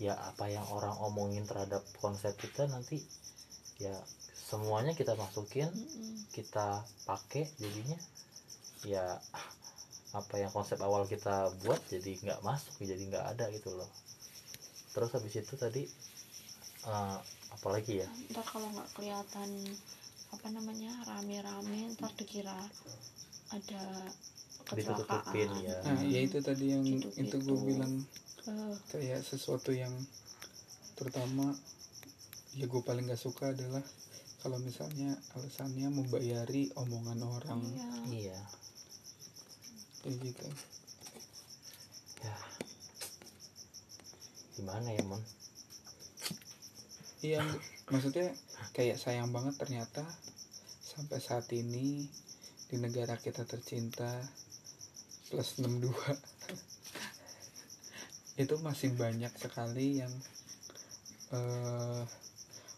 ya 0.00 0.16
apa 0.16 0.48
yang 0.48 0.64
orang 0.72 0.96
omongin 1.04 1.44
terhadap 1.44 1.84
konsep 2.00 2.32
kita 2.40 2.64
nanti 2.66 3.04
ya 3.76 3.92
semuanya 4.50 4.96
kita 4.96 5.14
masukin 5.14 5.68
Mm-mm. 5.68 6.26
kita 6.32 6.82
pakai 7.04 7.46
jadinya 7.60 8.00
ya 8.84 9.20
apa 10.10 10.34
yang 10.42 10.50
konsep 10.50 10.80
awal 10.82 11.06
kita 11.06 11.54
buat 11.62 11.78
jadi 11.86 12.18
nggak 12.18 12.40
masuk 12.42 12.74
jadi 12.82 13.02
nggak 13.10 13.26
ada 13.36 13.46
gitu 13.54 13.70
loh. 13.76 13.86
Terus 14.90 15.10
habis 15.14 15.34
itu 15.38 15.54
tadi 15.54 15.82
eh, 16.86 17.18
apalagi 17.54 18.02
ya? 18.02 18.08
Ntar 18.34 18.42
kalau 18.42 18.68
nggak 18.74 18.88
kelihatan 18.96 19.50
apa 20.30 20.46
namanya 20.50 20.92
rame-rame 21.06 21.94
ntar 21.98 22.10
dikira 22.14 22.54
ada 23.50 23.82
ditutupin 24.70 25.50
kecelakaan. 25.50 25.66
ya. 25.66 25.76
Nah 25.82 26.00
ya 26.06 26.20
itu 26.22 26.38
tadi 26.38 26.64
yang 26.74 26.84
Gitu-gitu. 26.86 27.18
itu 27.22 27.36
gue 27.42 27.58
bilang 27.66 27.94
Eh, 28.40 28.74
kayak 28.88 29.20
sesuatu 29.20 29.68
yang 29.68 29.92
terutama 30.96 31.52
ya 32.56 32.64
gue 32.64 32.82
paling 32.82 33.04
gak 33.04 33.20
suka 33.20 33.52
adalah 33.52 33.84
kalau 34.40 34.56
misalnya 34.58 35.12
alasannya 35.36 35.92
membayari 35.92 36.72
omongan 36.72 37.20
orang. 37.20 37.60
Iya. 37.60 37.90
Iya 38.08 38.40
kayak 40.00 40.16
gitu. 40.20 40.48
Ya. 42.24 42.36
Gimana 44.56 44.88
ya 44.92 45.04
mon? 45.04 45.22
Iya 47.20 47.44
maksudnya 47.92 48.32
kayak 48.72 48.96
sayang 48.96 49.28
banget 49.28 49.60
ternyata 49.60 50.00
sampai 50.80 51.20
saat 51.20 51.44
ini 51.52 52.08
di 52.70 52.76
negara 52.80 53.20
kita 53.20 53.44
tercinta 53.44 54.24
plus 55.28 55.60
62 55.60 55.90
itu 58.42 58.54
masih 58.64 58.96
banyak 58.96 59.32
sekali 59.36 60.00
yang 60.00 60.12
eh 61.36 62.02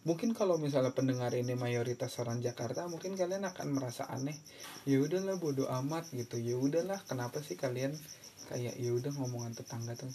mungkin 0.02 0.34
kalau 0.34 0.58
misalnya 0.58 0.90
pendengar 0.90 1.30
ini 1.34 1.54
mayoritas 1.54 2.18
orang 2.18 2.42
Jakarta 2.42 2.90
mungkin 2.90 3.14
kalian 3.14 3.46
akan 3.46 3.68
merasa 3.70 4.10
aneh. 4.10 4.34
Ya 4.82 4.98
udahlah 4.98 5.38
bodoh 5.38 5.70
amat 5.82 6.10
gitu. 6.10 6.38
Ya 6.42 6.58
udahlah 6.58 6.98
kenapa 7.06 7.38
sih 7.40 7.54
kalian 7.54 7.94
kayak 8.50 8.74
ya 8.76 8.90
udah 8.90 9.14
ngomongan 9.14 9.54
tetangga 9.54 9.94
tuh? 9.94 10.10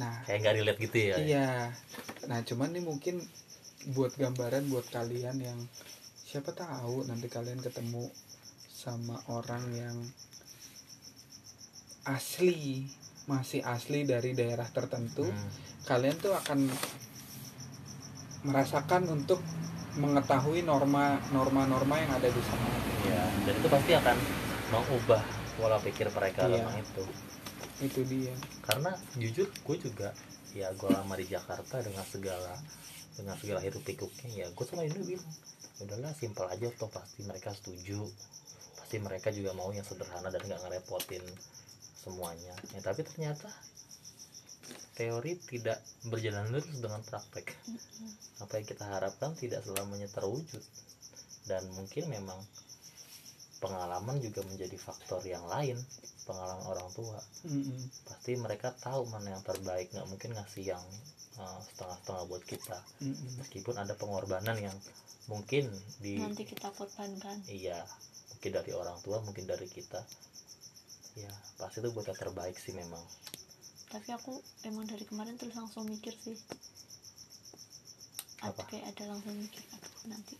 Nah. 0.00 0.24
Kayak 0.24 0.38
nggak 0.40 0.54
relate 0.56 0.80
gitu 0.80 0.96
ya? 0.96 1.16
Iya. 1.20 1.50
Nah, 2.28 2.40
cuman 2.44 2.72
nih 2.72 2.84
mungkin 2.84 3.20
buat 3.92 4.16
gambaran 4.16 4.68
buat 4.72 4.88
kalian 4.88 5.36
yang 5.40 5.58
siapa 6.28 6.52
tahu 6.52 7.08
nanti 7.08 7.32
kalian 7.32 7.60
ketemu 7.64 8.08
sama 8.68 9.16
orang 9.32 9.64
yang 9.72 9.96
asli, 12.08 12.88
masih 13.28 13.60
asli 13.64 14.08
dari 14.08 14.32
daerah 14.32 14.68
tertentu, 14.72 15.28
Hmm, 15.28 15.50
kalian 15.84 16.16
tuh 16.16 16.32
akan 16.32 16.68
merasakan 18.42 19.08
untuk 19.08 19.40
mengetahui 19.98 20.62
norma 20.62 21.18
norma-norma 21.30 21.98
yang 21.98 22.12
ada 22.12 22.28
di 22.28 22.42
sana. 22.42 22.68
ya 23.04 23.22
dan 23.42 23.54
itu 23.56 23.68
pasti 23.68 23.92
akan 23.94 24.16
mengubah 24.68 25.22
pola 25.56 25.78
pikir 25.80 26.06
mereka 26.10 26.44
Iya. 26.44 26.60
tentang 26.60 26.76
itu 26.78 27.04
Itu 27.78 28.00
dia. 28.04 28.34
karena 28.62 28.90
jujur 29.14 29.46
gue 29.48 29.76
juga 29.78 30.10
ya 30.52 30.70
gue 30.72 30.88
lama 30.88 31.14
di 31.14 31.26
Jakarta 31.26 31.78
dengan 31.78 32.02
segala 32.04 32.54
dengan 33.14 33.34
segala 33.34 33.58
hirup 33.58 33.82
pikuknya 33.82 34.28
ya 34.28 34.46
gue 34.50 34.64
sama 34.64 34.82
Indo 34.82 35.02
bilang 35.02 35.26
udahlah 35.78 36.10
simpel 36.12 36.46
aja 36.46 36.66
toh 36.74 36.90
pasti 36.90 37.22
mereka 37.22 37.54
setuju 37.54 38.02
pasti 38.76 38.98
mereka 38.98 39.30
juga 39.30 39.50
mau 39.52 39.70
yang 39.70 39.82
sederhana 39.82 40.26
dan 40.26 40.42
nggak 40.42 40.58
ngerepotin 40.58 41.22
semuanya 41.96 42.54
ya 42.70 42.80
tapi 42.80 43.02
ternyata 43.02 43.46
teori 44.98 45.38
tidak 45.46 45.78
berjalan 46.10 46.50
lurus 46.50 46.74
dengan 46.82 46.98
praktek. 47.06 47.54
Apa 48.42 48.58
yang 48.58 48.66
kita 48.66 48.82
harapkan 48.82 49.38
tidak 49.38 49.62
selamanya 49.62 50.10
terwujud. 50.10 50.60
Dan 51.46 51.62
mungkin 51.78 52.10
memang 52.10 52.42
pengalaman 53.62 54.18
juga 54.18 54.42
menjadi 54.42 54.74
faktor 54.74 55.22
yang 55.22 55.46
lain 55.46 55.78
pengalaman 56.26 56.66
orang 56.68 56.88
tua. 56.92 57.18
Mm-mm. 57.48 57.88
pasti 58.04 58.36
mereka 58.36 58.74
tahu 58.76 59.08
mana 59.08 59.38
yang 59.38 59.42
terbaik 59.46 59.88
nggak 59.94 60.08
mungkin 60.12 60.36
ngasih 60.36 60.76
yang 60.76 60.84
uh, 61.40 61.60
setengah-setengah 61.72 62.24
buat 62.28 62.44
kita. 62.44 62.78
Mm-mm. 63.00 63.40
meskipun 63.40 63.80
ada 63.80 63.96
pengorbanan 63.96 64.58
yang 64.60 64.76
mungkin 65.30 65.72
di 66.02 66.20
nanti 66.20 66.44
kita 66.44 66.68
korbankan. 66.76 67.40
Iya 67.48 67.80
mungkin 68.34 68.50
dari 68.50 68.72
orang 68.76 68.98
tua 69.00 69.24
mungkin 69.24 69.48
dari 69.48 69.66
kita. 69.66 70.04
Ya 71.16 71.32
pasti 71.56 71.80
itu 71.80 71.90
buat 71.96 72.06
yang 72.06 72.20
terbaik 72.20 72.60
sih 72.60 72.76
memang 72.76 73.00
tapi 73.88 74.08
aku 74.12 74.36
emang 74.62 74.84
dari 74.84 75.04
kemarin 75.04 75.34
tuh 75.34 75.48
langsung 75.52 75.88
mikir 75.88 76.12
sih. 76.14 76.36
Apa? 78.38 78.62
kayak 78.70 78.94
ada 78.94 79.10
langsung 79.10 79.34
mikir 79.34 79.66
aduh 79.74 79.94
nanti 80.06 80.38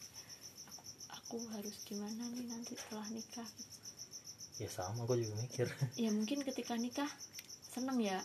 aku, 0.70 0.86
aku 1.10 1.36
harus 1.50 1.74
gimana 1.82 2.30
nih 2.30 2.46
nanti 2.46 2.78
setelah 2.78 3.02
nikah? 3.10 3.48
Ya 4.62 4.70
sama 4.70 5.02
gue 5.06 5.26
juga 5.26 5.34
mikir. 5.42 5.66
Ya 6.02 6.10
mungkin 6.14 6.46
ketika 6.46 6.78
nikah 6.78 7.10
seneng 7.74 7.98
ya. 7.98 8.22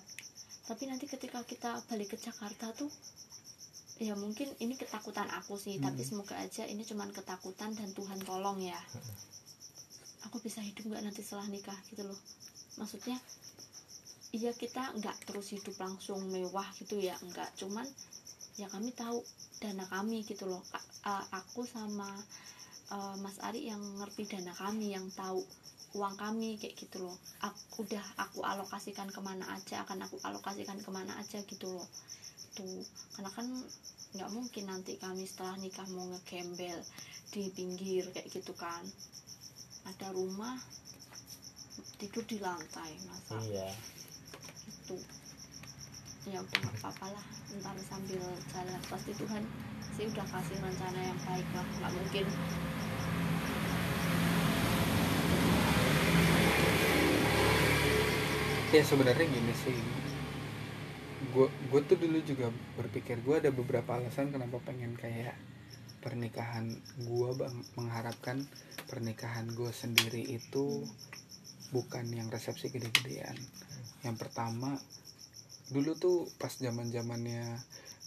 Tapi 0.70 0.88
nanti 0.88 1.10
ketika 1.10 1.42
kita 1.44 1.82
balik 1.90 2.14
ke 2.14 2.18
Jakarta 2.22 2.70
tuh 2.72 2.90
ya 3.98 4.14
mungkin 4.14 4.50
ini 4.62 4.78
ketakutan 4.78 5.26
aku 5.34 5.58
sih. 5.58 5.82
Tapi 5.82 6.06
Hmm. 6.06 6.10
semoga 6.22 6.38
aja 6.38 6.70
ini 6.70 6.86
cuman 6.86 7.10
ketakutan 7.10 7.74
dan 7.74 7.90
Tuhan 7.98 8.22
tolong 8.22 8.62
ya. 8.62 8.78
Aku 10.30 10.38
bisa 10.38 10.62
hidup 10.62 10.86
nggak 10.86 11.02
nanti 11.02 11.26
setelah 11.26 11.50
nikah 11.50 11.78
gitu 11.90 12.06
loh. 12.06 12.18
Maksudnya 12.78 13.18
iya 14.34 14.52
kita 14.62 14.84
nggak 14.98 15.30
terus 15.30 15.48
hidup 15.54 15.76
langsung 15.78 16.20
mewah 16.34 16.66
gitu 16.82 16.98
ya 16.98 17.16
nggak. 17.22 17.50
Cuman 17.60 17.86
ya 18.58 18.66
kami 18.74 18.90
tahu 18.94 19.22
dana 19.62 19.86
kami 19.90 20.18
gitu 20.30 20.46
loh 20.52 20.62
a- 21.06 21.28
aku 21.40 21.62
sama 21.66 22.10
eh, 22.94 23.16
Mas 23.24 23.38
Ari 23.48 23.62
yang 23.72 23.82
ngerti 24.02 24.24
dana 24.34 24.54
kami 24.54 24.94
yang 24.98 25.06
tahu 25.14 25.40
uang 25.94 26.16
kami 26.18 26.58
kayak 26.58 26.74
gitu 26.82 27.06
loh. 27.06 27.18
Aku 27.46 27.86
udah 27.86 28.02
aku 28.18 28.42
alokasikan 28.42 29.08
ke 29.14 29.22
mana 29.22 29.46
aja 29.54 29.86
akan 29.86 30.10
aku 30.10 30.18
alokasikan 30.26 30.82
ke 30.82 30.90
mana 30.90 31.14
aja 31.22 31.38
gitu 31.46 31.70
loh. 31.70 31.88
Tuh 32.58 32.82
karena 33.14 33.30
kan 33.30 33.46
nggak 34.18 34.30
mungkin 34.34 34.66
nanti 34.70 34.98
kami 34.98 35.26
setelah 35.30 35.58
nikah 35.62 35.86
mau 35.94 36.06
ngegembel 36.10 36.82
di 37.34 37.50
pinggir 37.54 38.10
kayak 38.10 38.30
gitu 38.34 38.54
kan. 38.58 38.82
Ada 39.86 40.10
rumah 40.18 40.58
tidur 42.02 42.26
di 42.26 42.38
lantai 42.42 42.94
masa 43.08 43.38
iya 43.48 43.70
itu 44.96 46.30
ya 46.32 46.40
udah 46.40 46.58
nggak 46.64 46.76
apa-apa 46.80 47.08
lah. 47.20 47.26
Ntar 47.60 47.78
sambil 47.84 48.24
jalan. 48.54 48.82
Pasti 48.88 49.12
Tuhan 49.18 49.44
sih 49.98 50.06
udah 50.10 50.26
kasih 50.26 50.58
rencana 50.62 51.00
yang 51.02 51.20
baik 51.26 51.48
lah. 51.52 51.68
Nggak 51.82 51.92
mungkin. 51.98 52.26
Ya 58.74 58.82
sebenarnya 58.82 59.26
gini 59.30 59.54
sih. 59.54 59.78
Gue 61.34 61.48
gue 61.70 61.82
tuh 61.86 61.98
dulu 61.98 62.20
juga 62.22 62.48
berpikir 62.78 63.22
gue 63.22 63.36
ada 63.42 63.52
beberapa 63.52 63.98
alasan 63.98 64.30
kenapa 64.34 64.62
pengen 64.62 64.94
kayak 64.98 65.34
pernikahan 66.04 66.68
gue 67.00 67.30
mengharapkan 67.80 68.44
pernikahan 68.92 69.48
gue 69.56 69.72
sendiri 69.72 70.20
itu 70.20 70.84
bukan 71.72 72.06
yang 72.12 72.28
resepsi 72.28 72.70
gede-gedean 72.70 73.40
yang 74.04 74.20
pertama 74.20 74.76
dulu 75.72 75.96
tuh 75.96 76.28
pas 76.38 76.52
zaman 76.52 76.92
zamannya 76.92 77.58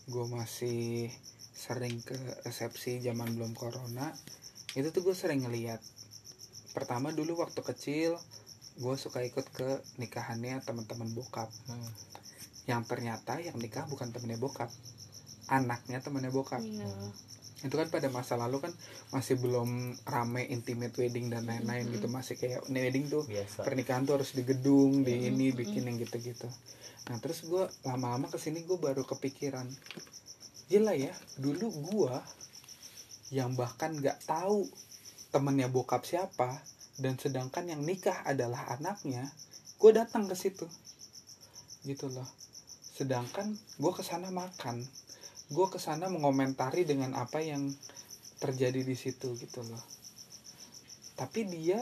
gue 0.06 0.24
masih 0.28 1.10
sering 1.56 2.04
ke 2.04 2.14
resepsi 2.44 3.00
zaman 3.00 3.32
belum 3.32 3.56
corona 3.56 4.12
itu 4.76 4.92
tuh 4.92 5.00
gue 5.08 5.16
sering 5.16 5.48
ngeliat. 5.48 5.80
Pertama 6.76 7.08
dulu 7.10 7.40
waktu 7.40 7.64
kecil 7.64 8.20
gue 8.76 8.94
suka 9.00 9.24
ikut 9.24 9.48
ke 9.56 9.80
nikahannya 9.96 10.60
teman-teman 10.62 11.08
bokap. 11.16 11.48
Hmm. 11.68 11.90
yang 12.66 12.82
ternyata 12.82 13.38
yang 13.38 13.54
nikah 13.62 13.86
bukan 13.86 14.10
temennya 14.10 14.42
bokap 14.42 14.66
anaknya 15.46 16.02
temennya 16.02 16.34
bokap. 16.34 16.58
Iya 16.66 16.90
itu 17.56 17.72
kan 17.72 17.88
pada 17.88 18.12
masa 18.12 18.36
lalu 18.36 18.60
kan 18.60 18.72
masih 19.10 19.40
belum 19.40 19.96
rame 20.04 20.44
intimate 20.46 20.92
wedding 20.94 21.32
dan 21.32 21.48
lain-lain 21.48 21.88
Mhm. 21.88 21.92
gitu 21.94 22.06
masih 22.06 22.36
kayak 22.36 22.68
ini 22.68 22.78
wedding 22.84 23.06
tuh 23.08 23.24
biasa. 23.24 23.64
pernikahan 23.64 24.04
tuh 24.04 24.20
harus 24.20 24.36
di 24.36 24.44
gedung 24.44 25.00
di 25.00 25.16
Mhm, 25.16 25.28
ini 25.32 25.46
mhm. 25.48 25.56
bikin 25.56 25.82
yang 25.84 25.96
gitu-gitu. 25.96 26.48
Nah 27.06 27.16
terus 27.16 27.40
gue 27.42 27.64
lama-lama 27.82 28.28
ke 28.28 28.36
sini 28.36 28.60
gue 28.62 28.76
baru 28.76 29.02
kepikiran 29.02 29.64
gila 30.66 30.92
ya 30.92 31.14
dulu 31.38 31.66
gue 31.86 32.14
yang 33.30 33.54
bahkan 33.54 33.94
nggak 33.94 34.26
tahu 34.26 34.68
temennya 35.30 35.66
bokap 35.66 36.02
siapa 36.02 36.60
dan 36.98 37.16
sedangkan 37.16 37.66
yang 37.66 37.80
nikah 37.80 38.20
adalah 38.22 38.68
anaknya 38.70 39.32
gue 39.76 39.90
datang 39.90 40.28
ke 40.28 40.34
situ. 40.34 40.68
Gitu 41.82 42.10
loh. 42.10 42.28
Sedangkan 42.92 43.48
gue 43.76 43.92
ke 43.92 44.02
sana 44.02 44.28
makan 44.28 44.84
gue 45.46 45.66
ke 45.70 45.78
sana 45.78 46.10
mengomentari 46.10 46.82
dengan 46.82 47.14
apa 47.14 47.38
yang 47.38 47.70
terjadi 48.42 48.82
di 48.82 48.96
situ 48.98 49.38
gitu 49.38 49.62
loh. 49.62 49.82
Tapi 51.14 51.46
dia 51.46 51.80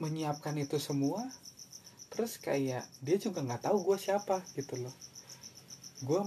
menyiapkan 0.00 0.56
itu 0.60 0.80
semua 0.80 1.24
terus 2.10 2.36
kayak 2.42 2.84
dia 3.00 3.16
juga 3.16 3.40
nggak 3.40 3.70
tahu 3.70 3.80
gue 3.80 3.96
siapa 3.96 4.44
gitu 4.52 4.76
loh. 4.76 4.94
Gue 6.04 6.20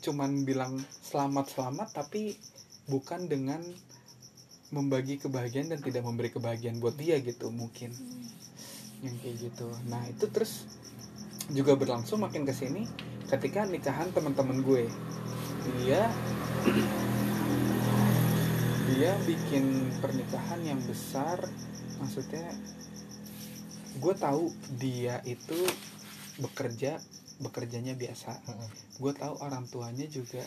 cuman 0.00 0.46
bilang 0.46 0.78
selamat 1.02 1.58
selamat 1.58 1.88
tapi 1.90 2.38
bukan 2.86 3.26
dengan 3.26 3.60
membagi 4.70 5.18
kebahagiaan 5.18 5.74
dan 5.74 5.82
tidak 5.82 6.06
memberi 6.06 6.30
kebahagiaan 6.30 6.78
buat 6.78 6.94
dia 6.94 7.18
gitu 7.18 7.50
mungkin. 7.50 7.90
Yang 9.02 9.16
kayak 9.26 9.36
gitu. 9.42 9.66
Nah 9.90 10.06
itu 10.06 10.30
terus 10.30 10.70
juga 11.50 11.74
berlangsung 11.74 12.22
makin 12.22 12.46
ke 12.46 12.54
sini 12.54 12.86
ketika 13.30 13.62
nikahan 13.62 14.10
teman-teman 14.10 14.58
gue 14.66 14.90
dia 15.78 16.10
dia 18.90 19.12
bikin 19.22 19.86
pernikahan 20.02 20.60
yang 20.66 20.82
besar. 20.82 21.38
Maksudnya 22.02 22.50
gue 24.02 24.14
tahu 24.18 24.50
dia 24.82 25.22
itu 25.22 25.56
bekerja 26.42 26.98
bekerjanya 27.38 27.94
biasa. 27.94 28.34
Gue 28.98 29.14
tahu 29.14 29.40
orang 29.40 29.70
tuanya 29.70 30.04
juga 30.10 30.42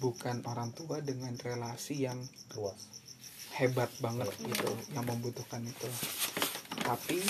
bukan 0.00 0.42
orang 0.48 0.72
tua 0.74 0.98
dengan 1.04 1.36
relasi 1.38 2.08
yang 2.08 2.18
luas. 2.56 3.04
hebat 3.54 3.86
banget 4.02 4.26
gitu 4.42 4.66
yang 4.98 5.06
membutuhkan 5.06 5.62
itu. 5.62 5.86
Tapi 6.82 7.22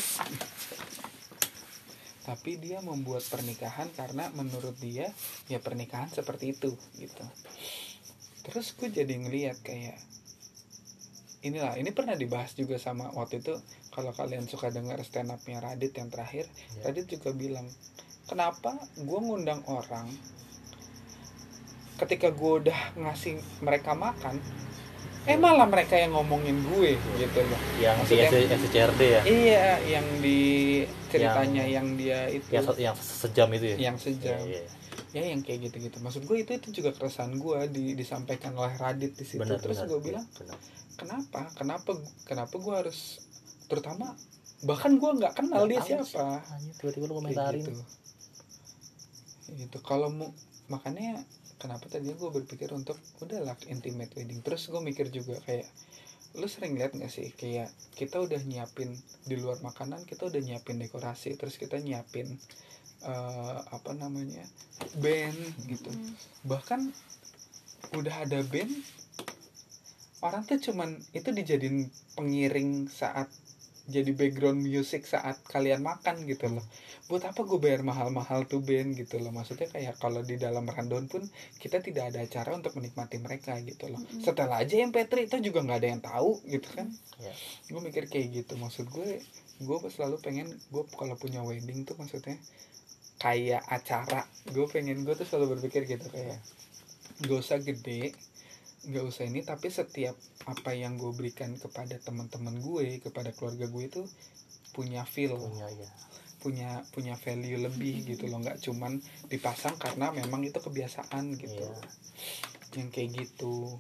tapi 2.25 2.57
dia 2.57 2.81
membuat 2.81 3.21
pernikahan 3.29 3.93
karena 3.93 4.33
menurut 4.33 4.75
dia 4.81 5.13
ya 5.47 5.61
pernikahan 5.61 6.09
seperti 6.09 6.57
itu 6.57 6.73
gitu 6.97 7.25
terus 8.49 8.73
gue 8.77 8.89
jadi 8.89 9.13
ngeliat 9.13 9.61
kayak 9.61 10.01
inilah 11.45 11.77
ini 11.77 11.93
pernah 11.93 12.17
dibahas 12.17 12.57
juga 12.57 12.81
sama 12.81 13.13
waktu 13.13 13.45
itu 13.45 13.53
kalau 13.93 14.17
kalian 14.17 14.49
suka 14.49 14.73
dengar 14.73 14.97
stand 15.05 15.31
upnya 15.31 15.61
Radit 15.61 15.93
yang 15.95 16.09
terakhir 16.09 16.49
Ya. 16.81 16.91
Radit 16.91 17.13
juga 17.13 17.37
bilang 17.37 17.69
kenapa 18.25 18.73
gue 18.97 19.19
ngundang 19.21 19.61
orang 19.69 20.09
ketika 22.01 22.33
gue 22.33 22.53
udah 22.65 22.81
ngasih 22.99 23.39
mereka 23.61 23.93
makan 23.95 24.41
eh 25.25 25.37
malah 25.37 25.65
mereka 25.65 25.97
yang 25.97 26.13
ngomongin 26.13 26.61
gue 26.69 27.01
gitu 27.17 27.39
loh. 27.41 27.61
Yang 27.81 27.97
di 28.05 28.15
Maksudnya- 28.21 28.61
SCRD 28.61 29.01
ya? 29.01 29.23
Iya 29.25 29.67
yang 29.89 30.07
di 30.21 30.39
ceritanya 31.09 31.65
yang, 31.65 31.87
dia 31.97 32.29
itu. 32.29 32.45
yang, 32.53 32.65
se- 32.67 32.79
yang 32.79 32.97
sejam 32.97 33.49
itu 33.53 33.67
ya? 33.73 33.77
Yang 33.89 33.97
sejam. 34.03 34.37
Iya, 34.45 34.61
iya. 34.61 34.73
ya 35.15 35.23
yang 35.31 35.41
kayak 35.41 35.71
gitu 35.71 35.77
gitu 35.79 35.97
maksud 36.03 36.27
gue 36.27 36.43
itu 36.43 36.59
itu 36.59 36.69
juga 36.75 36.91
keresahan 36.91 37.39
gue 37.39 37.59
di, 37.71 37.95
disampaikan 37.95 38.51
oleh 38.53 38.75
Radit 38.75 39.15
di 39.15 39.25
situ. 39.25 39.39
Benar 39.41 39.63
terus 39.63 39.79
benar 39.79 39.89
gue 39.89 39.99
iya, 39.99 40.07
bilang 40.11 40.27
benar. 40.35 40.59
kenapa? 40.99 41.41
Kenapa 41.55 41.91
kenapa 42.27 42.55
gue 42.59 42.75
harus 42.75 43.23
terutama 43.65 44.19
bahkan 44.61 44.99
gue 44.99 45.11
nggak 45.15 45.33
kenal 45.33 45.65
dia 45.65 45.81
siapa. 45.81 46.43
tiba-tiba 46.77 47.07
lu 47.07 47.15
komentarin. 47.17 47.63
gitu. 47.63 47.73
Gitu. 49.55 49.79
Kalau 49.81 50.11
mau 50.11 50.35
makanya 50.67 51.23
kenapa 51.65 51.89
tadi 51.89 52.13
gue 52.13 52.29
berpikir 52.29 52.69
untuk 52.77 53.01
udahlah 53.25 53.57
intimate 53.73 54.13
wedding 54.21 54.45
terus 54.45 54.69
gue 54.69 54.85
mikir 54.85 55.09
juga 55.09 55.41
kayak 55.49 55.65
lu 56.37 56.45
sering 56.45 56.77
lihat 56.77 56.93
nggak 56.93 57.09
sih 57.09 57.33
kayak 57.33 57.73
kita 57.97 58.21
udah 58.21 58.37
nyiapin 58.45 58.93
di 59.25 59.41
luar 59.41 59.65
makanan 59.65 60.05
kita 60.05 60.29
udah 60.29 60.45
nyiapin 60.45 60.77
dekorasi 60.77 61.41
terus 61.41 61.57
kita 61.57 61.81
nyiapin 61.81 62.37
eh, 63.09 63.59
apa 63.65 63.97
namanya 63.97 64.45
band 65.01 65.41
gitu 65.73 65.89
Hmm. 65.89 66.13
bahkan 66.45 66.93
udah 67.97 68.29
ada 68.29 68.45
band 68.45 68.75
orang 70.21 70.45
tuh 70.45 70.61
cuman 70.61 71.01
itu 71.17 71.33
dijadiin 71.33 71.89
pengiring 72.19 72.91
saat 72.93 73.31
jadi 73.85 74.17
background 74.17 74.65
music 74.65 75.05
saat 75.05 75.45
kalian 75.45 75.85
makan 75.85 76.25
gitu 76.25 76.49
loh. 76.49 76.65
Buat 77.05 77.29
apa 77.29 77.45
gue 77.45 77.61
bayar 77.61 77.85
mahal-mahal 77.85 78.49
tuh 78.49 78.65
band 78.65 78.97
gitu 78.97 79.21
loh. 79.21 79.29
Maksudnya 79.29 79.69
kayak 79.69 80.01
kalau 80.01 80.25
di 80.25 80.41
dalam 80.41 80.65
rundown 80.65 81.05
pun 81.05 81.29
kita 81.61 81.85
tidak 81.85 82.13
ada 82.13 82.25
acara 82.25 82.57
untuk 82.57 82.73
menikmati 82.81 83.21
mereka 83.21 83.61
gitu 83.61 83.93
loh. 83.93 84.01
Mm-mm. 84.01 84.25
setelah 84.25 84.65
aja 84.65 84.81
MP3 84.81 85.29
itu 85.29 85.37
juga 85.53 85.61
nggak 85.69 85.79
ada 85.85 85.89
yang 85.93 86.01
tahu 86.01 86.41
gitu 86.49 86.69
kan. 86.73 86.89
Ya. 87.21 87.35
gue 87.69 87.81
mikir 87.85 88.09
kayak 88.09 88.29
gitu. 88.33 88.57
Maksud 88.57 88.89
gue 88.89 89.21
gue 89.61 89.77
selalu 89.93 90.17
pengen 90.25 90.49
gue 90.73 90.85
kalau 90.97 91.15
punya 91.21 91.45
wedding 91.45 91.85
tuh 91.85 92.01
maksudnya 92.01 92.41
kayak 93.21 93.61
acara. 93.69 94.25
Gue 94.49 94.65
pengen 94.73 95.05
gue 95.05 95.13
tuh 95.13 95.29
selalu 95.29 95.61
berpikir 95.61 95.85
gitu 95.85 96.09
kayak 96.09 96.41
gak 97.23 97.39
usah 97.39 97.61
gede 97.63 98.17
nggak 98.85 99.05
usah 99.05 99.25
ini 99.25 99.41
tapi 99.41 99.73
setiap 99.73 100.17
apa 100.45 100.77
yang 100.77 101.01
gue 101.01 101.13
berikan 101.17 101.57
kepada 101.57 101.97
teman-teman 102.01 102.61
gue 102.61 103.01
kepada 103.01 103.33
keluarga 103.33 103.65
gue 103.69 103.85
itu 103.85 104.03
punya 104.75 105.07
feel. 105.09 105.37
Punya 105.39 105.69
ya 105.71 105.91
punya 106.45 106.71
punya 106.93 107.15
value 107.17 107.57
lebih 107.57 108.05
gitu 108.05 108.29
loh. 108.29 108.45
Nggak 108.45 108.61
cuman 108.61 109.01
dipasang 109.33 109.81
karena 109.81 110.13
memang 110.13 110.45
itu 110.45 110.61
kebiasaan 110.61 111.41
gitu. 111.41 111.65
Iya. 111.65 111.81
yang 112.75 112.91
kayak 112.91 113.11
gitu. 113.23 113.79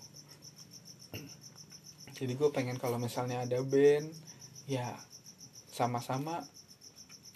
Jadi 2.14 2.32
gue 2.38 2.48
pengen 2.55 2.78
kalau 2.78 2.96
misalnya 3.02 3.42
ada 3.42 3.59
band 3.61 4.07
ya 4.70 4.94
sama-sama 5.74 6.46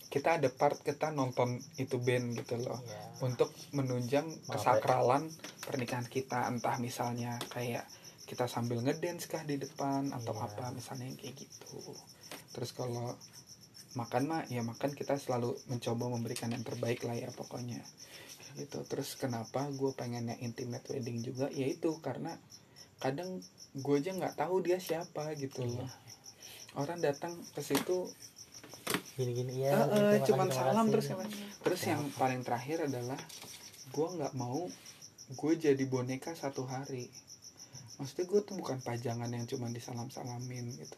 kita 0.08 0.40
ada 0.40 0.48
part 0.48 0.80
kita 0.80 1.12
nonton 1.12 1.60
itu 1.76 2.00
band 2.00 2.32
gitu 2.36 2.56
loh. 2.60 2.80
Ya. 2.80 2.96
untuk 3.18 3.50
menunjang 3.74 4.24
Maaf, 4.24 4.62
kesakralan 4.62 5.26
pernikahan 5.66 6.06
kita 6.06 6.46
entah 6.48 6.78
misalnya 6.78 7.36
kayak 7.50 7.84
kita 8.24 8.44
sambil 8.46 8.78
ngedance 8.84 9.26
kah 9.26 9.42
di 9.42 9.56
depan 9.56 10.12
atau 10.12 10.32
Iya. 10.36 10.44
apa 10.48 10.64
misalnya 10.70 11.08
yang 11.08 11.18
kayak 11.18 11.34
gitu. 11.44 11.80
Terus 12.54 12.70
kalau 12.72 13.16
makan 13.96 14.22
mah 14.28 14.42
ya 14.52 14.60
makan 14.62 14.92
kita 14.94 15.16
selalu 15.16 15.56
mencoba 15.66 16.12
memberikan 16.12 16.52
yang 16.52 16.62
terbaik 16.62 17.02
lah 17.08 17.16
ya 17.16 17.32
pokoknya. 17.32 17.80
Gitu. 18.54 18.78
Terus 18.84 19.16
kenapa 19.16 19.66
gue 19.72 19.90
pengennya 19.96 20.36
intimate 20.38 20.84
wedding 20.92 21.24
juga? 21.24 21.48
Yaitu 21.50 21.98
karena 22.04 22.36
kadang 23.00 23.40
gue 23.74 23.96
aja 23.96 24.12
nggak 24.14 24.36
tahu 24.38 24.60
dia 24.62 24.78
siapa 24.78 25.32
gitu 25.34 25.64
Iya. 25.64 25.84
loh. 25.84 25.90
Orang 26.76 27.00
datang 27.00 27.34
ke 27.56 27.64
situ 27.64 28.12
gini-gini 29.18 29.66
ya 29.66 29.82
eh, 29.90 30.22
terima 30.22 30.46
cuman 30.46 30.48
salam 30.54 30.86
terus 30.94 31.10
ya, 31.10 31.16
Mas. 31.18 31.34
terus 31.66 31.80
yang 31.90 32.06
paling 32.14 32.46
terakhir 32.46 32.86
adalah 32.86 33.18
gue 33.90 34.08
nggak 34.14 34.32
mau 34.38 34.70
gue 35.34 35.52
jadi 35.58 35.84
boneka 35.90 36.38
satu 36.38 36.62
hari 36.70 37.10
maksudnya 37.98 38.26
gue 38.26 38.40
tuh 38.40 38.54
bukan 38.56 38.78
pajangan 38.78 39.26
yang 39.28 39.44
cuma 39.44 39.66
disalam 39.68 40.06
salamin 40.08 40.70
gitu 40.72 40.96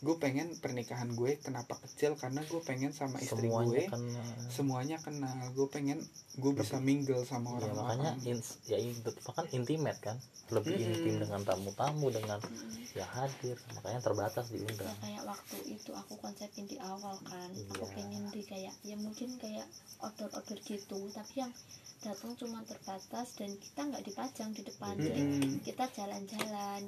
gue 0.00 0.16
pengen 0.16 0.56
pernikahan 0.56 1.12
gue 1.12 1.38
kenapa 1.38 1.76
kecil 1.78 2.16
karena 2.16 2.42
gue 2.42 2.58
pengen 2.60 2.90
sama 2.90 3.16
istri 3.18 3.46
semuanya 3.46 3.68
gue 3.68 3.82
kan 3.86 4.02
semuanya 4.48 4.96
kenal 4.98 5.30
gue 5.50 5.68
pengen 5.68 6.02
gue 6.34 6.52
bisa 6.52 6.76
mingle 6.78 7.22
sama 7.22 7.54
ya 7.54 7.68
orang 7.68 7.74
makanya 7.76 8.10
orang 8.12 8.26
ins- 8.26 8.58
ya 8.64 8.76
itu 8.76 9.10
kan 9.28 9.46
intimate 9.50 10.00
kan. 10.00 10.16
Lebih 10.50 10.72
Mm-mm. 10.72 10.90
intim 10.90 11.14
dengan 11.20 11.40
tamu-tamu 11.44 12.10
dengan 12.10 12.40
Mm. 12.40 12.96
yang 12.96 13.06
hadir. 13.08 13.54
Makanya 13.70 14.00
terbatas 14.00 14.48
ya 14.48 14.56
diundang 14.56 14.96
kayak 14.98 15.22
waktu 15.22 15.56
itu 15.68 15.90
aku 15.92 16.14
konsepin 16.16 16.64
di 16.64 16.74
awal 16.80 17.14
kan. 17.22 17.50
Aku 17.70 17.84
Iya. 17.84 17.94
pengen 17.94 18.24
di 18.30 18.42
kayak 18.42 18.74
ya 18.80 18.96
mungkin 18.96 19.36
kayak 19.36 19.68
order-order 20.00 20.58
gitu. 20.60 20.98
Tapi 21.12 21.34
yang 21.36 21.52
datang 22.00 22.32
cuma 22.34 22.64
terbatas 22.64 23.36
dan 23.36 23.52
kita 23.54 23.80
nggak 23.84 24.02
dipajang 24.02 24.50
di 24.50 24.62
depan 24.64 24.96
Iya. 24.96 25.04
jadi 25.06 25.22
kita 25.62 25.84
jalan-jalan 25.92 26.39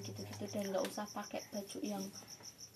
gitu-gitu 0.03 0.45
dan 0.53 0.65
nggak 0.73 0.85
usah 0.89 1.07
pakai 1.11 1.41
baju 1.53 1.79
yang 1.83 2.05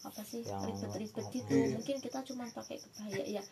apa 0.06 0.22
sih 0.22 0.44
ribet-ribet 0.46 1.26
gitu 1.34 1.54
iya. 1.56 1.74
mungkin 1.74 1.96
kita 1.98 2.22
cuma 2.22 2.46
pakai 2.52 2.78
kebaya 2.78 3.24
ya 3.26 3.42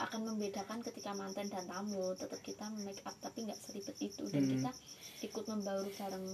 akan 0.00 0.32
membedakan 0.32 0.80
ketika 0.80 1.12
manten 1.12 1.52
dan 1.52 1.68
tamu 1.68 2.16
tetap 2.16 2.40
kita 2.40 2.64
make 2.88 3.04
up 3.04 3.12
tapi 3.20 3.44
nggak 3.44 3.60
seribet 3.60 3.96
itu 4.00 4.24
dan 4.32 4.48
Hmm. 4.48 4.52
kita 4.56 4.70
ikut 5.28 5.44
membaur 5.44 5.84
bareng 5.92 6.26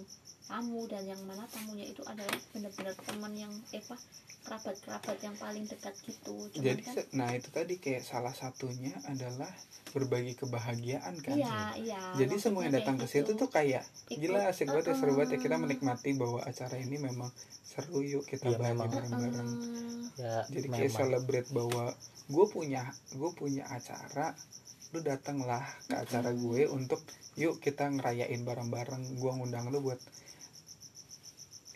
tamu 0.47 0.87
dan 0.87 1.03
yang 1.03 1.19
mana 1.27 1.43
tamunya 1.51 1.91
itu 1.91 2.03
adalah 2.07 2.39
benar-benar 2.55 2.95
teman 3.03 3.33
yang 3.35 3.53
eh 3.75 3.83
apa 3.83 3.99
kerabat-kerabat 4.47 5.19
yang 5.27 5.35
paling 5.35 5.67
dekat 5.67 5.95
gitu. 6.07 6.47
Cuman 6.55 6.63
jadi 6.63 6.83
kan 6.87 6.95
nah 7.19 7.31
itu 7.35 7.51
tadi 7.51 7.75
kayak 7.83 8.07
salah 8.07 8.31
satunya 8.31 8.95
adalah 9.11 9.51
berbagi 9.91 10.39
kebahagiaan 10.39 11.19
kan? 11.19 11.35
Iya 11.35 11.59
iya 11.83 12.01
jadi 12.15 12.35
semua 12.39 12.63
yang 12.63 12.79
datang 12.79 12.95
ke 12.95 13.11
kayak 13.11 13.15
situ 13.27 13.31
gitu. 13.35 13.41
tuh 13.43 13.49
kayak 13.51 13.83
Ikut, 14.07 14.23
gila 14.23 14.41
asik 14.47 14.71
banget 14.71 14.87
ya 14.87 14.95
seru 14.95 15.13
banget 15.19 15.31
ya 15.35 15.39
kita 15.43 15.55
uh-uh. 15.59 15.65
menikmati 15.67 16.11
bahwa 16.15 16.41
acara 16.47 16.77
ini 16.79 16.97
memang 17.03 17.31
seru 17.67 17.99
yuk 18.07 18.25
kita 18.31 18.47
Iya, 18.55 18.59
bareng-bareng. 18.63 19.51
Uh-uh. 19.51 20.21
ya 20.23 20.35
jadi 20.47 20.67
kayak 20.71 20.91
memang. 20.95 21.01
celebrate 21.03 21.49
bahwa 21.51 21.85
gue 22.31 22.47
punya 22.47 22.83
gue 23.19 23.31
punya 23.35 23.67
acara 23.67 24.39
lu 24.95 25.03
datanglah 25.03 25.67
ke 25.91 25.99
acara 25.99 26.31
gue 26.31 26.71
untuk 26.71 27.03
yuk 27.35 27.59
kita 27.59 27.91
ngerayain 27.91 28.47
bareng-bareng. 28.47 29.19
Gue 29.19 29.31
ngundang 29.35 29.75
lu 29.75 29.83
buat 29.83 29.99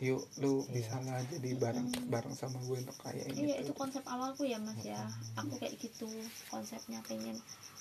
yuk 0.00 0.24
lu 0.40 0.64
Iya. 0.64 0.72
bisa 0.72 0.96
lah 1.04 1.20
jadi 1.28 1.50
bareng 1.60 1.88
Mm. 1.92 2.08
bareng 2.08 2.32
sama 2.32 2.56
gue 2.64 2.80
untuk 2.80 2.96
rayain 3.04 3.36
Iya 3.36 3.60
itu 3.60 3.68
itu 3.68 3.72
konsep 3.76 4.00
awalku 4.08 4.48
ya 4.48 4.56
mas 4.56 4.80
ya. 4.80 5.04
Aku 5.36 5.60
kayak 5.60 5.76
gitu 5.76 6.08
konsepnya 6.48 7.04
pengen 7.04 7.36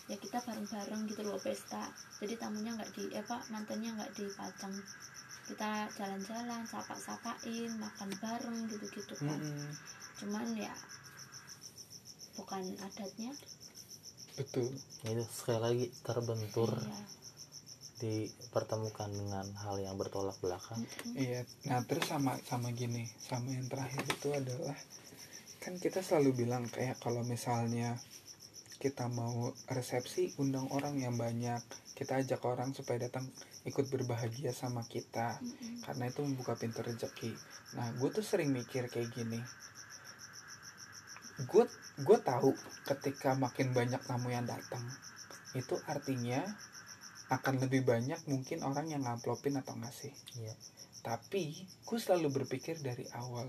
ya 0.05 0.19
kita 0.19 0.43
bareng-bareng 0.43 1.07
gitu 1.07 1.21
loh 1.23 1.39
pesta. 1.39 1.87
Jadi 2.19 2.35
tamunya 2.35 2.75
nggak 2.75 2.91
di 2.91 3.03
apa 3.15 3.39
mantannya 3.47 3.95
nggak 3.95 4.11
dipajang. 4.13 4.75
Kita 5.49 5.89
jalan-jalan, 5.97 6.61
sapa-sapain, 6.63 7.71
makan 7.73 8.09
bareng 8.19 8.67
gitu-gitu 8.67 9.15
kan. 9.17 9.39
Mm-mm. 9.39 9.71
Cuman 10.19 10.45
ya 10.53 10.75
bukan 12.35 12.63
adatnya. 12.79 13.31
Betul. 14.35 14.71
Itu 15.03 15.23
sekali 15.25 15.59
lagi 15.59 15.85
terbentur. 16.01 16.71
Iya. 16.75 16.99
Dipertemukan 17.99 19.11
dengan 19.11 19.45
hal 19.59 19.77
yang 19.83 19.99
bertolak 19.99 20.39
belakang. 20.39 20.81
Iya, 21.13 21.43
nah 21.67 21.83
terus 21.83 22.07
sama 22.07 22.39
sama 22.47 22.71
gini, 22.71 23.05
sama 23.19 23.51
yang 23.51 23.67
terakhir 23.67 24.03
itu 24.07 24.31
adalah 24.31 24.77
kan 25.59 25.75
kita 25.75 25.99
selalu 25.99 26.47
bilang 26.47 26.65
kayak 26.71 26.97
kalau 27.03 27.19
misalnya 27.27 27.99
kita 28.79 29.11
mau 29.11 29.51
resepsi 29.67 30.31
undang 30.39 30.71
orang 30.71 31.03
yang 31.03 31.19
banyak, 31.19 31.59
kita 31.99 32.23
ajak 32.23 32.39
orang 32.47 32.71
supaya 32.71 33.11
datang 33.11 33.27
ikut 33.67 33.91
berbahagia 33.91 34.55
sama 34.55 34.87
kita, 34.87 35.35
Mm-mm. 35.43 35.83
karena 35.83 36.07
itu 36.07 36.23
membuka 36.23 36.55
pintu 36.55 36.79
rezeki. 36.79 37.35
Nah, 37.75 37.91
gue 37.99 38.07
tuh 38.07 38.23
sering 38.23 38.55
mikir 38.55 38.87
kayak 38.87 39.11
gini, 39.11 39.43
gue 41.43 41.63
gue 41.99 42.17
tahu 42.23 42.55
ketika 42.87 43.35
makin 43.35 43.75
banyak 43.75 43.99
tamu 44.07 44.31
yang 44.31 44.47
datang, 44.47 44.87
itu 45.59 45.75
artinya 45.83 46.39
akan 47.29 47.61
lebih 47.61 47.85
banyak 47.85 48.19
mungkin 48.25 48.65
orang 48.65 48.89
yang 48.89 49.05
ngamplopin 49.05 49.57
atau 49.61 49.77
ngasih 49.77 50.13
Iya. 50.37 50.53
tapi 50.99 51.63
gue 51.87 51.99
selalu 52.01 52.43
berpikir 52.43 52.81
dari 52.83 53.07
awal 53.15 53.47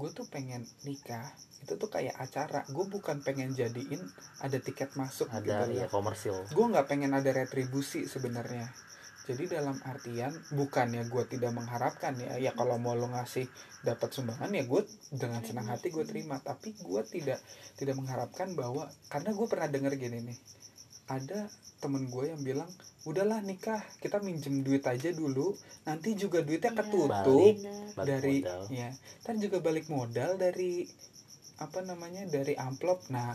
gue 0.00 0.10
tuh 0.10 0.24
pengen 0.26 0.64
nikah 0.88 1.30
itu 1.62 1.78
tuh 1.78 1.90
kayak 1.92 2.16
acara. 2.18 2.64
Gue 2.72 2.88
bukan 2.88 3.22
pengen 3.22 3.52
jadiin 3.54 4.00
ada 4.40 4.58
tiket 4.58 4.96
masuk 4.98 5.28
ada 5.30 5.68
gitu 5.68 5.78
ya 5.78 5.86
komersil. 5.86 6.48
Gue 6.50 6.66
nggak 6.72 6.88
pengen 6.88 7.12
ada 7.12 7.30
retribusi 7.30 8.08
sebenarnya. 8.08 8.72
Jadi 9.22 9.54
dalam 9.54 9.78
artian 9.86 10.34
bukannya 10.50 11.06
gue 11.06 11.24
tidak 11.30 11.54
mengharapkan 11.54 12.18
ya 12.18 12.34
ya 12.42 12.50
kalau 12.58 12.74
mau 12.82 12.98
lo 12.98 13.06
ngasih 13.14 13.46
dapat 13.86 14.10
sumbangan 14.10 14.50
ya 14.50 14.66
gue 14.66 14.82
dengan 15.14 15.44
senang 15.46 15.70
hati 15.70 15.94
gue 15.94 16.02
terima. 16.02 16.42
Tapi 16.42 16.74
gue 16.74 17.02
tidak 17.06 17.38
tidak 17.78 17.94
mengharapkan 17.94 18.58
bahwa 18.58 18.90
karena 19.06 19.30
gue 19.30 19.46
pernah 19.46 19.68
denger 19.70 19.94
gini 20.00 20.18
nih 20.26 20.38
ada 21.12 21.40
temen 21.78 22.06
gue 22.06 22.30
yang 22.30 22.40
bilang 22.40 22.70
udahlah 23.02 23.42
nikah 23.42 23.82
kita 23.98 24.18
minjem 24.18 24.62
duit 24.62 24.80
aja 24.84 25.10
dulu 25.10 25.52
nanti 25.82 26.14
juga 26.14 26.40
duitnya 26.40 26.70
Iya, 26.70 26.78
ketutup 26.78 27.10
Balik. 27.10 27.56
balik 27.92 28.06
dari 28.06 28.36
modal. 28.40 28.62
ya 28.70 28.88
kan 29.20 29.34
juga 29.36 29.58
balik 29.58 29.86
modal 29.88 30.30
dari 30.36 30.86
apa 31.58 31.78
namanya 31.82 32.22
dari 32.26 32.54
amplop 32.56 33.06
nah 33.08 33.34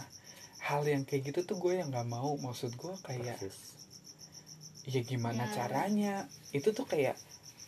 hal 0.60 0.84
yang 0.84 1.04
kayak 1.04 1.30
gitu 1.30 1.46
tuh 1.46 1.58
gue 1.58 1.78
yang 1.78 1.88
nggak 1.88 2.08
mau 2.08 2.34
maksud 2.36 2.74
gue 2.74 2.94
kayak 3.04 3.38
persis 3.38 3.76
ya 4.88 5.04
gimana 5.04 5.44
Ya. 5.46 5.54
caranya 5.54 6.14
itu 6.52 6.72
tuh 6.72 6.84
kayak 6.84 7.20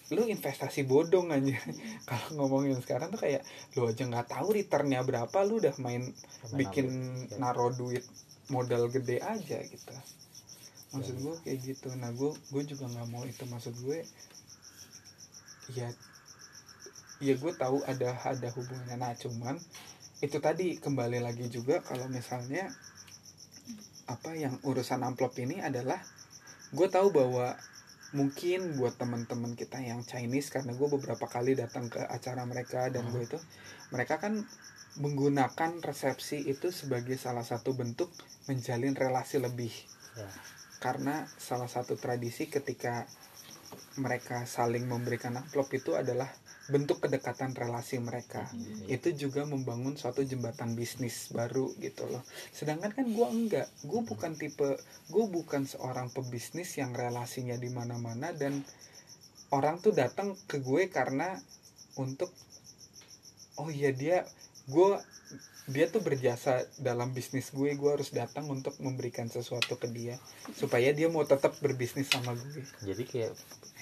lu 0.10 0.26
investasi 0.26 0.84
bodong 0.84 1.30
aja 1.30 1.54
kalau 2.10 2.42
ngomongin 2.42 2.80
sekarang 2.80 3.12
tuh 3.12 3.20
kayak 3.20 3.44
lu 3.76 3.86
aja 3.86 4.04
nggak 4.04 4.26
tahu 4.28 4.56
returnnya 4.56 5.04
berapa 5.04 5.38
lu 5.46 5.60
udah 5.60 5.76
main 5.78 6.16
bikin 6.56 6.88
ambil. 6.88 7.30
Ya. 7.30 7.38
naro 7.38 7.68
duit 7.72 8.02
modal 8.50 8.90
gede 8.90 9.22
aja 9.22 9.58
gitu. 9.64 9.96
Maksud 10.94 11.16
gue 11.22 11.36
kayak 11.46 11.60
gitu. 11.64 11.90
Nah 11.96 12.10
gue 12.14 12.34
gue 12.34 12.64
juga 12.66 12.90
nggak 12.90 13.08
mau 13.10 13.24
itu. 13.26 13.46
Maksud 13.46 13.78
gue 13.86 14.04
ya 15.78 15.90
ya 17.22 17.34
gue 17.38 17.52
tahu 17.56 17.86
ada 17.86 18.18
ada 18.26 18.50
hubungannya. 18.54 18.98
Nah 18.98 19.14
cuman 19.16 19.56
itu 20.20 20.38
tadi 20.44 20.76
kembali 20.76 21.24
lagi 21.24 21.48
juga 21.48 21.80
kalau 21.80 22.10
misalnya 22.12 22.68
apa 24.10 24.34
yang 24.34 24.58
urusan 24.66 25.06
amplop 25.06 25.38
ini 25.38 25.62
adalah 25.62 26.02
gue 26.74 26.88
tahu 26.90 27.14
bahwa 27.14 27.56
mungkin 28.10 28.74
buat 28.74 28.98
teman-teman 28.98 29.54
kita 29.54 29.78
yang 29.86 30.02
Chinese 30.02 30.50
karena 30.50 30.74
gue 30.74 30.88
beberapa 30.90 31.30
kali 31.30 31.54
datang 31.54 31.94
ke 31.94 32.02
acara 32.02 32.42
mereka 32.50 32.90
dan 32.90 33.06
gue 33.14 33.22
itu 33.22 33.38
mereka 33.94 34.18
kan 34.18 34.42
menggunakan 34.98 35.84
resepsi 35.86 36.42
itu 36.50 36.74
sebagai 36.74 37.16
salah 37.16 37.46
satu 37.46 37.78
bentuk 37.78 38.10
menjalin 38.50 38.98
relasi 38.98 39.38
lebih 39.38 39.72
Ya. 40.18 40.26
karena 40.82 41.30
salah 41.38 41.70
satu 41.70 41.96
tradisi 41.96 42.50
ketika 42.50 43.06
mereka 44.02 44.44
saling 44.50 44.90
memberikan 44.90 45.38
amplop 45.38 45.70
itu 45.72 45.94
adalah 45.94 46.28
bentuk 46.68 47.02
kedekatan 47.06 47.54
relasi 47.54 48.02
mereka 48.02 48.50
Mm-mm. 48.52 48.90
itu 48.90 49.10
juga 49.16 49.46
membangun 49.46 49.96
suatu 49.96 50.26
jembatan 50.26 50.74
bisnis 50.76 51.30
baru 51.32 51.72
gitu 51.80 52.10
loh 52.10 52.26
sedangkan 52.52 52.92
kan 52.92 53.06
gue 53.06 53.28
enggak 53.30 53.68
gue 53.86 54.02
bukan 54.02 54.34
tipe 54.36 54.82
gue 55.08 55.26
bukan 55.30 55.70
seorang 55.70 56.10
pebisnis 56.10 56.76
yang 56.78 56.92
relasinya 56.92 57.56
di 57.56 57.70
mana-mana 57.70 58.34
dan 58.34 58.66
orang 59.54 59.80
tuh 59.80 59.94
datang 59.94 60.36
ke 60.50 60.62
gue 60.62 60.90
karena 60.94 61.38
untuk 61.98 62.34
oh 63.58 63.70
iya 63.74 63.90
dia 63.94 64.26
gue 64.70 64.90
dia 65.70 65.86
tuh 65.86 66.02
berjasa 66.02 66.66
dalam 66.82 67.14
bisnis 67.14 67.54
gue 67.54 67.78
gue 67.78 67.90
harus 67.94 68.10
datang 68.10 68.50
untuk 68.50 68.74
memberikan 68.82 69.30
sesuatu 69.30 69.78
ke 69.78 69.86
dia 69.86 70.18
supaya 70.58 70.90
dia 70.94 71.06
mau 71.10 71.22
tetap 71.26 71.54
berbisnis 71.62 72.10
sama 72.10 72.34
gue. 72.34 72.66
Jadi 72.86 73.04
kayak 73.06 73.34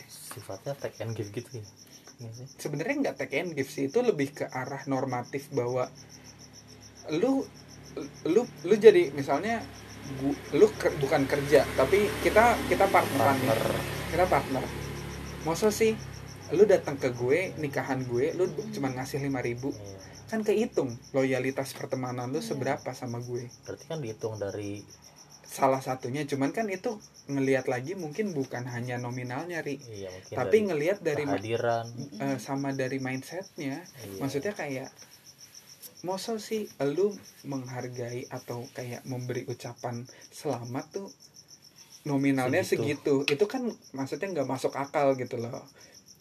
sifatnya 0.08 0.76
take 0.76 1.00
and 1.04 1.16
give 1.16 1.32
gitu 1.32 1.48
ya? 1.60 1.66
Iya 2.18 2.32
sebenarnya 2.58 2.96
nggak 3.08 3.18
take 3.24 3.38
and 3.40 3.54
give 3.56 3.70
sih 3.70 3.88
itu 3.88 4.00
lebih 4.02 4.34
ke 4.36 4.46
arah 4.50 4.84
normatif 4.90 5.48
bahwa 5.54 5.88
lu 7.14 7.46
lu 8.28 8.42
lu 8.68 8.76
jadi 8.76 9.10
misalnya 9.16 9.64
gu, 10.20 10.30
lu 10.60 10.68
ker- 10.76 10.96
bukan 11.00 11.24
kerja 11.24 11.64
tapi 11.80 12.12
kita 12.26 12.58
kita 12.68 12.86
partneran 12.92 13.38
nih. 13.40 13.48
partner. 13.48 13.76
Kita 14.12 14.26
partner. 14.28 14.64
Masa 15.48 15.72
sih 15.72 15.96
lu 16.52 16.64
datang 16.64 16.96
ke 17.00 17.12
gue 17.12 17.56
nikahan 17.60 18.04
gue 18.04 18.36
lu 18.36 18.48
cuma 18.76 18.92
ngasih 18.92 19.24
5000 19.24 19.48
ribu? 19.48 19.70
Iya. 19.72 20.00
Kan 20.28 20.44
kehitung 20.44 20.96
loyalitas 21.16 21.72
pertemanan 21.74 22.30
lu 22.30 22.40
Iya. 22.40 22.54
seberapa 22.54 22.90
sama 22.92 23.20
gue. 23.20 23.48
Berarti 23.64 23.86
kan 23.88 24.00
dihitung 24.04 24.36
dari 24.36 24.84
salah 25.48 25.80
satunya 25.80 26.28
cuman 26.28 26.52
kan 26.52 26.68
itu 26.68 27.00
ngelihat 27.32 27.72
lagi 27.72 27.96
mungkin 27.96 28.36
bukan 28.36 28.68
hanya 28.68 29.00
nominalnya 29.00 29.64
ri. 29.64 29.80
Iya 29.80 30.12
tapi 30.30 30.68
ngelihat 30.68 31.00
dari 31.00 31.24
kehadiran. 31.24 31.88
Eh, 32.20 32.38
sama 32.38 32.76
dari 32.76 33.00
mindsetnya. 33.00 33.80
Iya. 34.04 34.20
maksudnya 34.20 34.52
kayak 34.52 34.92
masa 36.06 36.38
sih 36.38 36.70
lu 36.94 37.16
menghargai 37.42 38.30
atau 38.30 38.68
kayak 38.76 39.02
memberi 39.10 39.48
ucapan 39.50 40.06
selamat 40.30 40.86
tuh 40.94 41.08
nominalnya 42.06 42.64
Segitu. 42.64 43.26
segitu, 43.26 43.36
itu 43.36 43.46
kan 43.50 43.68
maksudnya 43.92 44.32
nggak 44.32 44.48
masuk 44.48 44.72
akal 44.78 45.18
gitu 45.18 45.36
loh 45.42 45.66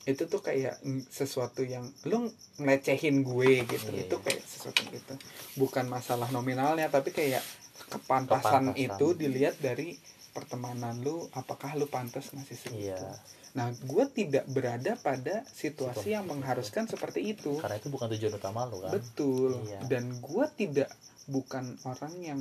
itu 0.07 0.23
tuh 0.25 0.39
kayak 0.39 0.79
sesuatu 1.07 1.67
yang 1.67 1.83
lu 2.07 2.31
ngelecehin 2.57 3.21
gue 3.21 3.67
gitu 3.67 3.91
Iya. 3.91 4.07
itu 4.07 4.17
kayak 4.17 4.43
sesuatu 4.43 4.87
gitu 4.87 5.15
bukan 5.57 5.87
masalah 5.87 6.31
nominalnya 6.31 6.87
tapi 6.87 7.11
kayak 7.11 7.43
kepantasan, 7.87 8.71
Kepantasan. 8.71 8.97
itu 8.97 9.07
dilihat 9.13 9.59
dari 9.59 9.99
pertemanan 10.31 11.03
lu 11.03 11.27
apakah 11.33 11.75
lu 11.75 11.87
pantas 11.87 12.31
ngasih 12.31 12.55
segitu 12.57 12.95
iya 12.95 13.19
nah 13.53 13.73
gue 13.73 14.05
tidak 14.13 14.45
berada 14.47 14.95
pada 14.97 15.41
situasi 15.49 16.05
Situasi 16.05 16.09
yang 16.13 16.29
mengharuskan 16.29 16.85
seperti 16.87 17.25
itu 17.27 17.57
karena 17.57 17.81
itu 17.81 17.89
bukan 17.89 18.07
tujuan 18.13 18.37
utama 18.37 18.63
lu 18.65 18.85
kan 18.85 18.93
Betul. 18.93 19.57
Iya. 19.65 19.81
Dan 19.89 20.21
gue 20.21 20.45
tidak 20.55 20.93
bukan 21.25 21.81
orang 21.83 22.15
yang 22.21 22.41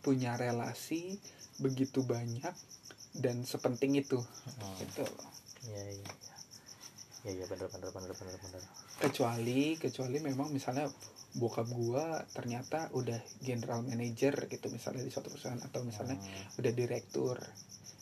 punya 0.00 0.38
relasi 0.38 1.18
begitu 1.58 2.00
banyak 2.00 2.54
dan 3.12 3.42
sepenting 3.42 3.98
itu. 3.98 4.22
Hmm. 4.22 4.76
Gitu 4.78 5.02
loh. 5.02 5.26
iya 5.66 5.98
iya 5.98 6.10
iya 7.26 7.34
iya 7.34 7.44
bener 7.44 7.66
bener 7.66 7.90
bener 7.90 8.12
bener 8.12 8.36
bener 8.38 8.62
Kecuali 8.96 9.74
kecuali 9.76 10.16
memang 10.20 10.48
misalnya 10.48 10.86
bokap 11.32 11.66
gua 11.68 12.04
ternyata 12.28 12.88
udah 12.92 13.18
general 13.40 13.82
manager 13.82 14.46
gitu 14.46 14.66
misalnya 14.68 15.02
di 15.02 15.10
suatu 15.10 15.28
perusahaan 15.28 15.60
atau 15.60 15.82
misalnya 15.82 16.14
Hmm. 16.14 16.56
udah 16.56 16.72
direktur 16.72 17.36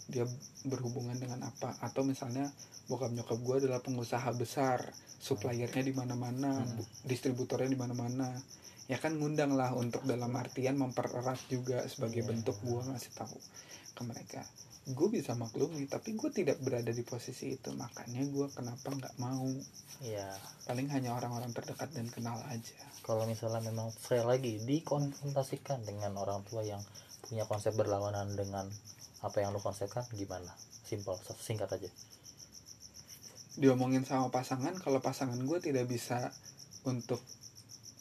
dia 0.05 0.29
berhubungan 0.63 1.17
dengan 1.17 1.41
apa 1.43 1.81
atau 1.81 2.05
misalnya 2.05 2.53
bokap 2.85 3.11
nyokap 3.11 3.39
gua 3.39 3.57
adalah 3.57 3.81
pengusaha 3.81 4.29
besar 4.35 4.85
suppliernya 5.19 5.83
di 5.83 5.91
mana-mana 5.91 6.53
Hmm. 6.55 6.77
bu- 6.77 6.91
distributornya 7.03 7.67
di 7.67 7.77
mana-mana 7.77 8.29
ya 8.85 8.99
kan 8.99 9.17
ngundang 9.17 9.53
lah 9.53 9.73
untuk 9.73 10.05
dalam 10.05 10.29
artian 10.31 10.77
mempererat 10.77 11.41
juga 11.49 11.81
sebagai 11.85 12.21
Iya. 12.21 12.29
bentuk 12.31 12.61
gua 12.61 12.85
ngasih 12.87 13.13
tahu 13.15 13.41
ke 13.91 14.03
mereka 14.05 14.45
gue 14.85 15.09
bisa 15.09 15.33
maklumi 15.33 15.89
tapi 15.89 16.13
gue 16.13 16.29
tidak 16.29 16.61
berada 16.61 16.93
di 16.93 17.01
posisi 17.01 17.57
itu. 17.57 17.73
Makanya 17.73 18.21
gue 18.29 18.47
kenapa 18.53 18.93
nggak 18.93 19.17
mau. 19.17 19.49
Iya. 20.05 20.29
Paling 20.69 20.93
hanya 20.93 21.17
orang-orang 21.17 21.57
terdekat 21.57 21.89
dan 21.97 22.13
kenal 22.13 22.37
aja. 22.53 22.77
Kalau 23.01 23.25
misalnya 23.25 23.65
memang 23.65 23.89
sekali 23.97 24.25
lagi 24.25 24.53
dikonfrontasikan 24.61 25.89
dengan 25.89 26.13
orang 26.21 26.45
tua 26.45 26.61
yang 26.61 26.85
punya 27.25 27.49
konsep 27.49 27.73
berlawanan 27.73 28.37
dengan 28.37 28.69
apa 29.25 29.41
yang 29.41 29.57
lu 29.57 29.61
konsepkan 29.65 30.05
gimana? 30.13 30.53
Simpel 30.85 31.17
singkat 31.41 31.73
aja. 31.73 31.89
Diomongin 33.57 34.05
sama 34.05 34.29
pasangan 34.29 34.77
kalau 34.77 35.01
pasangan 35.01 35.41
gue 35.41 35.59
tidak 35.65 35.89
bisa 35.89 36.29
untuk 36.85 37.25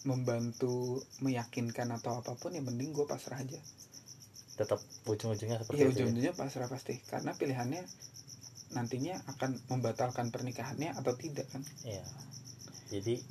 membantu 0.04 1.00
meyakinkan 1.24 1.88
atau 1.96 2.20
apa 2.20 2.36
pun 2.36 2.52
ya 2.52 2.60
mending 2.60 2.92
gue 2.92 3.08
pasrah 3.08 3.40
aja 3.40 3.56
tetap 4.54 4.78
ujung-ujungnya 5.10 5.58
seperti 5.62 5.78
iya 5.82 5.86
itu 5.86 5.90
ya? 5.90 5.96
ujung-ujungnya 6.06 6.34
pasrah 6.38 6.70
pasti. 6.70 7.02
Karena 7.10 7.34
pilihannya 7.34 7.82
nantinya 8.74 9.16
akan 9.38 9.58
membatalkan 9.70 10.30
pernikahannya 10.34 10.94
atau 10.98 11.14
tidak 11.18 11.50
kan? 11.50 11.62
Iya. 11.86 12.06
Jadi 12.94 13.22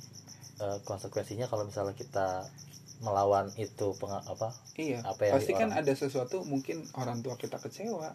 eh, 0.59 0.77
konsekuensinya 0.83 1.47
kalau 1.47 1.63
misalnya 1.67 1.95
kita 1.95 2.47
melawan 3.03 3.51
itu 3.59 3.91
penga- 3.99 4.23
apa 4.23 4.55
iya. 4.79 5.03
Apa 5.03 5.27
yang 5.27 5.35
pasti 5.39 5.51
kan 5.55 5.71
orang- 5.71 5.79
ada 5.83 5.93
sesuatu 5.95 6.43
mungkin 6.47 6.87
orang 6.95 7.19
tua 7.23 7.35
kita 7.35 7.59
kecewa. 7.59 8.11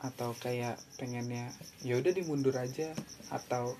Atau 0.00 0.32
kayak 0.40 0.80
pengennya 0.96 1.52
ya 1.84 2.00
udah 2.00 2.12
dimundur 2.12 2.56
aja 2.56 2.96
atau 3.28 3.76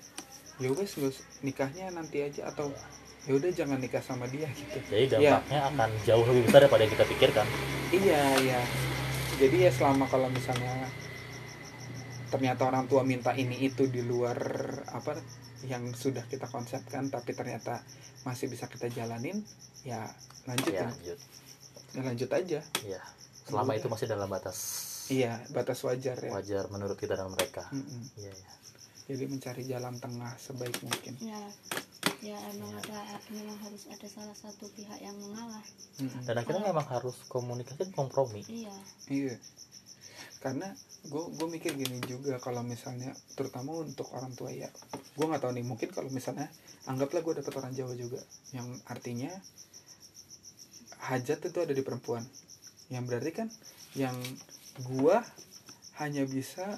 ya 0.61 0.69
wes 0.77 0.93
nikahnya 1.41 1.89
nanti 1.89 2.21
aja 2.21 2.45
atau 2.53 2.69
ya 3.21 3.31
udah 3.31 3.51
jangan 3.51 3.77
nikah 3.77 4.01
sama 4.01 4.25
dia 4.25 4.49
gitu 4.49 4.77
jadi 4.89 5.05
Iya. 5.07 5.37
dampaknya 5.37 5.59
akan 5.67 5.89
jauh 6.03 6.25
lebih 6.25 6.41
besar 6.45 6.59
daripada 6.61 6.81
yang 6.81 6.93
kita 6.93 7.05
pikirkan. 7.07 7.47
Iya, 7.91 8.21
iya. 8.39 8.61
Jadi 9.37 9.57
ya 9.61 9.71
selama 9.71 10.05
kalau 10.05 10.27
misalnya 10.27 10.89
ternyata 12.27 12.63
orang 12.63 12.87
tua 12.87 13.03
minta 13.03 13.35
ini 13.35 13.59
itu 13.59 13.85
di 13.85 13.99
luar 14.01 14.37
apa 14.89 15.19
yang 15.67 15.91
sudah 15.91 16.23
kita 16.25 16.47
konsepkan 16.47 17.07
tapi 17.07 17.35
ternyata 17.35 17.83
masih 18.23 18.47
bisa 18.47 18.65
kita 18.65 18.87
jalanin, 18.87 19.43
ya 19.83 20.09
lanjut 20.45 20.71
Ya, 20.71 20.81
ya. 20.81 20.87
lanjut. 20.89 21.19
Ya 21.91 22.01
lanjut 22.01 22.29
aja. 22.31 22.59
Iya. 22.81 23.01
Selama 23.43 23.73
Udah. 23.73 23.77
itu 23.77 23.87
masih 23.87 24.07
dalam 24.07 24.29
batas 24.29 24.57
Iya, 25.11 25.43
batas 25.51 25.83
wajar 25.83 26.15
ya. 26.15 26.31
wajar 26.31 26.71
menurut 26.71 26.95
kita 26.95 27.13
dan 27.13 27.27
mereka. 27.27 27.67
Mm-mm. 27.69 28.01
Iya, 28.15 28.31
iya. 28.31 28.51
Jadi 29.11 29.23
mencari 29.27 29.63
jalan 29.67 29.99
tengah 29.99 30.31
sebaik 30.39 30.79
mungkin. 30.79 31.19
ya 31.19 31.41
ya 32.21 32.37
emang 32.53 32.69
ada 32.77 33.17
memang 33.33 33.57
harus 33.65 33.89
ada 33.89 34.05
salah 34.05 34.37
satu 34.37 34.69
pihak 34.77 35.01
yang 35.01 35.17
mengalah 35.17 35.65
Mm-mm. 35.97 36.21
Dan 36.21 36.37
akhirnya 36.37 36.69
memang 36.69 36.85
harus 36.87 37.17
komunikasi 37.27 37.91
kompromi. 37.91 38.45
iya 38.47 38.71
Iya. 39.09 39.35
Karena 40.37 40.69
gue 41.01 41.23
gue 41.33 41.47
mikir 41.49 41.73
gini 41.73 41.97
juga 42.05 42.37
kalau 42.37 42.61
misalnya 42.61 43.09
terutama 43.33 43.73
untuk 43.81 44.05
orang 44.13 44.31
tua 44.37 44.53
ya 44.53 44.69
gue 45.17 45.25
nggak 45.25 45.41
tahu 45.41 45.53
nih 45.57 45.65
mungkin 45.65 45.89
kalau 45.89 46.13
misalnya 46.13 46.45
anggaplah 46.85 47.25
gue 47.25 47.41
dapet 47.41 47.53
orang 47.57 47.73
Jawa 47.73 47.93
juga 47.97 48.21
yang 48.53 48.69
artinya 48.85 49.33
hajat 51.09 51.41
itu 51.49 51.57
ada 51.57 51.73
di 51.73 51.81
perempuan 51.81 52.21
yang 52.93 53.09
berarti 53.09 53.31
kan 53.33 53.47
yang 53.97 54.13
gue 54.85 55.17
hanya 55.97 56.23
bisa 56.29 56.77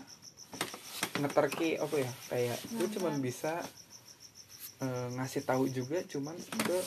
ngeterki 1.20 1.78
apa 1.78 1.95
ya 2.01 2.11
kayak 2.34 2.57
gue 2.74 2.88
cuman 2.97 3.22
bisa 3.22 3.61
eh, 4.82 5.07
ngasih 5.14 5.45
tahu 5.45 5.70
juga 5.70 6.01
cuman 6.09 6.34
ke 6.38 6.80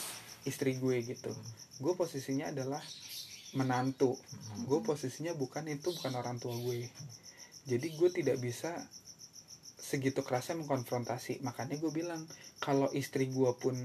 istri 0.47 0.79
gue 0.79 1.03
gitu. 1.03 1.31
Gue 1.83 1.93
posisinya 1.99 2.49
adalah 2.55 2.79
menantu. 3.55 4.15
Gue 4.63 4.79
posisinya 4.79 5.35
bukan 5.35 5.67
itu 5.67 5.91
bukan 5.91 6.15
orang 6.15 6.39
tua 6.39 6.55
gue. 6.55 6.87
Jadi 7.67 7.87
gue 7.99 8.09
tidak 8.15 8.39
bisa 8.39 8.71
segitu 9.75 10.23
kerasnya 10.23 10.63
mengkonfrontasi. 10.63 11.43
Makanya 11.43 11.75
gue 11.79 11.91
bilang 11.91 12.23
kalau 12.63 12.87
istri 12.95 13.27
gue 13.27 13.51
pun 13.59 13.75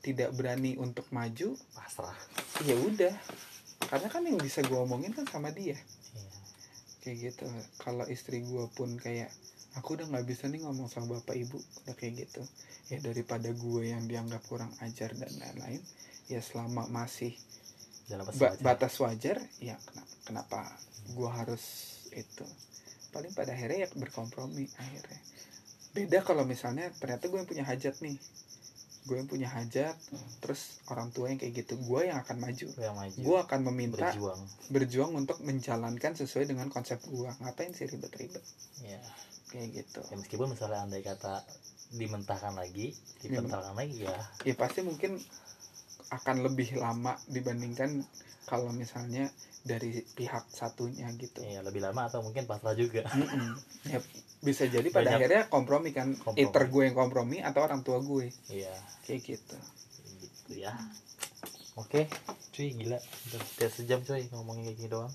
tidak 0.00 0.32
berani 0.32 0.80
untuk 0.80 1.04
maju 1.12 1.52
Pasrah. 1.76 2.16
ya 2.64 2.76
udah. 2.80 3.12
Karena 3.86 4.08
kan 4.08 4.24
yang 4.24 4.40
bisa 4.40 4.64
gue 4.64 4.76
omongin 4.76 5.12
kan 5.12 5.28
sama 5.28 5.52
dia. 5.52 5.76
Iya. 5.76 5.80
kayak 7.04 7.16
gitu. 7.22 7.46
Kalau 7.78 8.08
istri 8.08 8.40
gue 8.42 8.64
pun 8.72 8.96
kayak 8.96 9.28
aku 9.76 9.94
udah 9.94 10.06
nggak 10.06 10.24
bisa 10.24 10.44
nih 10.46 10.60
ngomong 10.60 10.88
sama 10.88 11.16
bapak 11.16 11.36
ibu 11.36 11.56
udah 11.84 11.94
kayak 11.94 12.26
gitu 12.26 12.42
ya 12.88 12.98
daripada 12.98 13.48
gue 13.48 13.82
yang 13.84 14.04
dianggap 14.04 14.40
kurang 14.44 14.72
ajar 14.80 15.12
dan 15.12 15.30
lain-lain 15.32 15.80
ya 16.26 16.40
selama 16.40 16.88
masih 16.88 17.36
Dalam 18.06 18.22
batas 18.24 18.38
ba- 18.38 18.48
wajar. 18.48 18.62
batas 18.62 18.94
wajar 18.96 19.36
ya 19.58 19.76
kenapa, 19.82 20.14
kenapa 20.24 20.60
gue 21.08 21.30
harus 21.30 21.64
itu 22.10 22.46
paling 23.10 23.32
pada 23.32 23.52
akhirnya 23.52 23.84
ya 23.84 23.90
berkompromi 23.92 24.64
akhirnya 24.76 25.20
beda 25.92 26.20
kalau 26.22 26.44
misalnya 26.44 26.88
ternyata 26.94 27.26
gue 27.26 27.36
yang 27.36 27.46
punya 27.46 27.64
hajat 27.64 27.96
nih 28.00 28.16
gue 29.06 29.16
yang 29.16 29.26
punya 29.26 29.46
hajat 29.48 29.94
terus 30.40 30.82
orang 30.86 31.08
tua 31.10 31.30
yang 31.30 31.38
kayak 31.38 31.54
gitu 31.56 31.78
gue 31.78 32.00
yang 32.04 32.18
akan 32.18 32.36
maju 32.38 32.66
yang 32.76 32.94
maju. 32.94 33.16
gue 33.16 33.36
akan 33.38 33.60
meminta 33.64 34.10
berjuang. 34.10 34.40
berjuang 34.68 35.12
untuk 35.14 35.38
menjalankan 35.40 36.12
sesuai 36.12 36.46
dengan 36.46 36.66
konsep 36.68 36.98
gue 37.02 37.30
ngapain 37.40 37.70
sih 37.70 37.86
ribet-ribet 37.86 38.42
Iya. 38.82 38.98
Kayak 39.56 39.70
gitu. 39.72 40.00
Ya, 40.04 40.14
meskipun 40.20 40.46
misalnya 40.52 40.84
andai 40.84 41.00
kata 41.00 41.40
dimentahkan 41.96 42.52
lagi, 42.52 42.92
Iya, 43.24 43.40
dimentahkan 43.40 43.72
lagi 43.72 44.04
ya. 44.04 44.18
Ya 44.44 44.54
pasti 44.54 44.84
mungkin 44.84 45.16
akan 46.12 46.36
lebih 46.44 46.76
lama 46.76 47.16
dibandingkan 47.26 48.04
kalau 48.46 48.70
misalnya 48.70 49.32
dari 49.66 50.04
pihak 50.14 50.46
satunya 50.52 51.08
gitu. 51.16 51.40
Ya 51.42 51.64
lebih 51.64 51.82
lama 51.82 52.06
atau 52.06 52.20
mungkin 52.20 52.44
pasrah 52.44 52.76
juga. 52.76 53.08
Ya, 53.86 54.02
bisa 54.42 54.66
jadi 54.66 54.90
pada 54.90 55.14
Banyak 55.14 55.18
akhirnya 55.22 55.42
kompromi 55.46 55.94
kan. 55.94 56.18
Kompromi. 56.18 56.42
either 56.42 56.64
gue 56.66 56.82
yang 56.90 56.96
kompromi 56.98 57.38
atau 57.38 57.62
orang 57.62 57.86
tua 57.86 58.02
gue. 58.02 58.34
Iya. 58.50 58.74
kayak 59.06 59.22
gitu. 59.22 59.58
Gitu 60.18 60.52
ya. 60.66 60.74
Oke 61.78 62.10
cuy 62.50 62.74
gila. 62.74 62.98
Udah 62.98 63.40
udah 63.40 63.70
sejam 63.70 64.02
cuy 64.02 64.26
ngomongin 64.34 64.66
kayak 64.66 64.76
gini 64.82 64.90
doang. 64.90 65.12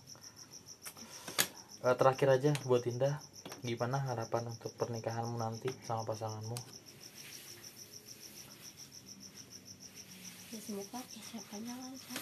Eh, 1.84 1.96
terakhir 2.00 2.28
aja 2.32 2.50
buat 2.64 2.86
Indah 2.88 3.20
gimana 3.62 4.02
harapan 4.02 4.50
untuk 4.50 4.74
pernikahanmu 4.78 5.38
nanti 5.38 5.70
sama 5.86 6.02
pasanganmu? 6.06 6.58
Ya 10.52 10.60
semoga 10.60 11.00
persiapannya 11.00 11.74
lancar. 11.78 12.22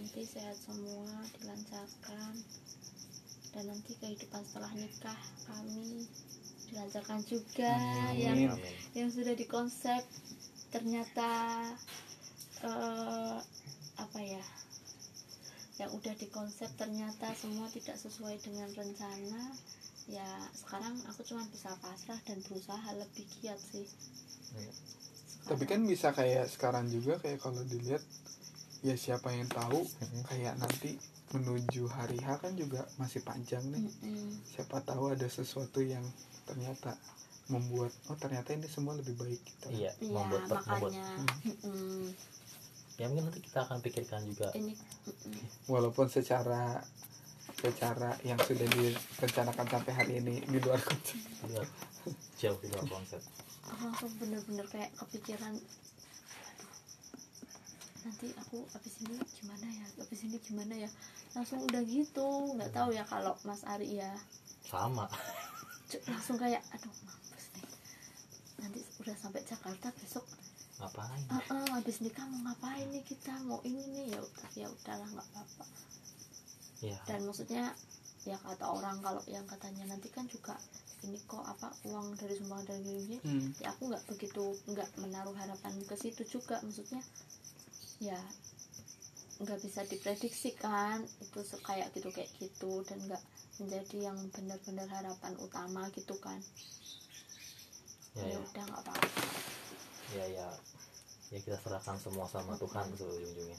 Nanti 0.00 0.26
sehat 0.26 0.58
semua 0.58 1.22
dilancarkan. 1.38 2.34
Dan 3.50 3.64
nanti 3.68 3.92
kehidupan 4.00 4.42
setelah 4.42 4.72
nikah 4.74 5.20
kami 5.46 6.08
dilancarkan 6.66 7.20
juga 7.28 7.74
Amin. 8.10 8.18
yang 8.18 8.38
yang 8.96 9.08
sudah 9.12 9.36
dikonsep. 9.36 10.02
Ternyata 10.74 11.30
eh, 12.64 13.38
apa 14.00 14.18
ya 14.24 14.42
yang 15.80 15.90
udah 15.96 16.12
dikonsep 16.20 16.68
ternyata 16.76 17.32
semua 17.32 17.64
tidak 17.72 17.96
sesuai 17.96 18.36
dengan 18.44 18.68
rencana 18.76 19.56
ya 20.12 20.28
sekarang 20.52 20.92
aku 21.08 21.24
cuma 21.24 21.40
bisa 21.48 21.72
pasrah 21.80 22.20
dan 22.28 22.36
berusaha 22.44 22.88
lebih 23.00 23.24
giat 23.40 23.56
sih. 23.56 23.88
Iya. 24.50 24.72
tapi 25.46 25.64
kan 25.64 25.80
bisa 25.86 26.12
kayak 26.12 26.50
sekarang 26.52 26.90
juga 26.92 27.16
kayak 27.22 27.40
kalau 27.40 27.62
dilihat 27.64 28.02
ya 28.84 28.92
siapa 28.98 29.32
yang 29.32 29.48
tahu 29.48 29.86
kayak 30.28 30.58
nanti 30.60 31.00
menuju 31.30 31.86
hari 31.86 32.18
H 32.18 32.42
kan 32.42 32.58
juga 32.58 32.82
masih 32.98 33.22
panjang 33.22 33.62
nih. 33.70 33.86
Mm-mm. 33.86 34.34
siapa 34.50 34.82
tahu 34.82 35.14
ada 35.14 35.30
sesuatu 35.30 35.78
yang 35.78 36.02
ternyata 36.44 36.98
membuat 37.46 37.94
oh 38.10 38.18
ternyata 38.18 38.54
ini 38.54 38.66
semua 38.66 38.98
lebih 38.98 39.14
baik 39.14 39.38
gitu. 39.42 39.66
Iya 39.70 39.94
Iya 40.02 40.10
membuat 40.10 40.42
membuat 40.50 40.92
makanya. 40.92 41.06
Mm-mm. 41.46 42.10
Ya 43.00 43.08
mungkin 43.08 43.32
nanti 43.32 43.40
kita 43.40 43.64
akan 43.64 43.80
pikirkan 43.80 44.28
juga. 44.28 44.52
Ini 44.52 44.76
walaupun 45.72 46.12
secara 46.12 46.84
secara 47.60 48.16
yang 48.24 48.40
sudah 48.40 48.68
direncanakan 48.72 49.66
sampai 49.68 49.92
hari 49.92 50.12
ini 50.20 50.40
di 50.48 50.58
luar 50.64 50.80
konsep 50.80 51.20
lihat 51.44 51.68
jauh 52.40 52.56
di 52.56 52.72
luar 52.72 52.88
konsep 52.88 53.20
aku 53.68 53.82
langsung 53.84 54.12
bener-bener 54.16 54.66
kayak 54.72 54.90
kepikiran 54.96 55.52
aduh, 55.52 56.72
nanti 58.08 58.28
aku 58.40 58.64
habis 58.72 58.94
ini 59.04 59.16
gimana 59.36 59.66
ya? 59.68 59.86
Habis 60.00 60.20
ini 60.24 60.36
gimana 60.40 60.74
ya? 60.74 60.90
Langsung 61.36 61.60
udah 61.68 61.82
gitu 61.84 62.56
nggak 62.56 62.72
tahu 62.72 62.96
ya 62.96 63.04
kalau 63.04 63.36
Mas 63.44 63.62
Ari 63.68 64.00
ya. 64.00 64.10
Sama. 64.64 65.06
Langsung 66.08 66.40
kayak 66.40 66.64
aduh 66.72 66.94
mampus 67.04 67.46
nih. 67.54 67.66
Nanti 68.64 68.80
udah 69.04 69.16
sampai 69.20 69.44
Jakarta 69.44 69.92
besok 70.00 70.24
ngapain? 70.80 71.24
Ah 71.28 71.44
ah, 71.52 71.66
habis 71.76 72.00
nikah 72.00 72.24
mau 72.32 72.40
ngapain 72.50 72.88
nih 72.88 73.04
kita? 73.04 73.32
Mau 73.44 73.60
ini 73.68 73.84
nih 73.92 74.04
ya 74.16 74.20
udah 74.24 74.48
ya 74.56 74.66
udahlah 74.72 75.08
nggak 75.12 75.28
apa-apa. 75.28 75.64
Ya 76.80 76.96
dan 77.04 77.20
maksudnya 77.28 77.76
ya 78.24 78.36
kata 78.40 78.64
orang 78.68 79.00
kalau 79.04 79.20
yang 79.28 79.44
katanya 79.44 79.84
nanti 79.92 80.08
kan 80.12 80.24
juga 80.28 80.56
ini 81.04 81.16
kok 81.24 81.40
apa 81.40 81.72
uang 81.88 82.12
dari 82.20 82.36
sumbangan 82.36 82.68
dari 82.68 82.84
gini 82.84 83.16
Hmm. 83.24 83.48
ya 83.56 83.72
aku 83.72 83.88
nggak 83.88 84.04
begitu 84.04 84.52
nggak 84.68 84.88
menaruh 85.00 85.32
harapan 85.32 85.72
ke 85.88 85.96
situ 85.96 86.28
juga 86.28 86.60
maksudnya 86.60 87.00
ya 88.00 88.20
nggak 89.40 89.60
bisa 89.64 89.80
diprediksi 89.88 90.52
kan? 90.56 91.00
Itu 91.20 91.40
kayak 91.64 91.92
gitu 91.96 92.08
kayak 92.12 92.28
gitu 92.40 92.84
dan 92.88 93.00
nggak 93.08 93.22
menjadi 93.60 94.12
yang 94.12 94.18
benar-benar 94.32 94.88
harapan 94.88 95.32
utama 95.40 95.88
gitu 95.96 96.16
kan? 96.20 96.40
Ya 98.16 98.24
ya 98.24 98.36
ya. 98.36 98.38
udah 98.40 98.64
nggak 98.68 98.82
apa-apa 98.84 99.59
ya 100.14 100.24
ya. 100.26 100.48
Ya 101.30 101.38
kita 101.38 101.58
serahkan 101.58 101.94
semua 101.96 102.26
sama 102.26 102.58
Tuhan 102.58 102.90
ujung-ujungnya. 102.90 103.58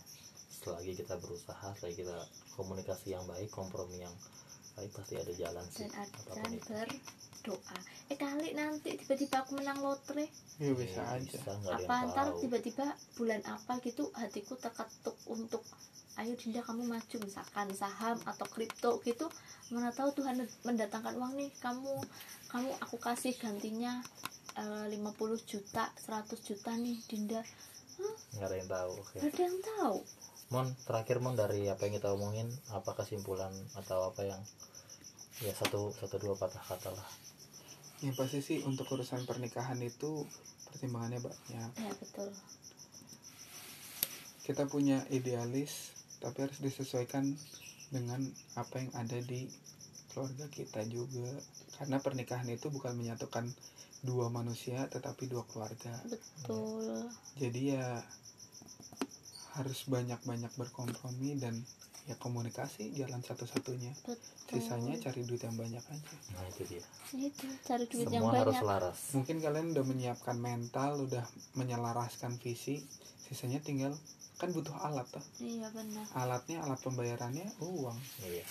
Selagi 0.61 0.93
kita 0.93 1.15
berusaha 1.17 1.67
selagi 1.73 2.03
kita 2.03 2.17
komunikasi 2.53 3.15
yang 3.15 3.23
baik 3.25 3.47
kompromi 3.49 4.03
yang 4.03 4.13
baik 4.75 4.91
pasti 4.91 5.15
ada 5.15 5.31
jalan 5.33 5.65
sih. 5.71 5.87
Dan 5.87 6.03
apa 6.03 6.19
pun 6.21 6.35
dan 6.37 6.51
itu. 6.51 6.67
berdoa. 6.67 7.77
Eh 8.11 8.17
kali 8.19 8.49
nanti 8.53 8.89
tiba-tiba 8.95 9.41
aku 9.41 9.57
menang 9.57 9.79
lotre. 9.79 10.27
Ya 10.59 10.71
bisa 10.75 11.01
Ya, 11.01 11.15
aja. 11.15 11.25
bisa, 11.25 11.51
nggak 11.57 11.73
ada 11.73 11.81
apa 11.81 11.93
yang 11.95 12.09
ntar 12.11 12.27
tahu. 12.29 12.39
tiba-tiba 12.43 12.85
bulan 13.15 13.41
apa 13.47 13.73
gitu 13.81 14.03
hatiku 14.13 14.53
terketuk 14.55 15.15
untuk 15.25 15.63
ayo 16.19 16.35
Dinda 16.35 16.59
kamu 16.61 16.83
maju 16.85 17.15
misalkan 17.23 17.71
saham 17.73 18.19
atau 18.27 18.45
kripto 18.45 18.99
gitu. 19.01 19.31
Mana 19.71 19.89
tahu 19.89 20.11
Tuhan 20.13 20.37
mendatangkan 20.67 21.15
uang 21.15 21.33
nih 21.39 21.49
kamu 21.57 22.03
kamu 22.51 22.69
aku 22.83 22.99
kasih 22.99 23.31
gantinya 23.39 24.03
eh, 24.57 24.85
50 24.91 25.43
juta 25.47 25.91
100 25.95 26.47
juta 26.47 26.71
nih 26.75 26.97
Dinda. 27.07 27.41
Nggak 28.35 28.47
ada 28.47 28.55
yang 28.57 28.69
tahu 28.71 28.91
oke. 28.97 29.17
Gak 29.19 29.31
ada 29.35 29.43
yang 29.43 29.59
tahu? 29.61 29.97
Mon 30.51 30.67
terakhir 30.83 31.17
Mon 31.23 31.35
dari 31.39 31.71
apa 31.71 31.87
yang 31.87 31.95
kita 31.95 32.11
omongin 32.11 32.47
apa 32.75 32.91
kesimpulan 32.97 33.51
atau 33.79 34.11
apa 34.11 34.27
yang 34.27 34.41
ya 35.39 35.55
satu 35.55 35.95
satu 35.95 36.15
dua 36.19 36.35
patah 36.35 36.59
kata 36.59 36.91
lah. 36.91 37.07
Yang 38.03 38.15
pasti 38.17 38.39
sih 38.41 38.57
untuk 38.65 38.89
urusan 38.91 39.23
pernikahan 39.23 39.79
itu 39.79 40.25
pertimbangannya 40.67 41.23
banyak. 41.23 41.71
Ya 41.77 41.91
betul. 41.99 42.29
Kita 44.43 44.67
punya 44.67 45.05
idealis 45.13 45.95
tapi 46.19 46.43
harus 46.43 46.59
disesuaikan 46.59 47.31
dengan 47.91 48.21
apa 48.55 48.81
yang 48.81 48.91
ada 48.97 49.19
di 49.21 49.47
keluarga 50.11 50.51
kita 50.51 50.83
juga. 50.91 51.31
Karena 51.79 51.97
pernikahan 52.03 52.47
itu 52.51 52.67
bukan 52.67 52.93
menyatukan 52.97 53.47
dua 54.01 54.27
manusia 54.33 54.89
tetapi 54.89 55.29
dua 55.29 55.45
keluarga. 55.45 55.93
Betul. 56.09 57.09
Jadi 57.37 57.77
ya 57.77 58.01
harus 59.57 59.83
banyak-banyak 59.85 60.51
berkompromi 60.55 61.37
dan 61.37 61.59
ya 62.09 62.17
komunikasi 62.17 62.91
jalan 62.97 63.21
satu-satunya. 63.21 63.93
Sisanya 64.49 64.99
cari 64.99 65.21
duit 65.23 65.45
yang 65.45 65.55
banyak 65.55 65.79
aja. 65.79 66.15
Nah 66.35 66.43
itu 66.49 66.63
dia. 66.67 66.83
Itu 67.13 67.47
cari 67.63 67.85
duit 67.87 68.09
yang 68.09 68.25
semua 68.25 68.41
harus 68.41 68.55
banyak. 68.57 68.63
selaras 68.65 68.99
mungkin 69.15 69.37
kalian 69.39 69.67
udah 69.77 69.85
menyiapkan 69.85 70.37
mental 70.39 70.91
udah 71.07 71.23
menyelaraskan 71.55 72.35
visi 72.41 72.83
sisanya 73.29 73.63
tinggal 73.63 73.95
kan 74.35 74.49
butuh 74.51 74.73
alat 74.81 75.05
tuh 75.07 75.23
iya 75.39 75.69
benar. 75.69 76.03
Alatnya 76.17 76.65
alat 76.65 76.81
pembayarannya 76.81 77.47
uang. 77.61 77.95
Iya 78.25 78.43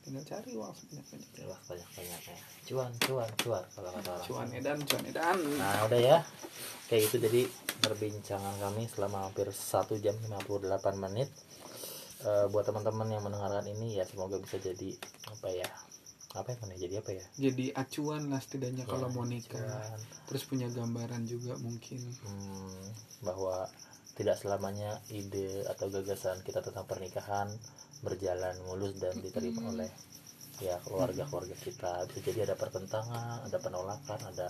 tinggal 0.00 0.24
cari 0.24 0.50
uang 0.52 0.72
sebanyak-banyaknya 0.72 1.28
jelas 1.36 1.60
banyak 1.64 1.88
banyaknya 1.92 2.36
cuan 2.64 2.90
cuan 2.98 3.30
cuan 3.36 3.64
kalau 3.70 3.90
kata 3.92 4.10
orang 4.10 4.26
cuan 4.26 4.48
edan 4.50 4.78
cuan 4.82 5.04
edan. 5.04 5.38
Nah 5.56 5.78
udah 5.84 6.00
ya. 6.00 6.18
Kayak 6.86 7.02
itu 7.06 7.16
jadi 7.20 7.42
perbincangan 7.80 8.54
kami 8.58 8.82
selama 8.86 9.28
hampir 9.28 9.46
1 9.46 9.60
jam 9.98 10.16
58 10.18 10.66
menit. 10.98 11.28
Eh, 12.20 12.46
Buat 12.48 12.66
teman-teman 12.66 13.08
yang 13.08 13.22
mendengarkan 13.22 13.64
ini 13.66 13.94
ya 13.94 14.04
semoga 14.04 14.36
bisa 14.36 14.56
jadi 14.58 14.92
apa 15.26 15.48
ya 15.48 15.68
apa 16.30 16.46
yang 16.48 16.60
mana 16.60 16.74
jadi 16.76 16.94
apa 16.96 17.10
ya? 17.10 17.24
Jadi 17.36 17.64
acuan 17.72 18.22
lah 18.26 18.38
setidaknya 18.38 18.84
kalau 18.84 19.06
Ya, 19.06 19.12
mau 19.12 19.24
nikah. 19.24 19.58
cuan. 19.58 20.00
terus 20.26 20.42
punya 20.44 20.68
gambaran 20.68 21.24
juga 21.24 21.58
mungkin. 21.58 22.00
Hmm, 22.22 22.86
bahwa 23.20 23.66
tidak 24.14 24.36
selamanya 24.36 25.00
ide 25.08 25.64
atau 25.66 25.88
gagasan 25.88 26.40
kita 26.40 26.60
tentang 26.60 26.84
pernikahan 26.84 27.48
berjalan 28.00 28.56
mulus 28.68 28.96
dan 28.96 29.12
diterima 29.20 29.68
oleh 29.72 29.90
ya 30.60 30.76
keluarga-keluarga 30.84 31.56
kita. 31.56 32.04
Bisa 32.08 32.20
jadi 32.20 32.48
ada 32.48 32.54
pertentangan 32.56 33.44
ada 33.48 33.58
penolakan 33.60 34.20
ada 34.28 34.48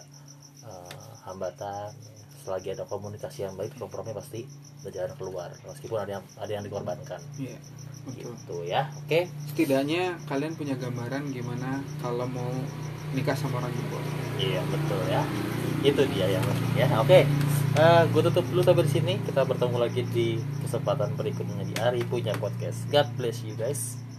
eh, 0.66 1.12
hambatan. 1.26 1.94
Selagi 2.40 2.72
ada 2.72 2.88
komunikasi 2.88 3.44
yang 3.44 3.52
baik 3.52 3.76
kompromi 3.76 4.16
pasti 4.16 4.48
berjalan 4.80 5.12
keluar. 5.20 5.52
Meskipun 5.60 5.98
ada 6.00 6.18
yang 6.18 6.24
ada 6.40 6.52
yang 6.56 6.64
dikorbankan. 6.64 7.20
Iya 7.36 7.58
betul. 8.08 8.32
Gitu 8.32 8.56
ya 8.64 8.88
oke? 8.88 9.20
Setidaknya 9.52 10.16
kalian 10.24 10.56
punya 10.56 10.74
gambaran 10.80 11.30
gimana 11.36 11.84
kalau 12.00 12.24
mau 12.24 12.48
nikah 13.12 13.36
sama 13.36 13.60
orang 13.60 13.74
Jepang 13.74 14.06
iya 14.40 14.62
betul 14.72 15.02
ya. 15.10 15.22
Itu 15.84 16.02
dia 16.12 16.26
yang 16.32 16.44
penting 16.44 16.72
ya 16.80 16.88
oke 16.96 17.20
gue 18.10 18.22
tutup 18.26 18.44
dulu 18.50 18.66
sampai 18.66 18.90
sini. 18.90 19.14
Kita 19.22 19.46
bertemu 19.46 19.76
lagi 19.78 20.02
di 20.10 20.42
kesempatan 20.66 21.14
berikutnya 21.14 21.62
di 21.62 21.74
Ari 21.78 22.02
punya 22.02 22.34
podcast. 22.34 22.90
God 22.90 23.06
bless 23.14 23.46
you 23.46 23.54
guys 23.54 24.09